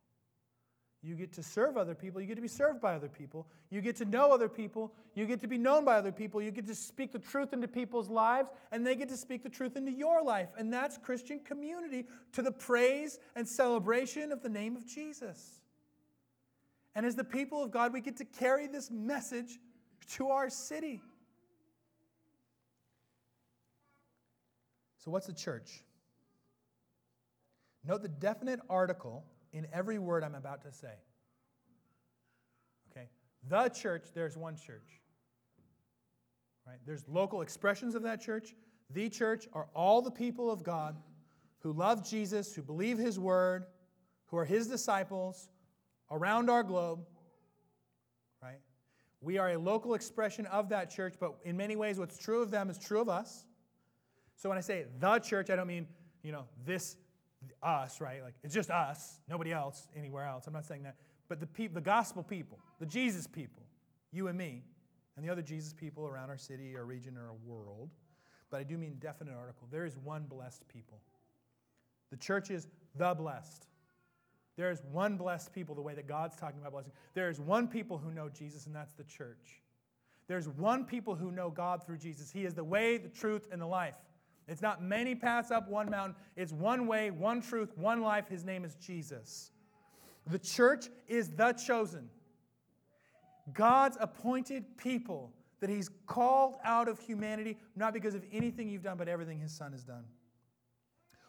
You 1.01 1.13
get 1.13 1.31
to 1.33 1.43
serve 1.43 1.77
other 1.77 1.93
people. 1.93 2.19
You 2.19 2.25
get 2.25 2.35
to 2.35 2.41
be 2.41 2.47
served 2.47 2.81
by 2.81 2.95
other 2.95 3.07
people. 3.07 3.47
You 3.69 3.79
get 3.79 3.95
to 3.97 4.05
know 4.05 4.31
other 4.31 4.49
people. 4.49 4.91
You 5.13 5.27
get 5.27 5.39
to 5.41 5.47
be 5.47 5.57
known 5.59 5.85
by 5.85 5.97
other 5.97 6.11
people. 6.11 6.41
You 6.41 6.49
get 6.49 6.65
to 6.65 6.73
speak 6.73 7.11
the 7.11 7.19
truth 7.19 7.53
into 7.53 7.67
people's 7.67 8.09
lives, 8.09 8.49
and 8.71 8.85
they 8.85 8.95
get 8.95 9.09
to 9.09 9.17
speak 9.17 9.43
the 9.43 9.49
truth 9.49 9.77
into 9.77 9.91
your 9.91 10.23
life. 10.23 10.49
And 10.57 10.73
that's 10.73 10.97
Christian 10.97 11.39
community 11.39 12.07
to 12.33 12.41
the 12.41 12.51
praise 12.51 13.19
and 13.35 13.47
celebration 13.47 14.31
of 14.31 14.41
the 14.41 14.49
name 14.49 14.75
of 14.75 14.87
Jesus. 14.87 15.61
And 16.95 17.05
as 17.05 17.15
the 17.15 17.23
people 17.23 17.61
of 17.61 17.69
God, 17.69 17.93
we 17.93 18.01
get 18.01 18.17
to 18.17 18.25
carry 18.25 18.65
this 18.65 18.89
message 18.89 19.59
to 20.13 20.29
our 20.29 20.49
city. 20.49 21.03
So, 25.05 25.11
what's 25.11 25.27
the 25.27 25.33
church? 25.33 25.83
Note 27.87 28.01
the 28.01 28.07
definite 28.09 28.59
article 28.67 29.23
in 29.53 29.67
every 29.71 29.99
word 29.99 30.23
I'm 30.23 30.33
about 30.33 30.63
to 30.63 30.71
say. 30.71 30.93
Okay? 32.91 33.07
The 33.47 33.69
church, 33.69 34.07
there's 34.15 34.35
one 34.35 34.55
church. 34.55 34.99
Right? 36.65 36.79
There's 36.87 37.07
local 37.07 37.43
expressions 37.43 37.93
of 37.93 38.01
that 38.01 38.19
church. 38.19 38.55
The 38.89 39.07
church 39.07 39.47
are 39.53 39.67
all 39.75 40.01
the 40.01 40.09
people 40.09 40.49
of 40.49 40.63
God 40.63 40.95
who 41.59 41.71
love 41.71 42.07
Jesus, 42.07 42.55
who 42.55 42.63
believe 42.63 42.97
his 42.97 43.19
word, 43.19 43.65
who 44.25 44.37
are 44.37 44.45
his 44.45 44.67
disciples 44.67 45.49
around 46.09 46.49
our 46.49 46.63
globe. 46.63 47.05
Right? 48.41 48.59
We 49.21 49.37
are 49.37 49.51
a 49.51 49.59
local 49.59 49.93
expression 49.93 50.47
of 50.47 50.69
that 50.69 50.89
church, 50.89 51.13
but 51.19 51.35
in 51.43 51.55
many 51.55 51.75
ways, 51.75 51.99
what's 51.99 52.17
true 52.17 52.41
of 52.41 52.49
them 52.49 52.71
is 52.71 52.79
true 52.79 53.01
of 53.01 53.09
us. 53.09 53.45
So 54.35 54.49
when 54.49 54.57
I 54.57 54.61
say 54.61 54.85
the 54.99 55.19
church, 55.19 55.49
I 55.49 55.55
don't 55.55 55.67
mean, 55.67 55.87
you 56.23 56.31
know, 56.31 56.45
this, 56.65 56.97
us, 57.63 58.01
right? 58.01 58.23
Like 58.23 58.33
it's 58.43 58.53
just 58.53 58.69
us, 58.69 59.19
nobody 59.29 59.53
else, 59.53 59.87
anywhere 59.95 60.25
else. 60.25 60.47
I'm 60.47 60.53
not 60.53 60.65
saying 60.65 60.83
that. 60.83 60.95
But 61.27 61.39
the, 61.39 61.47
people, 61.47 61.75
the 61.75 61.81
gospel 61.81 62.23
people, 62.23 62.59
the 62.79 62.85
Jesus 62.85 63.27
people, 63.27 63.63
you 64.11 64.27
and 64.27 64.37
me, 64.37 64.63
and 65.15 65.25
the 65.25 65.31
other 65.31 65.41
Jesus 65.41 65.73
people 65.73 66.05
around 66.07 66.29
our 66.29 66.37
city, 66.37 66.75
our 66.75 66.85
region, 66.85 67.17
or 67.17 67.27
our 67.27 67.35
world. 67.45 67.89
but 68.49 68.59
I 68.59 68.63
do 68.63 68.77
mean 68.77 68.97
definite 68.99 69.33
article. 69.33 69.67
There 69.71 69.85
is 69.85 69.95
one 69.97 70.23
blessed 70.23 70.67
people. 70.67 70.99
The 72.11 72.17
church 72.17 72.51
is 72.51 72.67
the 72.95 73.13
blessed. 73.13 73.67
There 74.57 74.71
is 74.71 74.81
one 74.91 75.17
blessed 75.17 75.51
people, 75.53 75.75
the 75.75 75.81
way 75.81 75.95
that 75.95 76.07
God's 76.07 76.35
talking 76.35 76.59
about 76.59 76.71
blessing. 76.71 76.93
There 77.13 77.29
is 77.29 77.39
one 77.39 77.67
people 77.67 77.97
who 77.97 78.11
know 78.11 78.29
Jesus, 78.29 78.67
and 78.67 78.75
that's 78.75 78.93
the 78.93 79.03
church. 79.03 79.61
There's 80.27 80.47
one 80.47 80.85
people 80.85 81.15
who 81.15 81.31
know 81.31 81.49
God 81.49 81.85
through 81.85 81.97
Jesus. 81.97 82.31
He 82.31 82.45
is 82.45 82.53
the 82.53 82.63
way, 82.63 82.97
the 82.97 83.09
truth, 83.09 83.47
and 83.51 83.61
the 83.61 83.65
life. 83.65 83.95
It's 84.47 84.61
not 84.61 84.81
many 84.83 85.15
paths 85.15 85.51
up 85.51 85.67
one 85.67 85.89
mountain. 85.89 86.15
It's 86.35 86.51
one 86.51 86.87
way, 86.87 87.11
one 87.11 87.41
truth, 87.41 87.71
one 87.75 88.01
life. 88.01 88.27
His 88.27 88.43
name 88.43 88.63
is 88.63 88.75
Jesus. 88.75 89.51
The 90.27 90.39
church 90.39 90.87
is 91.07 91.29
the 91.29 91.53
chosen. 91.53 92.09
God's 93.53 93.97
appointed 93.99 94.77
people 94.77 95.33
that 95.59 95.69
He's 95.69 95.89
called 96.07 96.55
out 96.63 96.87
of 96.87 96.99
humanity, 96.99 97.57
not 97.75 97.93
because 97.93 98.15
of 98.15 98.23
anything 98.31 98.69
you've 98.69 98.83
done, 98.83 98.97
but 98.97 99.07
everything 99.07 99.39
His 99.39 99.51
Son 99.51 99.71
has 99.71 99.83
done. 99.83 100.03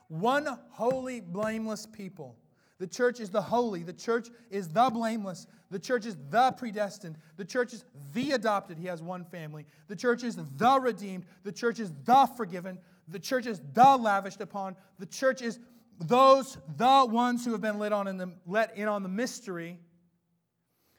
One 0.09 0.47
holy, 0.71 1.21
blameless 1.21 1.87
people. 1.87 2.37
The 2.79 2.87
church 2.87 3.21
is 3.21 3.31
the 3.31 3.41
holy. 3.41 3.83
The 3.83 3.93
church 3.93 4.29
is 4.51 4.69
the 4.69 4.91
blameless. 4.91 5.47
The 5.71 5.79
church 5.79 6.05
is 6.05 6.17
the 6.29 6.53
predestined. 6.53 7.17
The 7.39 7.45
church 7.45 7.73
is 7.73 7.85
the 8.13 8.33
adopted. 8.33 8.79
He 8.79 8.87
has 8.87 9.03
one 9.03 9.25
family. 9.25 9.65
The 9.89 9.97
church 9.97 10.23
is 10.23 10.37
the 10.37 10.81
redeemed. 10.81 11.25
The 11.43 11.53
church 11.53 11.81
is 11.81 11.93
the 12.05 12.29
forgiven. 12.37 12.79
The 13.09 13.19
church 13.19 13.47
is 13.47 13.61
the 13.73 13.97
lavished 13.97 14.41
upon. 14.41 14.77
The 14.99 15.07
church 15.07 15.43
is 15.43 15.59
those, 15.99 16.59
the 16.77 17.07
ones 17.09 17.45
who 17.45 17.53
have 17.53 17.61
been 17.61 17.79
let, 17.79 17.93
on 17.93 18.09
in 18.09 18.17
the, 18.17 18.33
let 18.47 18.77
in 18.77 18.89
on 18.89 19.03
the 19.03 19.09
mystery. 19.09 19.79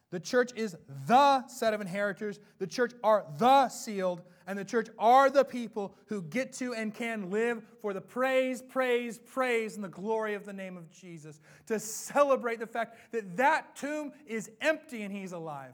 The 0.10 0.20
church 0.20 0.52
is 0.56 0.76
the 1.06 1.46
set 1.48 1.74
of 1.74 1.82
inheritors. 1.82 2.40
The 2.60 2.68
church 2.68 2.94
are 3.04 3.26
the 3.38 3.68
sealed. 3.68 4.22
And 4.48 4.58
the 4.58 4.64
church 4.64 4.88
are 4.98 5.30
the 5.30 5.44
people 5.44 5.94
who 6.06 6.22
get 6.22 6.54
to 6.54 6.74
and 6.74 6.94
can 6.94 7.30
live 7.30 7.62
for 7.82 7.94
the 7.94 8.00
praise, 8.00 8.62
praise, 8.62 9.18
praise, 9.18 9.76
and 9.76 9.84
the 9.84 9.90
glory 9.90 10.36
of 10.36 10.46
the 10.46 10.54
name 10.54 10.78
of 10.78 10.90
Jesus. 10.90 11.42
To 11.66 11.78
celebrate 11.80 12.60
the 12.60 12.68
fact 12.68 12.98
that 13.12 13.36
that 13.36 13.76
tomb 13.76 14.14
is 14.26 14.50
empty 14.62 15.04
and 15.04 15.14
he's 15.14 15.34
alive. 15.34 15.74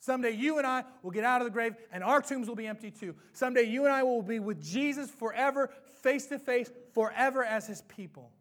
Someday 0.00 0.32
you 0.32 0.56
and 0.56 0.66
I 0.66 0.84
will 1.02 1.10
get 1.10 1.24
out 1.24 1.42
of 1.42 1.46
the 1.46 1.50
grave 1.50 1.74
and 1.92 2.02
our 2.02 2.22
tombs 2.22 2.48
will 2.48 2.56
be 2.56 2.66
empty 2.66 2.90
too. 2.90 3.14
Someday 3.34 3.64
you 3.64 3.84
and 3.84 3.92
I 3.92 4.02
will 4.02 4.22
be 4.22 4.38
with 4.38 4.62
Jesus 4.62 5.10
forever, 5.10 5.70
face 6.02 6.26
to 6.28 6.38
face, 6.38 6.70
forever 6.94 7.44
as 7.44 7.66
his 7.66 7.82
people. 7.82 8.32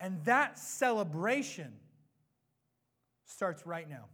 And 0.00 0.24
that 0.24 0.58
celebration 0.58 1.74
starts 3.26 3.66
right 3.66 3.88
now. 3.88 4.06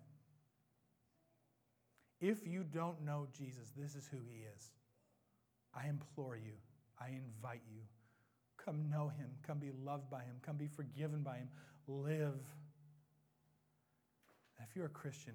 If 2.20 2.44
you 2.44 2.64
don't 2.64 3.04
know 3.04 3.28
Jesus, 3.38 3.72
this 3.76 3.94
is 3.94 4.08
who 4.08 4.18
he 4.28 4.42
is. 4.56 4.72
I 5.72 5.86
implore 5.86 6.36
you, 6.36 6.54
I 7.00 7.10
invite 7.10 7.62
you. 7.72 7.82
Come 8.56 8.90
know 8.90 9.08
him, 9.16 9.30
come 9.46 9.58
be 9.58 9.70
loved 9.84 10.10
by 10.10 10.22
him, 10.22 10.34
come 10.42 10.56
be 10.56 10.66
forgiven 10.66 11.22
by 11.22 11.36
him, 11.36 11.48
live. 11.86 12.40
If 14.60 14.74
you're 14.74 14.86
a 14.86 14.90
Christian, 14.90 15.34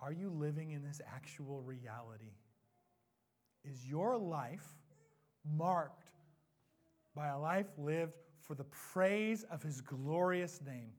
are 0.00 0.12
you 0.12 0.30
living 0.30 0.70
in 0.70 0.82
this 0.82 1.00
actual 1.14 1.60
reality? 1.62 2.32
Is 3.64 3.86
your 3.86 4.16
life 4.16 4.66
marked 5.56 6.10
by 7.14 7.28
a 7.28 7.38
life 7.38 7.66
lived 7.76 8.14
for 8.40 8.54
the 8.54 8.64
praise 8.92 9.44
of 9.50 9.62
his 9.62 9.80
glorious 9.80 10.60
name? 10.64 10.92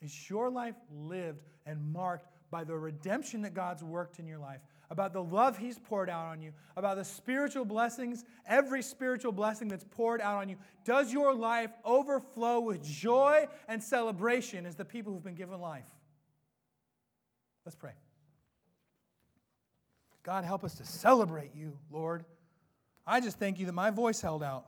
Is 0.00 0.30
your 0.30 0.50
life 0.50 0.76
lived 0.90 1.42
and 1.64 1.92
marked 1.92 2.28
by 2.50 2.64
the 2.64 2.76
redemption 2.76 3.42
that 3.42 3.54
God's 3.54 3.82
worked 3.82 4.18
in 4.18 4.26
your 4.26 4.38
life, 4.38 4.60
about 4.90 5.12
the 5.12 5.22
love 5.22 5.58
He's 5.58 5.78
poured 5.78 6.08
out 6.08 6.26
on 6.26 6.40
you, 6.40 6.52
about 6.76 6.96
the 6.96 7.04
spiritual 7.04 7.64
blessings, 7.64 8.24
every 8.46 8.82
spiritual 8.82 9.32
blessing 9.32 9.68
that's 9.68 9.84
poured 9.90 10.20
out 10.20 10.36
on 10.36 10.48
you. 10.48 10.56
Does 10.84 11.12
your 11.12 11.34
life 11.34 11.70
overflow 11.84 12.60
with 12.60 12.84
joy 12.84 13.46
and 13.68 13.82
celebration 13.82 14.64
as 14.64 14.76
the 14.76 14.84
people 14.84 15.12
who've 15.12 15.24
been 15.24 15.34
given 15.34 15.60
life? 15.60 15.86
Let's 17.66 17.76
pray. 17.76 17.92
God, 20.22 20.44
help 20.44 20.62
us 20.64 20.76
to 20.76 20.84
celebrate 20.84 21.50
you, 21.54 21.76
Lord. 21.90 22.24
I 23.04 23.20
just 23.20 23.38
thank 23.38 23.58
you 23.58 23.66
that 23.66 23.72
my 23.72 23.90
voice 23.90 24.20
held 24.20 24.42
out. 24.42 24.66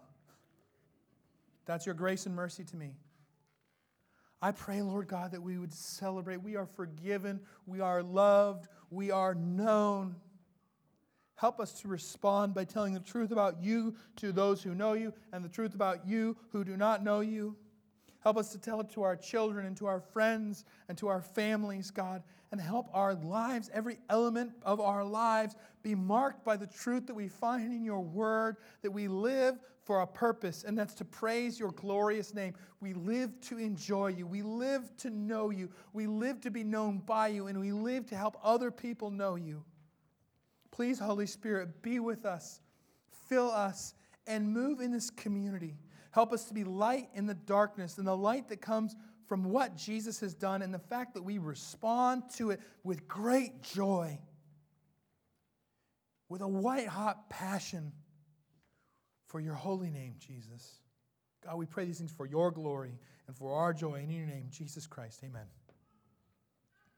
That's 1.65 1.87
your 1.87 1.95
grace 1.95 2.27
and 2.27 2.35
mercy 2.35 2.65
to 2.65 2.77
me. 2.77 2.97
I 4.43 4.51
pray, 4.51 4.83
Lord 4.83 5.07
God, 5.07 5.33
that 5.33 5.43
we 5.43 5.59
would 5.59 5.73
celebrate. 5.73 6.43
We 6.43 6.57
are 6.57 6.67
forgiven, 6.67 7.41
we 7.67 7.81
are 7.81 8.03
loved, 8.03 8.69
we 8.91 9.11
are 9.11 9.35
known. 9.35 10.17
Help 11.37 11.61
us 11.61 11.81
to 11.81 11.89
respond 11.89 12.53
by 12.53 12.65
telling 12.65 12.95
the 12.95 13.01
truth 13.01 13.31
about 13.31 13.63
you 13.63 13.95
to 14.17 14.33
those 14.33 14.61
who 14.61 14.75
know 14.75 14.95
you 14.95 15.13
and 15.33 15.45
the 15.45 15.49
truth 15.49 15.75
about 15.75 16.05
you 16.07 16.37
who 16.51 16.65
do 16.65 16.77
not 16.77 17.05
know 17.05 17.21
you. 17.21 17.57
Help 18.29 18.37
us 18.37 18.53
to 18.53 18.59
tell 18.59 18.79
it 18.83 18.91
to 18.91 19.03
our 19.03 19.17
children 19.17 19.65
and 19.65 19.75
to 19.75 19.87
our 19.87 20.01
friends 20.01 20.67
and 20.91 20.99
to 20.99 21.09
our 21.09 21.23
families, 21.23 21.91
God, 21.91 22.23
and 22.53 22.61
help 22.61 22.91
our 22.93 23.15
lives, 23.15 23.71
every 23.73 23.97
element 24.11 24.53
of 24.65 24.83
our 24.83 25.03
lives, 25.03 25.57
be 25.83 25.95
marked 25.95 26.45
by 26.45 26.55
the 26.55 26.67
truth 26.67 27.07
that 27.07 27.15
we 27.15 27.27
find 27.27 27.73
in 27.73 27.83
your 27.83 28.03
word, 28.03 28.59
that 28.83 28.91
we 28.91 29.09
live 29.09 29.59
for 29.83 30.03
a 30.03 30.07
purpose, 30.07 30.65
and 30.65 30.77
that's 30.77 30.93
to 30.97 31.07
praise 31.07 31.59
your 31.59 31.71
glorious 31.71 32.35
name. 32.35 32.53
We 32.83 32.93
live 32.93 33.31
to 33.49 33.57
enjoy 33.57 34.09
you. 34.09 34.27
We 34.27 34.43
live 34.43 34.95
to 34.99 35.09
know 35.09 35.49
you. 35.49 35.71
We 35.95 36.07
live 36.07 36.43
to 36.43 36.51
be 36.51 36.65
known 36.65 36.99
by 36.99 37.29
you, 37.29 37.47
and 37.47 37.59
we 37.59 37.73
live 37.73 38.05
to 38.09 38.15
help 38.15 38.37
other 38.45 38.71
people 38.71 39.11
know 39.11 39.37
you. 39.37 39.65
Please, 40.71 40.99
Holy 40.99 41.27
Spirit, 41.27 41.81
be 41.81 41.99
with 41.99 42.27
us, 42.27 42.61
fill 43.27 43.51
us, 43.51 43.95
and 44.27 44.53
move 44.53 44.81
in 44.81 44.93
this 44.93 45.09
community. 45.09 45.79
Help 46.19 46.33
us 46.33 46.47
to 46.47 46.53
be 46.53 46.65
light 46.65 47.09
in 47.15 47.27
the 47.27 47.35
darkness, 47.35 47.97
and 47.97 48.05
the 48.05 48.17
light 48.17 48.49
that 48.49 48.61
comes 48.61 48.97
from 49.29 49.45
what 49.45 49.77
Jesus 49.77 50.19
has 50.19 50.35
done, 50.35 50.63
and 50.63 50.75
the 50.75 50.81
fact 50.81 51.15
that 51.15 51.23
we 51.23 51.39
respond 51.39 52.25
to 52.35 52.51
it 52.51 52.61
with 52.83 53.07
great 53.07 53.63
joy, 53.63 54.19
with 56.29 56.41
a 56.41 56.49
white 56.49 56.89
hot 56.89 57.31
passion 57.31 57.93
for 59.29 59.39
your 59.39 59.55
holy 59.55 59.91
name, 59.91 60.17
Jesus. 60.19 60.81
God, 61.45 61.57
we 61.57 61.67
pray 61.67 61.85
these 61.85 61.99
things 61.99 62.11
for 62.11 62.27
your 62.27 62.51
glory 62.51 62.99
and 63.29 63.37
for 63.37 63.55
our 63.55 63.73
joy. 63.73 64.01
In 64.03 64.11
your 64.11 64.27
name, 64.27 64.49
Jesus 64.51 64.89
Christ, 64.89 65.21
amen. 65.23 65.47